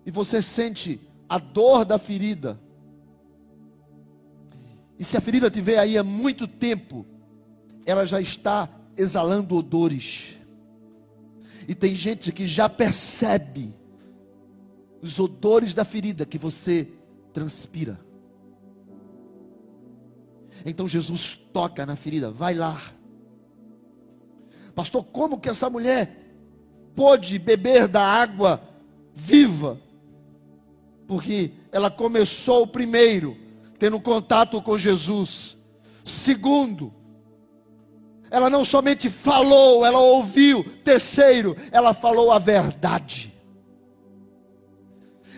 e 0.04 0.10
você 0.10 0.42
sente 0.42 1.00
a 1.26 1.38
dor 1.38 1.82
da 1.82 1.98
ferida. 1.98 2.60
E 4.98 5.02
se 5.02 5.16
a 5.16 5.20
ferida 5.22 5.50
tiver 5.50 5.78
aí 5.78 5.96
há 5.96 6.04
muito 6.04 6.46
tempo, 6.46 7.06
ela 7.86 8.04
já 8.04 8.20
está 8.20 8.68
exalando 8.98 9.56
odores. 9.56 10.36
E 11.66 11.74
tem 11.74 11.94
gente 11.94 12.32
que 12.32 12.46
já 12.46 12.68
percebe 12.68 13.74
os 15.00 15.18
odores 15.18 15.72
da 15.72 15.86
ferida 15.86 16.26
que 16.26 16.36
você 16.36 16.86
transpira. 17.32 17.98
Então 20.66 20.86
Jesus 20.86 21.34
toca 21.50 21.86
na 21.86 21.96
ferida, 21.96 22.30
vai 22.30 22.52
lá. 22.52 22.78
Pastor, 24.74 25.02
como 25.04 25.40
que 25.40 25.48
essa 25.48 25.70
mulher 25.70 26.21
pôde 26.94 27.38
beber 27.38 27.88
da 27.88 28.02
água 28.02 28.62
viva? 29.14 29.78
porque 31.12 31.50
ela 31.70 31.90
começou 31.90 32.66
primeiro 32.66 33.36
tendo 33.78 34.00
contato 34.00 34.62
com 34.62 34.78
Jesus. 34.78 35.58
Segundo, 36.02 36.90
ela 38.30 38.48
não 38.48 38.64
somente 38.64 39.10
falou, 39.10 39.84
ela 39.84 39.98
ouviu. 39.98 40.64
Terceiro, 40.82 41.54
ela 41.70 41.92
falou 41.92 42.32
a 42.32 42.38
verdade. 42.38 43.30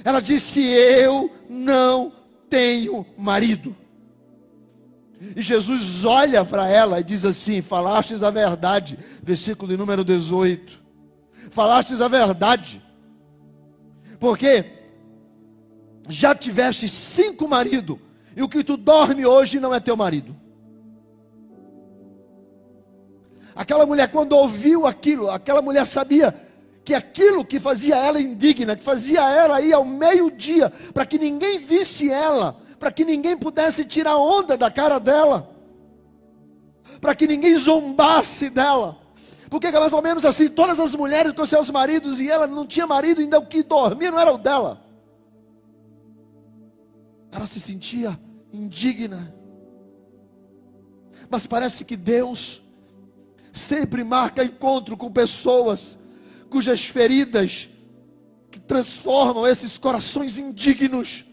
Ela 0.05 0.21
disse: 0.21 0.61
Eu 0.61 1.29
não 1.51 2.13
tenho 2.49 3.05
marido. 3.19 3.75
E 5.35 5.43
Jesus 5.43 6.05
olha 6.05 6.45
para 6.45 6.69
ela 6.69 7.01
e 7.01 7.05
diz 7.05 7.25
assim: 7.25 7.63
Falastes 7.63 8.23
a 8.23 8.31
verdade, 8.31 8.97
versículo 9.25 9.77
número 9.77 10.05
18. 10.05 10.84
Falastes 11.55 12.01
a 12.01 12.09
verdade, 12.09 12.83
porque 14.19 14.65
já 16.09 16.35
tiveste 16.35 16.89
cinco 16.89 17.47
maridos, 17.47 17.97
e 18.37 18.43
o 18.43 18.49
que 18.49 18.65
tu 18.65 18.77
dorme 18.77 19.25
hoje 19.25 19.61
não 19.61 19.73
é 19.73 19.79
teu 19.79 19.97
marido. 19.97 20.35
Aquela 23.55 23.87
mulher, 23.87 24.11
quando 24.11 24.33
ouviu 24.33 24.85
aquilo, 24.85 25.31
aquela 25.31 25.63
mulher 25.63 25.87
sabia 25.87 26.35
que 26.85 26.93
aquilo 26.93 27.45
que 27.45 27.61
fazia 27.61 27.95
ela 27.95 28.21
indigna, 28.21 28.75
que 28.75 28.83
fazia 28.83 29.21
ela 29.21 29.61
ir 29.61 29.73
ao 29.73 29.85
meio-dia, 29.85 30.73
para 30.93 31.07
que 31.07 31.21
ninguém 31.21 31.61
visse 31.61 32.11
ela, 32.11 32.57
para 32.81 32.91
que 32.91 33.05
ninguém 33.05 33.37
pudesse 33.37 33.85
tirar 33.85 34.17
onda 34.17 34.57
da 34.57 34.73
cara 34.73 34.99
dela, 34.99 35.49
para 37.01 37.15
que 37.15 37.29
ninguém 37.29 37.57
zombasse 37.57 38.51
dela. 38.51 39.04
Porque 39.51 39.67
é 39.67 39.79
mais 39.79 39.93
ou 39.93 40.03
menos 40.03 40.25
assim, 40.25 40.49
todas 40.49 40.81
as 40.81 40.95
mulheres 40.95 41.33
com 41.33 41.45
seus 41.45 41.71
maridos 41.71 42.21
e 42.21 42.31
ela 42.31 42.47
não 42.47 42.67
tinha 42.67 42.87
marido, 42.87 43.21
ainda 43.21 43.39
o 43.39 43.47
que 43.47 43.63
dormia 43.63 44.11
não 44.11 44.19
era 44.19 44.33
o 44.33 44.39
dela 44.39 44.85
ela 47.35 47.47
se 47.47 47.61
sentia 47.61 48.19
indigna. 48.53 49.35
Mas 51.29 51.47
parece 51.47 51.85
que 51.85 51.97
Deus 51.97 52.63
sempre 53.53 54.05
marca 54.05 54.45
encontro 54.45 54.97
com 54.97 55.11
pessoas 55.11 55.99
cujas 56.49 56.85
feridas 56.85 57.69
que 58.51 58.61
transformam 58.61 59.47
esses 59.47 59.77
corações 59.77 60.39
indignos. 60.39 61.25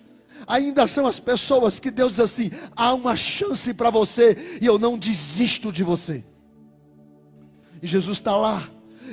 ainda 0.48 0.88
são 0.88 1.06
as 1.06 1.20
pessoas 1.20 1.80
que 1.80 1.92
Deus 1.92 2.14
diz 2.14 2.20
assim: 2.22 2.52
há 2.76 2.94
uma 2.94 3.16
chance 3.16 3.72
para 3.74 3.92
você 3.92 4.58
e 4.60 4.66
eu 4.66 4.80
não 4.80 4.98
desisto 4.98 5.72
de 5.72 5.84
você. 5.84 6.26
E 7.82 7.88
Jesus 7.88 8.18
está 8.18 8.36
lá. 8.36 8.68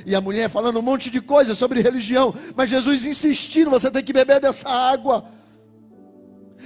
E 0.05 0.15
a 0.15 0.21
mulher 0.21 0.49
falando 0.49 0.79
um 0.79 0.81
monte 0.81 1.09
de 1.09 1.19
coisas 1.19 1.57
sobre 1.57 1.81
religião, 1.81 2.33
mas 2.55 2.69
Jesus 2.69 3.05
insistindo: 3.05 3.69
você 3.69 3.89
tem 3.89 4.03
que 4.03 4.13
beber 4.13 4.39
dessa 4.39 4.69
água. 4.69 5.25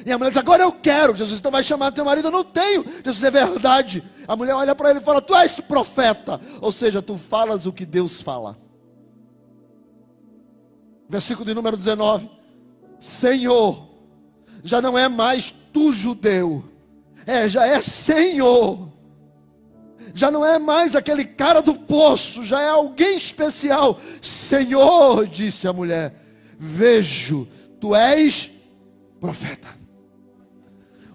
E 0.05 0.11
a 0.11 0.17
mulher 0.17 0.31
diz: 0.31 0.37
Agora 0.37 0.63
eu 0.63 0.71
quero. 0.71 1.15
Jesus, 1.15 1.39
então 1.39 1.51
vai 1.51 1.63
chamar 1.63 1.91
teu 1.91 2.05
marido. 2.05 2.27
Eu 2.27 2.31
não 2.31 2.43
tenho. 2.43 2.83
Jesus, 3.03 3.23
é 3.23 3.31
verdade. 3.31 4.03
A 4.27 4.35
mulher 4.35 4.53
olha 4.53 4.75
para 4.75 4.89
ele 4.89 4.99
e 4.99 5.03
fala: 5.03 5.21
Tu 5.21 5.35
és 5.35 5.59
profeta. 5.59 6.39
Ou 6.61 6.71
seja, 6.71 7.01
tu 7.01 7.17
falas 7.17 7.65
o 7.65 7.73
que 7.73 7.85
Deus 7.85 8.21
fala. 8.21 8.57
Versículo 11.07 11.45
de 11.45 11.53
número 11.53 11.77
19: 11.77 12.29
Senhor, 12.99 13.87
já 14.63 14.81
não 14.81 14.97
é 14.97 15.07
mais 15.07 15.53
tu 15.71 15.91
judeu, 15.91 16.63
é, 17.25 17.47
já 17.47 17.65
é 17.65 17.81
Senhor. 17.81 18.92
Já 20.13 20.29
não 20.29 20.45
é 20.45 20.59
mais 20.59 20.95
aquele 20.95 21.25
cara 21.25 21.61
do 21.61 21.73
poço, 21.73 22.45
já 22.45 22.61
é 22.61 22.69
alguém 22.69 23.17
especial. 23.17 23.99
Senhor, 24.21 25.25
disse 25.27 25.67
a 25.67 25.73
mulher, 25.73 26.13
vejo, 26.57 27.47
tu 27.79 27.95
és 27.95 28.51
profeta. 29.19 29.69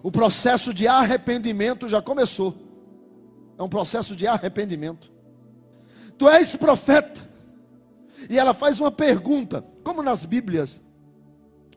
O 0.03 0.11
processo 0.11 0.73
de 0.73 0.87
arrependimento 0.87 1.87
já 1.87 2.01
começou. 2.01 2.55
É 3.57 3.63
um 3.63 3.69
processo 3.69 4.15
de 4.15 4.27
arrependimento. 4.27 5.11
Tu 6.17 6.27
és 6.27 6.55
profeta. 6.55 7.21
E 8.29 8.37
ela 8.37 8.53
faz 8.53 8.79
uma 8.79 8.91
pergunta, 8.91 9.63
como 9.83 10.03
nas 10.03 10.25
Bíblias, 10.25 10.81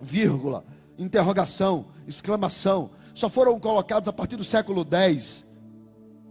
vírgula, 0.01 0.65
interrogação, 0.99 1.87
exclamação, 2.07 2.91
só 3.15 3.29
foram 3.29 3.59
colocados 3.61 4.09
a 4.09 4.13
partir 4.13 4.37
do 4.37 4.45
século 4.45 4.87
X. 4.91 5.45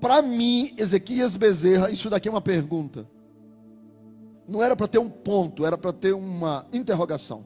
Para 0.01 0.19
mim, 0.23 0.73
Ezequias 0.77 1.35
Bezerra, 1.35 1.91
isso 1.91 2.09
daqui 2.09 2.27
é 2.27 2.31
uma 2.31 2.41
pergunta. 2.41 3.07
Não 4.47 4.61
era 4.61 4.75
para 4.75 4.87
ter 4.87 4.97
um 4.97 5.07
ponto, 5.07 5.63
era 5.63 5.77
para 5.77 5.93
ter 5.93 6.13
uma 6.13 6.65
interrogação. 6.73 7.45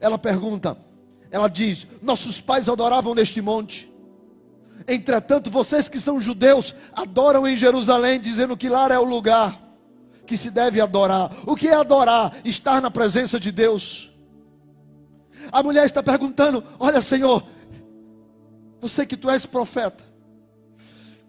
Ela 0.00 0.18
pergunta: 0.18 0.76
ela 1.30 1.48
diz: 1.48 1.86
Nossos 2.02 2.40
pais 2.40 2.68
adoravam 2.68 3.14
neste 3.14 3.40
monte. 3.40 3.88
Entretanto, 4.88 5.50
vocês 5.50 5.88
que 5.88 6.00
são 6.00 6.20
judeus 6.20 6.74
adoram 6.92 7.46
em 7.46 7.56
Jerusalém, 7.56 8.20
dizendo 8.20 8.56
que 8.56 8.68
lá 8.68 8.92
é 8.92 8.98
o 8.98 9.04
lugar 9.04 9.60
que 10.26 10.36
se 10.36 10.50
deve 10.50 10.80
adorar. 10.80 11.30
O 11.46 11.54
que 11.54 11.68
é 11.68 11.74
adorar? 11.74 12.36
Estar 12.44 12.82
na 12.82 12.90
presença 12.90 13.38
de 13.38 13.52
Deus. 13.52 14.10
A 15.52 15.62
mulher 15.62 15.86
está 15.86 16.02
perguntando: 16.02 16.64
Olha, 16.80 17.00
Senhor, 17.00 17.44
eu 18.82 18.88
sei 18.88 19.06
que 19.06 19.16
tu 19.16 19.30
és 19.30 19.46
profeta. 19.46 20.07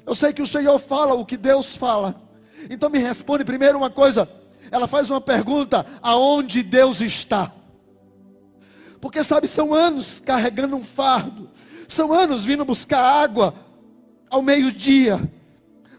Eu 0.09 0.15
sei 0.15 0.33
que 0.33 0.41
o 0.41 0.47
Senhor 0.47 0.79
fala 0.79 1.13
o 1.13 1.23
que 1.23 1.37
Deus 1.37 1.75
fala. 1.75 2.19
Então 2.67 2.89
me 2.89 2.97
responde 2.97 3.45
primeiro 3.45 3.77
uma 3.77 3.91
coisa. 3.91 4.27
Ela 4.71 4.87
faz 4.87 5.07
uma 5.07 5.21
pergunta: 5.21 5.85
aonde 6.01 6.63
Deus 6.63 6.99
está? 6.99 7.51
Porque 8.99 9.23
sabe, 9.23 9.47
são 9.47 9.71
anos 9.71 10.19
carregando 10.25 10.75
um 10.75 10.83
fardo. 10.83 11.47
São 11.87 12.11
anos 12.11 12.43
vindo 12.43 12.65
buscar 12.65 12.99
água 12.99 13.53
ao 14.31 14.41
meio-dia. 14.41 15.21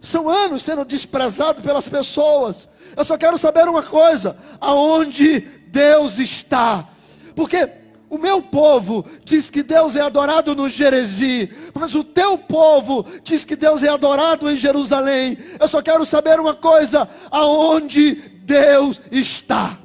São 0.01 0.29
anos 0.29 0.65
sendo 0.65 0.85
desprezado 0.85 1.63
pelas 1.63 1.87
pessoas. 1.87 2.69
Eu 2.97 3.05
só 3.05 3.17
quero 3.17 3.39
saber 3.39 3.69
uma 3.69 3.85
coisa: 3.85 4.37
aonde 4.61 5.39
Deus 5.69 6.19
está? 6.19 6.89
Porque 7.37 7.65
o 8.11 8.19
meu 8.19 8.43
povo 8.43 9.05
diz 9.25 9.49
que 9.49 9.63
Deus 9.63 9.95
é 9.95 10.01
adorado 10.01 10.53
no 10.53 10.69
Jerezi, 10.69 11.49
mas 11.73 11.95
o 11.95 12.03
teu 12.03 12.37
povo 12.37 13.07
diz 13.23 13.45
que 13.45 13.55
Deus 13.55 13.85
é 13.85 13.89
adorado 13.89 14.51
em 14.51 14.57
Jerusalém. 14.57 15.39
Eu 15.61 15.69
só 15.69 15.81
quero 15.81 16.05
saber 16.05 16.41
uma 16.41 16.53
coisa: 16.53 17.09
aonde 17.31 18.17
Deus 18.45 19.01
está? 19.13 19.79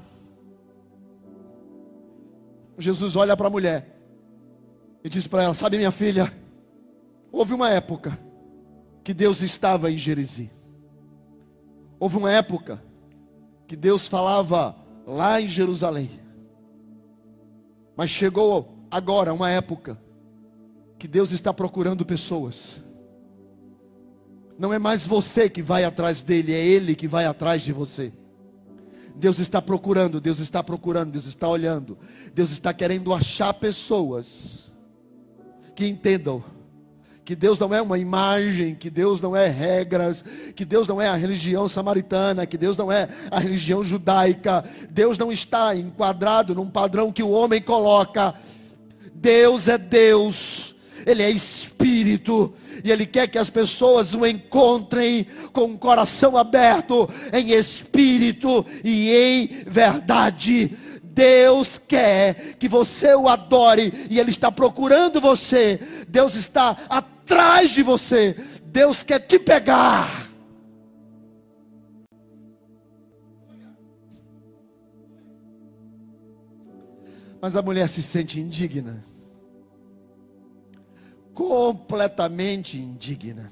Jesus 2.80 3.16
olha 3.16 3.38
para 3.38 3.46
a 3.46 3.52
mulher 3.52 3.96
e 5.04 5.08
diz 5.08 5.28
para 5.28 5.44
ela: 5.44 5.54
Sabe, 5.54 5.78
minha 5.78 5.92
filha, 5.92 6.34
houve 7.32 7.54
uma 7.54 7.70
época 7.70 8.20
que 9.04 9.14
Deus 9.14 9.44
estava 9.44 9.92
em 9.92 10.00
Jerezi. 10.00 10.50
Houve 12.00 12.18
uma 12.18 12.32
época 12.32 12.84
que 13.68 13.76
Deus 13.76 14.08
falava 14.08 14.76
lá 15.06 15.40
em 15.40 15.48
Jerusalém. 15.48 16.25
Mas 17.96 18.10
chegou 18.10 18.88
agora 18.92 19.34
uma 19.34 19.50
época 19.50 20.00
que 20.98 21.08
Deus 21.08 21.32
está 21.32 21.54
procurando 21.54 22.06
pessoas. 22.06 22.82
Não 24.58 24.74
é 24.74 24.80
mais 24.80 25.06
você 25.06 25.50
que 25.50 25.62
vai 25.62 25.84
atrás 25.84 26.22
dele, 26.22 26.54
é 26.54 26.66
ele 26.66 26.96
que 26.96 27.08
vai 27.08 27.26
atrás 27.26 27.62
de 27.62 27.74
você. 27.74 28.14
Deus 29.16 29.40
está 29.40 29.62
procurando, 29.62 30.20
Deus 30.20 30.40
está 30.40 30.62
procurando, 30.62 31.12
Deus 31.12 31.26
está 31.26 31.48
olhando. 31.48 31.98
Deus 32.34 32.52
está 32.52 32.74
querendo 32.74 33.14
achar 33.14 33.54
pessoas 33.54 34.74
que 35.76 35.88
entendam 35.88 36.44
que 37.26 37.36
Deus 37.36 37.58
não 37.58 37.74
é 37.74 37.82
uma 37.82 37.98
imagem, 37.98 38.76
que 38.76 38.88
Deus 38.88 39.20
não 39.20 39.36
é 39.36 39.48
regras, 39.48 40.24
que 40.56 40.64
Deus 40.64 40.88
não 40.88 41.02
é 41.02 41.08
a 41.08 41.16
religião 41.16 41.68
samaritana, 41.68 42.46
que 42.46 42.56
Deus 42.56 42.78
não 42.78 42.92
é 42.92 43.10
a 43.32 43.40
religião 43.40 43.84
judaica. 43.84 44.64
Deus 44.92 45.18
não 45.18 45.32
está 45.32 45.76
enquadrado 45.76 46.54
num 46.54 46.70
padrão 46.70 47.12
que 47.12 47.24
o 47.24 47.32
homem 47.32 47.60
coloca. 47.60 48.36
Deus 49.16 49.68
é 49.68 49.76
Deus. 49.76 50.76
Ele 51.04 51.24
é 51.24 51.32
espírito 51.32 52.54
e 52.84 52.92
Ele 52.92 53.08
quer 53.08 53.28
que 53.28 53.40
as 53.40 53.50
pessoas 53.50 54.14
o 54.14 54.24
encontrem 54.24 55.26
com 55.52 55.66
o 55.66 55.78
coração 55.80 56.38
aberto, 56.38 57.10
em 57.34 57.52
espírito 57.52 58.64
e 58.84 59.10
em 59.10 59.64
verdade. 59.66 60.78
Deus 61.02 61.80
quer 61.88 62.56
que 62.60 62.68
você 62.68 63.16
o 63.16 63.30
adore 63.30 64.08
e 64.10 64.20
Ele 64.20 64.32
está 64.32 64.52
procurando 64.52 65.22
você. 65.22 65.80
Deus 66.08 66.36
está 66.36 66.78
atrás 67.26 67.72
de 67.72 67.84
você. 67.84 68.34
Deus 68.66 69.04
quer 69.04 69.20
te 69.20 69.38
pegar. 69.38 70.30
Mas 77.42 77.56
a 77.56 77.62
mulher 77.62 77.90
se 77.90 78.02
sente 78.02 78.40
indigna 78.40 79.04
completamente 81.36 82.80
indigna. 82.80 83.52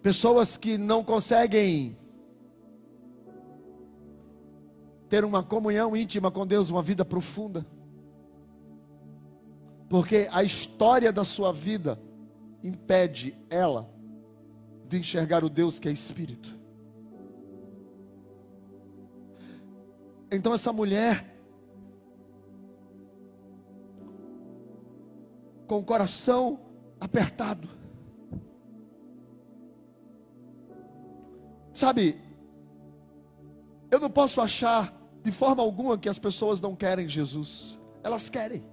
Pessoas 0.00 0.56
que 0.56 0.78
não 0.78 1.02
conseguem 1.02 1.98
ter 5.08 5.24
uma 5.24 5.42
comunhão 5.42 5.96
íntima 5.96 6.30
com 6.30 6.46
Deus, 6.46 6.70
uma 6.70 6.82
vida 6.82 7.04
profunda. 7.04 7.66
Porque 9.88 10.28
a 10.30 10.42
história 10.42 11.12
da 11.12 11.24
sua 11.24 11.52
vida 11.52 11.98
impede 12.62 13.36
ela 13.48 13.88
de 14.86 14.98
enxergar 14.98 15.44
o 15.44 15.48
Deus 15.48 15.78
que 15.78 15.88
é 15.88 15.92
espírito. 15.92 16.58
Então 20.30 20.52
essa 20.52 20.72
mulher 20.72 21.24
com 25.66 25.78
o 25.78 25.84
coração 25.84 26.60
apertado. 27.00 27.68
Sabe, 31.72 32.18
eu 33.90 34.00
não 34.00 34.10
posso 34.10 34.40
achar 34.40 34.92
de 35.22 35.30
forma 35.30 35.62
alguma 35.62 35.96
que 35.96 36.08
as 36.08 36.18
pessoas 36.18 36.60
não 36.60 36.74
querem 36.74 37.08
Jesus. 37.08 37.78
Elas 38.02 38.28
querem. 38.28 38.64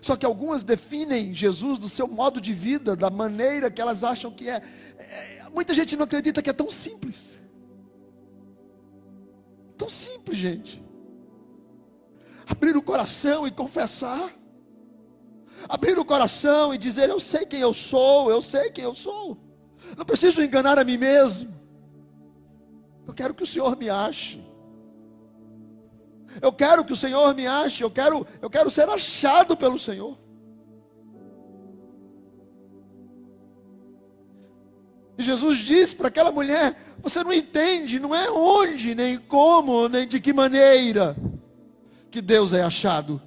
Só 0.00 0.16
que 0.16 0.26
algumas 0.26 0.62
definem 0.62 1.34
Jesus 1.34 1.78
do 1.78 1.88
seu 1.88 2.06
modo 2.06 2.40
de 2.40 2.52
vida, 2.52 2.94
da 2.94 3.10
maneira 3.10 3.70
que 3.70 3.80
elas 3.80 4.04
acham 4.04 4.30
que 4.30 4.48
é. 4.48 4.62
é 4.98 5.46
muita 5.52 5.74
gente 5.74 5.96
não 5.96 6.04
acredita 6.04 6.42
que 6.42 6.50
é 6.50 6.52
tão 6.52 6.70
simples. 6.70 7.38
Tão 9.76 9.88
simples, 9.88 10.38
gente. 10.38 10.84
Abrir 12.46 12.76
o 12.76 12.82
coração 12.82 13.46
e 13.46 13.50
confessar 13.50 14.34
abrir 15.68 15.98
o 15.98 16.04
coração 16.04 16.74
e 16.74 16.78
dizer: 16.78 17.08
Eu 17.08 17.20
sei 17.20 17.44
quem 17.44 17.60
eu 17.60 17.72
sou, 17.72 18.30
eu 18.30 18.42
sei 18.42 18.70
quem 18.70 18.84
eu 18.84 18.94
sou. 18.94 19.38
Não 19.96 20.04
preciso 20.04 20.42
enganar 20.42 20.78
a 20.78 20.84
mim 20.84 20.96
mesmo. 20.96 21.54
Eu 23.06 23.12
quero 23.12 23.34
que 23.34 23.42
o 23.42 23.46
Senhor 23.46 23.76
me 23.76 23.90
ache. 23.90 24.42
Eu 26.40 26.52
quero 26.52 26.84
que 26.84 26.92
o 26.92 26.96
Senhor 26.96 27.34
me 27.34 27.46
ache, 27.46 27.82
eu 27.82 27.90
quero, 27.90 28.26
eu 28.40 28.50
quero 28.50 28.70
ser 28.70 28.88
achado 28.88 29.56
pelo 29.56 29.78
Senhor. 29.78 30.18
E 35.16 35.22
Jesus 35.22 35.58
disse 35.58 35.94
para 35.94 36.08
aquela 36.08 36.32
mulher: 36.32 36.76
Você 37.02 37.22
não 37.22 37.32
entende, 37.32 38.00
não 38.00 38.14
é 38.14 38.30
onde, 38.30 38.94
nem 38.94 39.16
como, 39.16 39.88
nem 39.88 40.06
de 40.06 40.20
que 40.20 40.32
maneira 40.32 41.16
que 42.10 42.20
Deus 42.20 42.52
é 42.52 42.62
achado. 42.62 43.20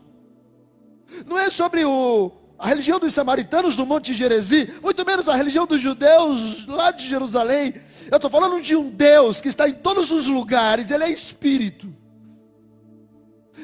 Não 1.26 1.38
é 1.38 1.50
sobre 1.50 1.86
o, 1.86 2.32
a 2.60 2.68
religião 2.68 3.00
dos 3.00 3.14
samaritanos 3.14 3.76
do 3.76 3.86
Monte 3.86 4.14
Geresi, 4.14 4.74
muito 4.82 5.06
menos 5.06 5.30
a 5.30 5.36
religião 5.36 5.66
dos 5.66 5.80
judeus 5.80 6.66
lá 6.68 6.92
de 6.92 7.08
Jerusalém. 7.08 7.74
Eu 8.10 8.16
estou 8.16 8.30
falando 8.30 8.62
de 8.62 8.76
um 8.76 8.90
Deus 8.90 9.42
que 9.42 9.50
está 9.50 9.68
em 9.68 9.74
todos 9.74 10.12
os 10.12 10.28
lugares, 10.28 10.92
Ele 10.92 11.04
é 11.04 11.10
Espírito. 11.10 11.94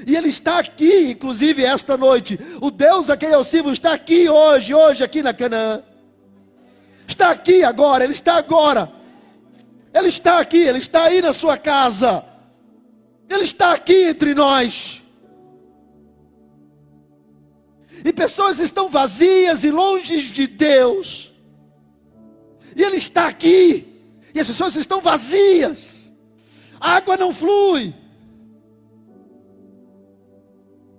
E 0.05 0.15
Ele 0.15 0.29
está 0.29 0.59
aqui, 0.59 1.11
inclusive 1.11 1.63
esta 1.63 1.95
noite. 1.95 2.39
O 2.61 2.71
Deus 2.71 3.09
a 3.09 3.17
quem 3.17 3.29
eu 3.29 3.43
sirvo 3.43 3.71
está 3.71 3.93
aqui 3.93 4.27
hoje, 4.27 4.73
hoje 4.73 5.03
aqui 5.03 5.21
na 5.21 5.33
Canaã. 5.33 5.83
Está 7.07 7.29
aqui 7.29 7.63
agora, 7.63 8.03
Ele 8.03 8.13
está 8.13 8.35
agora. 8.35 8.91
Ele 9.93 10.07
está 10.07 10.39
aqui, 10.39 10.57
Ele 10.57 10.79
está 10.79 11.03
aí 11.03 11.21
na 11.21 11.33
sua 11.33 11.57
casa. 11.57 12.25
Ele 13.29 13.43
está 13.43 13.71
aqui 13.71 14.09
entre 14.09 14.33
nós. 14.33 15.01
E 18.03 18.11
pessoas 18.11 18.59
estão 18.59 18.89
vazias 18.89 19.63
e 19.63 19.71
longe 19.71 20.23
de 20.23 20.47
Deus. 20.47 21.31
E 22.75 22.81
Ele 22.81 22.97
está 22.97 23.27
aqui. 23.27 23.87
E 24.33 24.39
as 24.39 24.47
pessoas 24.47 24.75
estão 24.75 24.99
vazias. 24.99 26.09
A 26.79 26.95
água 26.95 27.15
não 27.15 27.33
flui. 27.33 27.93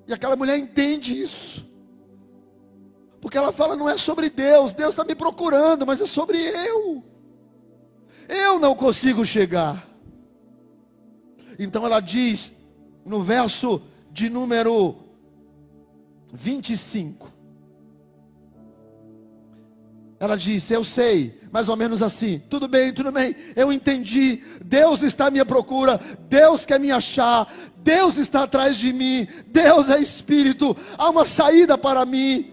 E 0.06 0.12
aquela 0.12 0.36
mulher 0.36 0.58
entende 0.58 1.20
isso. 1.20 1.64
Porque 3.20 3.38
ela 3.38 3.52
fala: 3.52 3.76
não 3.76 3.88
é 3.88 3.96
sobre 3.96 4.28
Deus, 4.28 4.72
Deus 4.72 4.90
está 4.90 5.04
me 5.04 5.14
procurando, 5.14 5.86
mas 5.86 6.00
é 6.00 6.06
sobre 6.06 6.38
eu. 6.38 7.02
Eu 8.28 8.58
não 8.58 8.74
consigo 8.74 9.24
chegar. 9.24 9.88
Então 11.58 11.86
ela 11.86 12.00
diz, 12.00 12.52
no 13.04 13.22
verso 13.22 13.82
de 14.10 14.28
número 14.28 14.96
25. 16.32 17.32
Ela 20.18 20.36
disse: 20.36 20.72
Eu 20.72 20.82
sei, 20.82 21.38
mais 21.52 21.68
ou 21.68 21.76
menos 21.76 22.02
assim. 22.02 22.42
Tudo 22.48 22.66
bem, 22.66 22.92
tudo 22.92 23.12
bem. 23.12 23.34
Eu 23.54 23.72
entendi. 23.72 24.42
Deus 24.64 25.02
está 25.02 25.26
à 25.26 25.30
minha 25.30 25.44
procura. 25.44 26.00
Deus 26.28 26.64
quer 26.64 26.80
me 26.80 26.90
achar. 26.90 27.52
Deus 27.84 28.16
está 28.16 28.44
atrás 28.44 28.78
de 28.78 28.94
mim. 28.94 29.28
Deus 29.46 29.90
é 29.90 30.00
espírito. 30.00 30.74
Há 30.96 31.10
uma 31.10 31.26
saída 31.26 31.76
para 31.76 32.06
mim. 32.06 32.50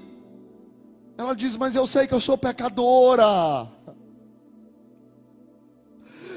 Ela 1.18 1.34
diz: 1.34 1.56
Mas 1.56 1.74
eu 1.74 1.88
sei 1.88 2.06
que 2.06 2.14
eu 2.14 2.20
sou 2.20 2.38
pecadora. 2.38 3.70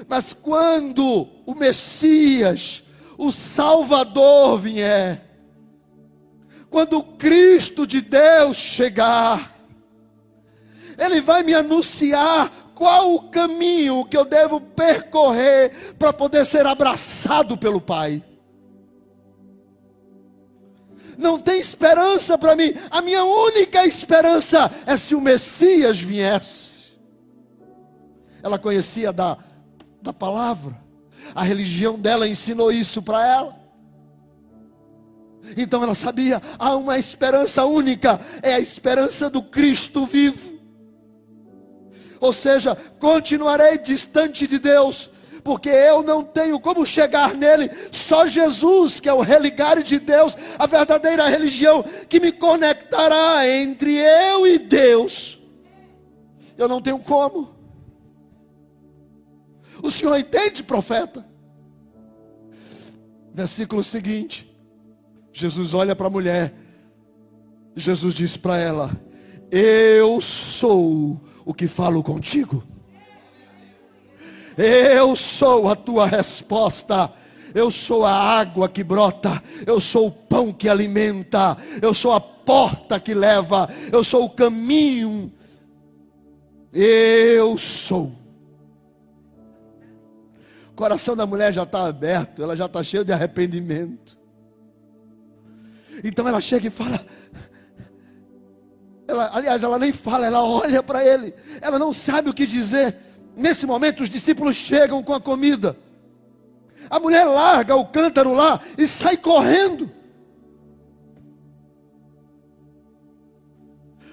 Mas 0.08 0.32
quando 0.32 1.26
o 1.44 1.54
Messias, 1.56 2.84
o 3.18 3.32
Salvador 3.32 4.60
vier, 4.60 5.24
quando 6.70 6.98
o 6.98 7.02
Cristo 7.02 7.86
de 7.86 8.00
Deus 8.00 8.56
chegar, 8.56 9.58
Ele 10.96 11.20
vai 11.20 11.42
me 11.42 11.54
anunciar 11.54 12.52
qual 12.76 13.14
o 13.14 13.28
caminho 13.30 14.04
que 14.04 14.16
eu 14.16 14.24
devo 14.24 14.60
percorrer 14.60 15.94
para 15.98 16.12
poder 16.12 16.44
ser 16.44 16.64
abraçado 16.64 17.56
pelo 17.56 17.80
Pai. 17.80 18.22
Não 21.16 21.38
tem 21.38 21.60
esperança 21.60 22.36
para 22.36 22.56
mim. 22.56 22.74
A 22.90 23.00
minha 23.00 23.24
única 23.24 23.86
esperança 23.86 24.70
é 24.86 24.96
se 24.96 25.14
o 25.14 25.20
Messias 25.20 26.00
viesse. 26.00 26.98
Ela 28.42 28.58
conhecia 28.58 29.12
da, 29.12 29.38
da 30.02 30.12
palavra. 30.12 30.76
A 31.34 31.42
religião 31.42 31.98
dela 31.98 32.28
ensinou 32.28 32.70
isso 32.70 33.00
para 33.00 33.26
ela. 33.26 33.64
Então 35.56 35.82
ela 35.82 35.94
sabia, 35.94 36.40
há 36.58 36.74
uma 36.74 36.98
esperança 36.98 37.64
única, 37.64 38.18
é 38.42 38.54
a 38.54 38.60
esperança 38.60 39.28
do 39.28 39.42
Cristo 39.42 40.06
vivo. 40.06 40.54
Ou 42.18 42.32
seja, 42.32 42.74
continuarei 42.98 43.76
distante 43.76 44.46
de 44.46 44.58
Deus, 44.58 45.10
porque 45.44 45.68
eu 45.68 46.02
não 46.02 46.24
tenho 46.24 46.58
como 46.58 46.86
chegar 46.86 47.34
nele, 47.34 47.70
só 47.92 48.26
Jesus, 48.26 48.98
que 48.98 49.10
é 49.10 49.12
o 49.12 49.20
religário 49.20 49.84
de 49.84 49.98
Deus, 49.98 50.34
a 50.58 50.66
verdadeira 50.66 51.28
religião 51.28 51.84
que 52.08 52.18
me 52.18 52.32
conectará 52.32 53.46
entre 53.46 53.94
eu 53.94 54.46
e 54.46 54.58
Deus. 54.58 55.38
Eu 56.56 56.66
não 56.66 56.80
tenho 56.80 56.98
como. 56.98 57.54
O 59.82 59.90
senhor 59.90 60.16
entende, 60.16 60.62
profeta? 60.62 61.24
Versículo 63.34 63.84
seguinte. 63.84 64.50
Jesus 65.30 65.74
olha 65.74 65.94
para 65.94 66.06
a 66.06 66.10
mulher. 66.10 66.54
Jesus 67.76 68.14
diz 68.14 68.34
para 68.36 68.56
ela: 68.56 68.98
Eu 69.50 70.20
sou 70.22 71.20
o 71.44 71.52
que 71.52 71.68
falo 71.68 72.02
contigo. 72.02 72.73
Eu 74.56 75.16
sou 75.16 75.68
a 75.68 75.76
tua 75.76 76.06
resposta. 76.06 77.10
Eu 77.54 77.70
sou 77.70 78.04
a 78.04 78.12
água 78.12 78.68
que 78.68 78.82
brota. 78.82 79.42
Eu 79.66 79.80
sou 79.80 80.08
o 80.08 80.10
pão 80.10 80.52
que 80.52 80.68
alimenta. 80.68 81.56
Eu 81.80 81.94
sou 81.94 82.12
a 82.12 82.20
porta 82.20 82.98
que 82.98 83.14
leva. 83.14 83.68
Eu 83.92 84.02
sou 84.02 84.24
o 84.24 84.30
caminho. 84.30 85.32
Eu 86.72 87.56
sou. 87.56 88.12
O 90.68 90.72
coração 90.74 91.14
da 91.14 91.24
mulher 91.24 91.52
já 91.52 91.62
está 91.62 91.86
aberto. 91.86 92.42
Ela 92.42 92.56
já 92.56 92.66
está 92.66 92.82
cheia 92.82 93.04
de 93.04 93.12
arrependimento. 93.12 94.18
Então 96.02 96.26
ela 96.26 96.40
chega 96.40 96.66
e 96.66 96.70
fala. 96.70 97.00
Ela, 99.06 99.30
aliás, 99.34 99.62
ela 99.62 99.78
nem 99.78 99.92
fala, 99.92 100.26
ela 100.26 100.42
olha 100.42 100.82
para 100.82 101.06
ele. 101.06 101.34
Ela 101.60 101.78
não 101.78 101.92
sabe 101.92 102.30
o 102.30 102.34
que 102.34 102.46
dizer. 102.46 102.96
Nesse 103.36 103.66
momento, 103.66 104.02
os 104.02 104.10
discípulos 104.10 104.56
chegam 104.56 105.02
com 105.02 105.12
a 105.12 105.20
comida. 105.20 105.76
A 106.88 107.00
mulher 107.00 107.24
larga 107.24 107.76
o 107.76 107.86
cântaro 107.86 108.32
lá 108.32 108.60
e 108.76 108.86
sai 108.86 109.16
correndo. 109.16 109.90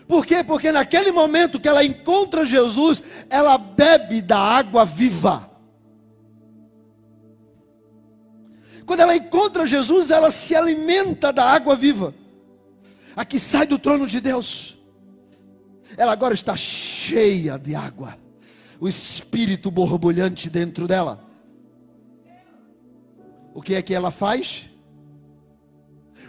Por 0.08 0.26
quê? 0.26 0.44
Porque 0.44 0.72
naquele 0.72 1.12
momento 1.12 1.60
que 1.60 1.70
ela 1.70 1.86
encontra 1.86 2.46
Jesus, 2.46 3.02
ela 3.30 3.58
bebe 3.58 4.22
da 4.22 4.38
água 4.38 4.84
viva. 4.84 5.50
Quando 8.86 9.00
ela 9.00 9.16
encontra 9.16 9.66
Jesus, 9.66 10.12
ela 10.12 10.30
se 10.30 10.54
alimenta 10.54 11.32
da 11.32 11.46
água 11.46 11.78
viva, 11.78 12.14
a 13.16 13.24
que 13.24 13.40
sai 13.40 13.66
do 13.66 13.80
trono 13.80 14.06
de 14.06 14.20
Deus. 14.20 14.78
Ela 15.96 16.12
agora 16.12 16.34
está 16.34 16.58
cheia 16.58 17.58
de 17.58 17.74
água, 17.74 18.18
o 18.82 18.88
espírito 18.88 19.72
borbulhante 19.72 20.50
dentro 20.50 20.88
dela. 20.90 21.24
O 23.54 23.62
que 23.62 23.76
é 23.76 23.82
que 23.82 23.94
ela 23.94 24.12
faz? 24.12 24.66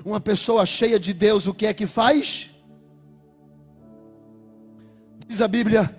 Uma 0.05 0.21
pessoa 0.21 0.65
cheia 0.65 1.01
de 1.01 1.13
Deus, 1.13 1.49
o 1.49 1.55
que 1.55 1.67
é 1.67 1.75
que 1.75 1.87
faz? 1.87 2.49
Diz 5.27 5.41
a 5.41 5.49
Bíblia, 5.49 5.97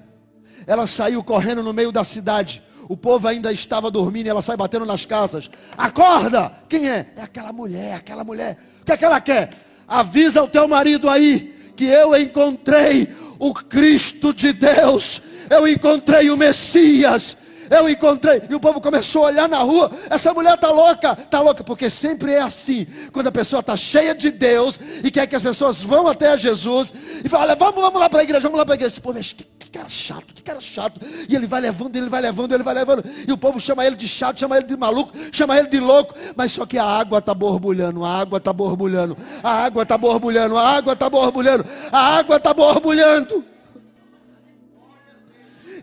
ela 0.66 0.88
saiu 0.88 1.22
correndo 1.22 1.62
no 1.62 1.74
meio 1.74 1.92
da 1.92 2.06
cidade 2.06 2.64
o 2.88 2.98
povo 2.98 3.28
ainda 3.28 3.52
estava 3.52 3.90
dormindo 3.90 4.28
ela 4.28 4.42
sai 4.42 4.58
batendo 4.58 4.86
nas 4.86 5.06
casas. 5.06 5.50
Acorda! 5.78 6.52
Quem 6.68 6.90
é? 6.90 7.14
É 7.16 7.22
aquela 7.22 7.54
mulher, 7.54 7.96
aquela 7.96 8.24
mulher. 8.24 8.58
O 8.82 8.86
que 8.86 8.92
é 8.92 8.98
que 8.98 9.06
ela 9.06 9.22
quer? 9.22 9.50
Avisa 9.88 10.44
o 10.44 10.48
teu 10.48 10.68
marido 10.68 11.10
aí 11.10 11.74
que 11.76 11.86
eu 11.86 12.16
encontrei 12.16 13.08
o 13.40 13.54
Cristo 13.54 14.34
de 14.34 14.54
Deus. 14.54 15.22
Eu 15.50 15.68
encontrei 15.68 16.30
o 16.30 16.38
Messias 16.38 17.38
eu 17.70 17.90
encontrei. 17.90 18.42
E 18.50 18.56
o 18.56 18.60
povo 18.60 18.80
começou 18.80 19.24
a 19.24 19.28
olhar 19.28 19.50
na 19.50 19.60
rua. 19.60 19.92
Essa 20.10 20.34
mulher 20.34 20.56
está 20.56 20.72
louca, 20.72 21.18
está 21.20 21.40
louca, 21.40 21.64
porque 21.64 21.90
sempre 21.90 22.34
é 22.34 22.42
assim. 22.42 22.86
Quando 23.12 23.28
a 23.28 23.32
pessoa 23.32 23.60
está 23.60 23.76
cheia 23.76 24.14
de 24.14 24.30
Deus 24.30 24.80
e 25.04 25.10
quer 25.10 25.28
que 25.28 25.36
as 25.36 25.42
pessoas 25.42 25.82
vão 25.82 26.08
até 26.08 26.38
Jesus 26.38 26.94
e 27.24 27.30
fala: 27.30 27.46
olha, 27.46 27.56
vamos, 27.56 27.82
vamos 27.82 28.00
lá 28.00 28.10
para 28.10 28.20
a 28.20 28.24
igreja, 28.24 28.42
vamos 28.42 28.58
lá 28.58 28.66
para 28.66 28.74
a 28.74 28.78
igreja. 28.78 28.94
Esse 28.94 29.02
povo 29.02 29.18
é 29.18 29.22
que, 29.22 29.44
que 29.44 29.70
cara 29.70 29.90
chato, 29.90 30.34
que 30.34 30.42
cara 30.42 30.60
chato. 30.60 31.00
E 31.28 31.36
ele 31.36 31.48
vai 31.48 31.62
levando, 31.62 31.96
ele 31.96 32.10
vai 32.10 32.22
levando, 32.22 32.54
ele 32.54 32.64
vai 32.64 32.74
levando. 32.74 33.04
E 33.28 33.32
o 33.32 33.38
povo 33.38 33.60
chama 33.60 33.86
ele 33.86 33.96
de 33.96 34.08
chato, 34.08 34.40
chama 34.40 34.58
ele 34.58 34.68
de 34.68 34.78
maluco, 34.78 35.12
chama 35.32 35.58
ele 35.58 35.68
de 35.68 35.80
louco. 35.80 36.14
Mas 36.36 36.52
só 36.52 36.66
que 36.66 36.78
a 36.78 36.86
água 36.86 37.20
está 37.20 37.34
borbulhando, 37.34 38.04
a 38.04 38.20
água 38.20 38.38
está 38.38 38.54
borbulhando, 38.54 39.18
a 39.44 39.52
água 39.52 39.84
está 39.84 39.98
borbulhando, 39.98 40.58
a 40.58 40.70
água 40.70 40.94
está 40.94 41.10
borbulhando, 41.10 41.66
a 41.92 42.00
água 42.00 42.38
está 42.38 42.54
borbulhando. 42.54 43.53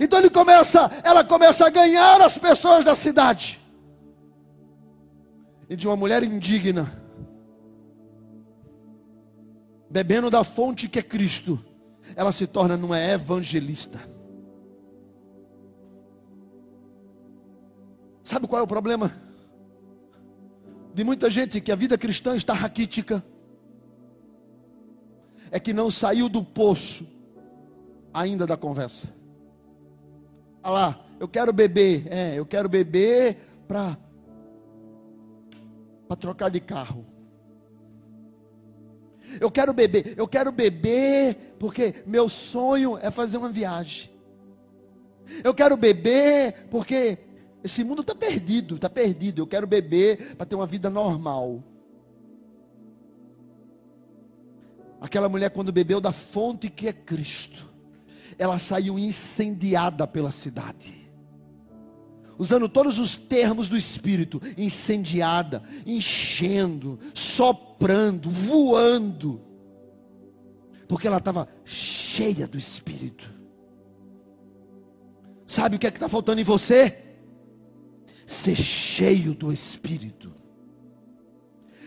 Então 0.01 0.18
ele 0.18 0.30
começa, 0.30 0.90
ela 1.05 1.22
começa 1.22 1.66
a 1.66 1.70
ganhar 1.70 2.20
as 2.22 2.38
pessoas 2.38 2.84
da 2.84 2.94
cidade. 2.94 3.61
E 5.68 5.76
de 5.76 5.86
uma 5.86 5.94
mulher 5.94 6.22
indigna, 6.22 6.90
bebendo 9.90 10.30
da 10.30 10.42
fonte 10.42 10.88
que 10.88 10.98
é 10.98 11.03
Cristo, 11.03 11.62
ela 12.16 12.32
se 12.32 12.46
torna 12.46 12.74
uma 12.74 12.98
evangelista. 12.98 14.01
Sabe 18.24 18.48
qual 18.48 18.61
é 18.61 18.64
o 18.64 18.66
problema? 18.66 19.12
de 20.94 21.05
muita 21.05 21.30
gente 21.30 21.61
que 21.61 21.70
a 21.70 21.76
vida 21.76 21.96
cristã 21.96 22.34
está 22.34 22.53
raquítica 22.53 23.24
é 25.51 25.59
que 25.59 25.72
não 25.72 25.90
saiu 25.90 26.28
do 26.28 26.44
poço 26.44 27.07
ainda 28.12 28.46
da 28.46 28.57
conversa. 28.57 29.09
Olha 30.62 30.72
lá, 30.72 31.04
eu 31.18 31.28
quero 31.28 31.52
beber, 31.52 32.06
é, 32.11 32.38
eu 32.38 32.46
quero 32.46 32.68
beber 32.68 33.36
para 33.66 33.96
para 36.06 36.16
trocar 36.16 36.50
de 36.50 36.58
carro. 36.58 37.06
Eu 39.40 39.48
quero 39.48 39.72
beber, 39.72 40.14
eu 40.16 40.26
quero 40.26 40.50
beber 40.50 41.54
porque 41.56 42.02
meu 42.04 42.28
sonho 42.28 42.98
é 42.98 43.12
fazer 43.12 43.36
uma 43.36 43.50
viagem. 43.50 44.11
Eu 45.44 45.54
quero 45.54 45.76
beber 45.76 46.66
porque 46.68 47.16
esse 47.62 47.84
mundo 47.84 48.00
está 48.00 48.12
perdido, 48.12 48.74
está 48.74 48.90
perdido. 48.90 49.42
Eu 49.42 49.46
quero 49.46 49.68
beber 49.68 50.34
para 50.34 50.46
ter 50.46 50.56
uma 50.56 50.66
vida 50.66 50.90
normal. 50.90 51.62
Aquela 55.00 55.28
mulher, 55.28 55.50
quando 55.50 55.72
bebeu 55.72 56.00
da 56.00 56.11
fonte 56.11 56.68
que 56.68 56.88
é 56.88 56.92
Cristo, 56.92 57.69
ela 58.39 58.59
saiu 58.59 58.99
incendiada 58.99 60.07
pela 60.07 60.31
cidade. 60.31 60.95
Usando 62.39 62.68
todos 62.68 62.99
os 62.99 63.14
termos 63.14 63.68
do 63.68 63.76
Espírito: 63.76 64.41
incendiada, 64.57 65.62
enchendo, 65.87 66.99
soprando, 67.14 68.31
voando. 68.31 69.43
Porque 70.89 71.07
ela 71.07 71.18
estava 71.18 71.49
cheia 71.64 72.49
do 72.49 72.59
Espírito. 72.59 73.31
Sabe 75.47 75.76
o 75.76 75.78
que 75.78 75.87
é 75.87 75.91
que 75.91 75.97
está 75.97 76.09
faltando 76.09 76.41
em 76.41 76.45
você? 76.45 77.11
ser 78.31 78.55
cheio 78.55 79.35
do 79.35 79.53
Espírito. 79.53 80.33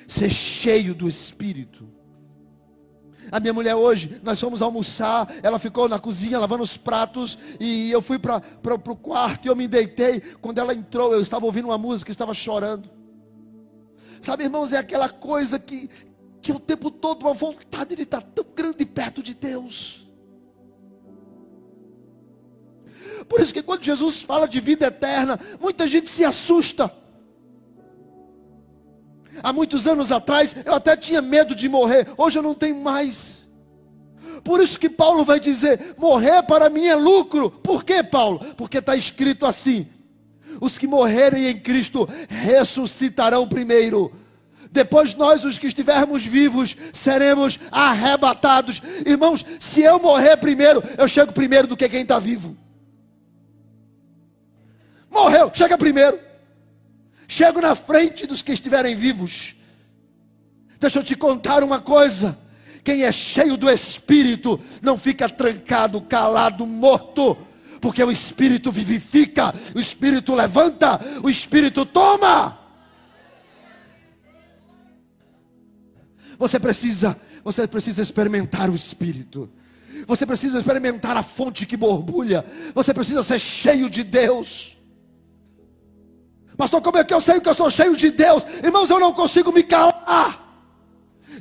Ser 0.06 0.30
cheio 0.30 0.94
do 0.94 1.08
Espírito. 1.08 1.88
A 3.32 3.40
minha 3.40 3.54
mulher 3.54 3.76
hoje, 3.76 4.20
nós 4.24 4.40
fomos 4.40 4.62
almoçar, 4.62 5.34
ela 5.42 5.60
ficou 5.60 5.90
na 5.90 6.00
cozinha 6.00 6.40
lavando 6.40 6.64
os 6.64 6.78
pratos, 6.78 7.38
e 7.60 7.92
eu 7.92 8.02
fui 8.02 8.20
para 8.20 8.42
o 8.74 8.96
quarto 8.96 9.46
e 9.46 9.50
eu 9.50 9.56
me 9.56 9.68
deitei. 9.68 10.22
Quando 10.42 10.60
ela 10.60 10.74
entrou, 10.74 11.14
eu 11.14 11.22
estava 11.22 11.46
ouvindo 11.46 11.66
uma 11.66 11.78
música, 11.78 12.12
estava 12.12 12.34
chorando. 12.34 12.90
Sabe, 14.22 14.44
irmãos, 14.44 14.72
é 14.72 14.78
aquela 14.78 15.10
coisa 15.10 15.60
que, 15.60 15.90
que 16.42 16.52
o 16.52 16.60
tempo 16.60 16.90
todo 16.90 17.24
uma 17.24 17.34
vontade 17.34 17.96
de 17.96 18.04
estar 18.04 18.22
tão 18.22 18.46
grande 18.56 18.86
perto 18.86 19.22
de 19.22 19.34
Deus. 19.34 20.08
Por 23.28 23.42
isso 23.42 23.54
que 23.54 23.64
quando 23.64 23.84
Jesus 23.84 24.22
fala 24.22 24.48
de 24.48 24.60
vida 24.60 24.88
eterna, 24.88 25.40
muita 25.60 25.88
gente 25.88 26.10
se 26.10 26.24
assusta. 26.24 26.94
Há 29.42 29.52
muitos 29.52 29.88
anos 29.88 30.12
atrás, 30.12 30.56
eu 30.66 30.74
até 30.74 30.96
tinha 30.96 31.22
medo 31.22 31.56
de 31.56 31.68
morrer, 31.68 32.08
hoje 32.18 32.38
eu 32.38 32.44
não 32.44 32.54
tenho 32.54 32.76
mais. 32.76 33.48
Por 34.44 34.62
isso 34.62 34.80
que 34.80 34.90
Paulo 34.90 35.24
vai 35.24 35.40
dizer: 35.40 35.96
morrer 35.98 36.44
para 36.44 36.70
mim 36.70 36.86
é 36.86 36.96
lucro. 36.96 37.50
Por 37.50 37.84
quê, 37.84 38.04
Paulo? 38.04 38.40
Porque 38.58 38.80
está 38.80 38.96
escrito 38.96 39.46
assim: 39.46 39.88
os 40.60 40.78
que 40.78 40.88
morrerem 40.88 41.48
em 41.48 41.60
Cristo 41.60 42.08
ressuscitarão 42.28 43.48
primeiro. 43.48 44.12
Depois 44.72 45.14
nós, 45.14 45.44
os 45.46 45.60
que 45.60 45.68
estivermos 45.68 46.26
vivos, 46.26 46.76
seremos 46.92 47.60
arrebatados. 47.72 48.82
Irmãos, 49.06 49.46
se 49.60 49.82
eu 49.82 50.00
morrer 50.00 50.36
primeiro, 50.38 50.84
eu 50.98 51.08
chego 51.08 51.32
primeiro 51.32 51.68
do 51.68 51.78
que 51.78 51.88
quem 51.88 52.02
está 52.02 52.18
vivo. 52.18 52.58
Morreu, 55.12 55.52
chega 55.54 55.78
primeiro. 55.78 56.20
Chego 57.34 57.60
na 57.62 57.74
frente 57.74 58.28
dos 58.28 58.44
que 58.44 58.52
estiverem 58.52 58.96
vivos. 58.96 59.56
Deixa 60.80 61.00
eu 61.00 61.04
te 61.04 61.16
contar 61.16 61.64
uma 61.64 61.82
coisa. 61.82 62.38
Quem 62.84 63.06
é 63.06 63.12
cheio 63.12 63.58
do 63.58 63.68
Espírito 63.72 64.60
não 64.84 65.00
fica 65.00 65.28
trancado, 65.28 66.00
calado, 66.00 66.68
morto. 66.68 67.36
Porque 67.82 68.04
o 68.04 68.12
Espírito 68.12 68.72
vivifica, 68.72 69.52
o 69.74 69.80
Espírito 69.80 70.36
levanta, 70.36 71.02
o 71.24 71.30
Espírito 71.30 71.88
toma. 71.88 72.60
Você 76.38 76.60
precisa, 76.60 77.20
você 77.44 77.66
precisa 77.66 78.04
experimentar 78.04 78.70
o 78.70 78.76
Espírito. 78.76 79.50
Você 80.06 80.24
precisa 80.24 80.60
experimentar 80.60 81.18
a 81.18 81.24
fonte 81.24 81.66
que 81.66 81.76
borbulha. 81.76 82.46
Você 82.76 82.94
precisa 82.94 83.24
ser 83.24 83.40
cheio 83.40 83.90
de 83.90 84.04
Deus. 84.04 84.73
Pastor, 86.58 86.82
como 86.82 86.98
é 86.98 87.04
que 87.04 87.14
eu 87.14 87.22
sei 87.22 87.40
que 87.40 87.50
eu 87.50 87.54
sou 87.54 87.70
cheio 87.70 87.96
de 87.96 88.12
Deus? 88.12 88.46
Irmãos, 88.64 88.90
eu 88.90 89.00
não 89.00 89.14
consigo 89.14 89.52
me 89.52 89.64
calar. 89.64 90.42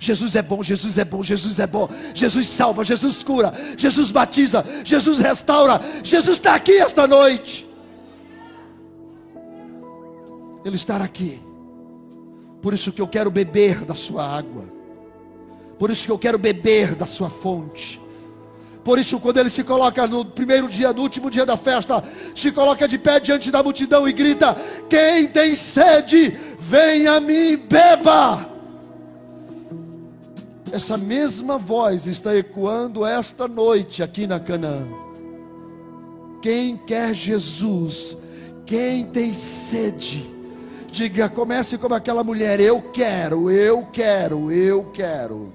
Jesus 0.00 0.34
é 0.34 0.42
bom, 0.42 0.62
Jesus 0.62 0.98
é 0.98 1.04
bom, 1.04 1.22
Jesus 1.22 1.60
é 1.60 1.66
bom. 1.66 1.88
Jesus 2.14 2.46
salva, 2.46 2.84
Jesus 2.84 3.22
cura, 3.22 3.52
Jesus 3.76 4.10
batiza, 4.10 4.64
Jesus 4.84 5.18
restaura. 5.18 5.80
Jesus 6.02 6.38
está 6.38 6.54
aqui 6.54 6.72
esta 6.72 7.06
noite. 7.06 7.68
Ele 10.64 10.76
está 10.76 10.96
aqui. 10.96 11.40
Por 12.60 12.72
isso 12.72 12.92
que 12.92 13.02
eu 13.02 13.08
quero 13.08 13.30
beber 13.30 13.84
da 13.84 13.94
sua 13.94 14.24
água. 14.24 14.64
Por 15.78 15.90
isso 15.90 16.04
que 16.04 16.12
eu 16.12 16.18
quero 16.18 16.38
beber 16.38 16.94
da 16.94 17.06
sua 17.06 17.28
fonte. 17.28 18.01
Por 18.84 18.98
isso, 18.98 19.20
quando 19.20 19.38
ele 19.38 19.50
se 19.50 19.62
coloca 19.62 20.06
no 20.06 20.24
primeiro 20.24 20.68
dia, 20.68 20.92
no 20.92 21.02
último 21.02 21.30
dia 21.30 21.46
da 21.46 21.56
festa, 21.56 22.02
se 22.34 22.50
coloca 22.50 22.88
de 22.88 22.98
pé 22.98 23.20
diante 23.20 23.50
da 23.50 23.62
multidão 23.62 24.08
e 24.08 24.12
grita: 24.12 24.56
Quem 24.88 25.28
tem 25.28 25.54
sede, 25.54 26.36
venha 26.58 27.12
a 27.12 27.20
mim, 27.20 27.56
beba. 27.56 28.48
Essa 30.72 30.96
mesma 30.96 31.58
voz 31.58 32.06
está 32.06 32.34
ecoando 32.36 33.04
esta 33.04 33.46
noite 33.46 34.02
aqui 34.02 34.26
na 34.26 34.40
Canaã. 34.40 34.86
Quem 36.40 36.76
quer 36.76 37.14
Jesus, 37.14 38.16
quem 38.66 39.04
tem 39.04 39.32
sede, 39.32 40.28
diga, 40.90 41.28
comece 41.28 41.78
como 41.78 41.94
aquela 41.94 42.24
mulher: 42.24 42.58
Eu 42.58 42.82
quero, 42.82 43.48
eu 43.48 43.86
quero, 43.92 44.50
eu 44.50 44.90
quero, 44.92 45.52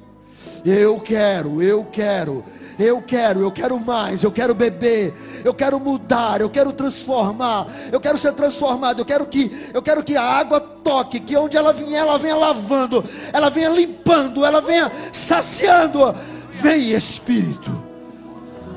eu 0.66 1.00
quero, 1.00 1.62
eu 1.62 1.86
quero. 1.92 2.44
Eu 2.80 3.02
quero, 3.02 3.40
eu 3.40 3.52
quero 3.52 3.80
mais, 3.80 4.22
eu 4.22 4.32
quero 4.32 4.54
beber, 4.54 5.12
eu 5.44 5.52
quero 5.52 5.80
mudar, 5.80 6.42
eu 6.42 6.50
quero 6.50 6.72
transformar, 6.72 7.66
eu 7.92 8.00
quero 8.00 8.20
ser 8.20 8.34
transformado, 8.34 9.00
eu 9.00 9.06
quero 9.06 9.26
que, 9.26 9.52
eu 9.74 9.82
quero 9.82 10.04
que 10.04 10.16
a 10.16 10.22
água 10.22 10.60
toque, 10.60 11.20
que 11.20 11.36
onde 11.36 11.58
ela 11.58 11.74
vier, 11.74 12.02
ela 12.02 12.20
venha 12.20 12.36
lavando, 12.36 13.04
ela 13.34 13.50
venha 13.50 13.70
limpando, 13.70 14.46
ela 14.46 14.62
venha 14.62 14.92
saciando. 15.12 16.14
Vem 16.52 16.92
Espírito, 16.92 17.72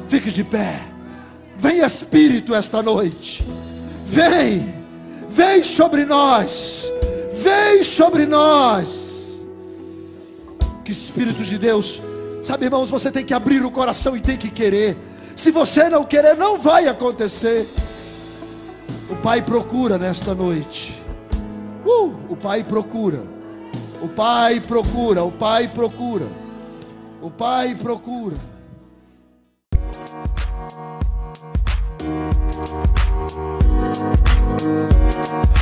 fique 0.09 0.31
de 0.31 0.45
pé. 0.45 0.81
Vem 1.59 1.81
Espírito 1.81 2.55
esta 2.55 2.83
noite. 2.83 3.45
Vem, 4.07 4.75
vem 5.29 5.63
sobre 5.63 6.07
nós. 6.07 6.91
Vem 7.35 7.85
sobre 7.85 8.25
nós. 8.25 9.00
Que 10.91 10.95
Espírito 10.95 11.45
de 11.45 11.57
Deus 11.57 12.03
Sabe, 12.43 12.65
irmãos, 12.65 12.91
você 12.91 13.13
tem 13.13 13.25
que 13.25 13.35
abrir 13.35 13.63
o 13.63 13.71
coração 13.71 14.17
e 14.17 14.21
tem 14.21 14.37
que 14.37 14.51
querer. 14.51 14.97
Se 15.37 15.51
você 15.51 15.91
não 15.91 16.07
querer, 16.07 16.35
não 16.35 16.59
vai 16.59 16.89
acontecer. 16.89 17.69
O 19.11 19.17
Pai 19.17 19.43
procura 19.43 19.99
nesta 19.99 20.35
noite. 20.35 21.01
Uh, 21.85 22.15
o 22.31 22.37
Pai 22.37 22.65
procura. 22.65 23.23
O 24.03 24.09
Pai 24.09 24.59
procura. 24.59 25.23
O 25.23 25.31
Pai 25.31 25.69
procura. 25.69 26.27
O 27.21 27.31
Pai 27.31 27.75
procura. 27.77 28.37
O 28.41 28.41
Pai 34.91 35.39
procura. 35.39 35.60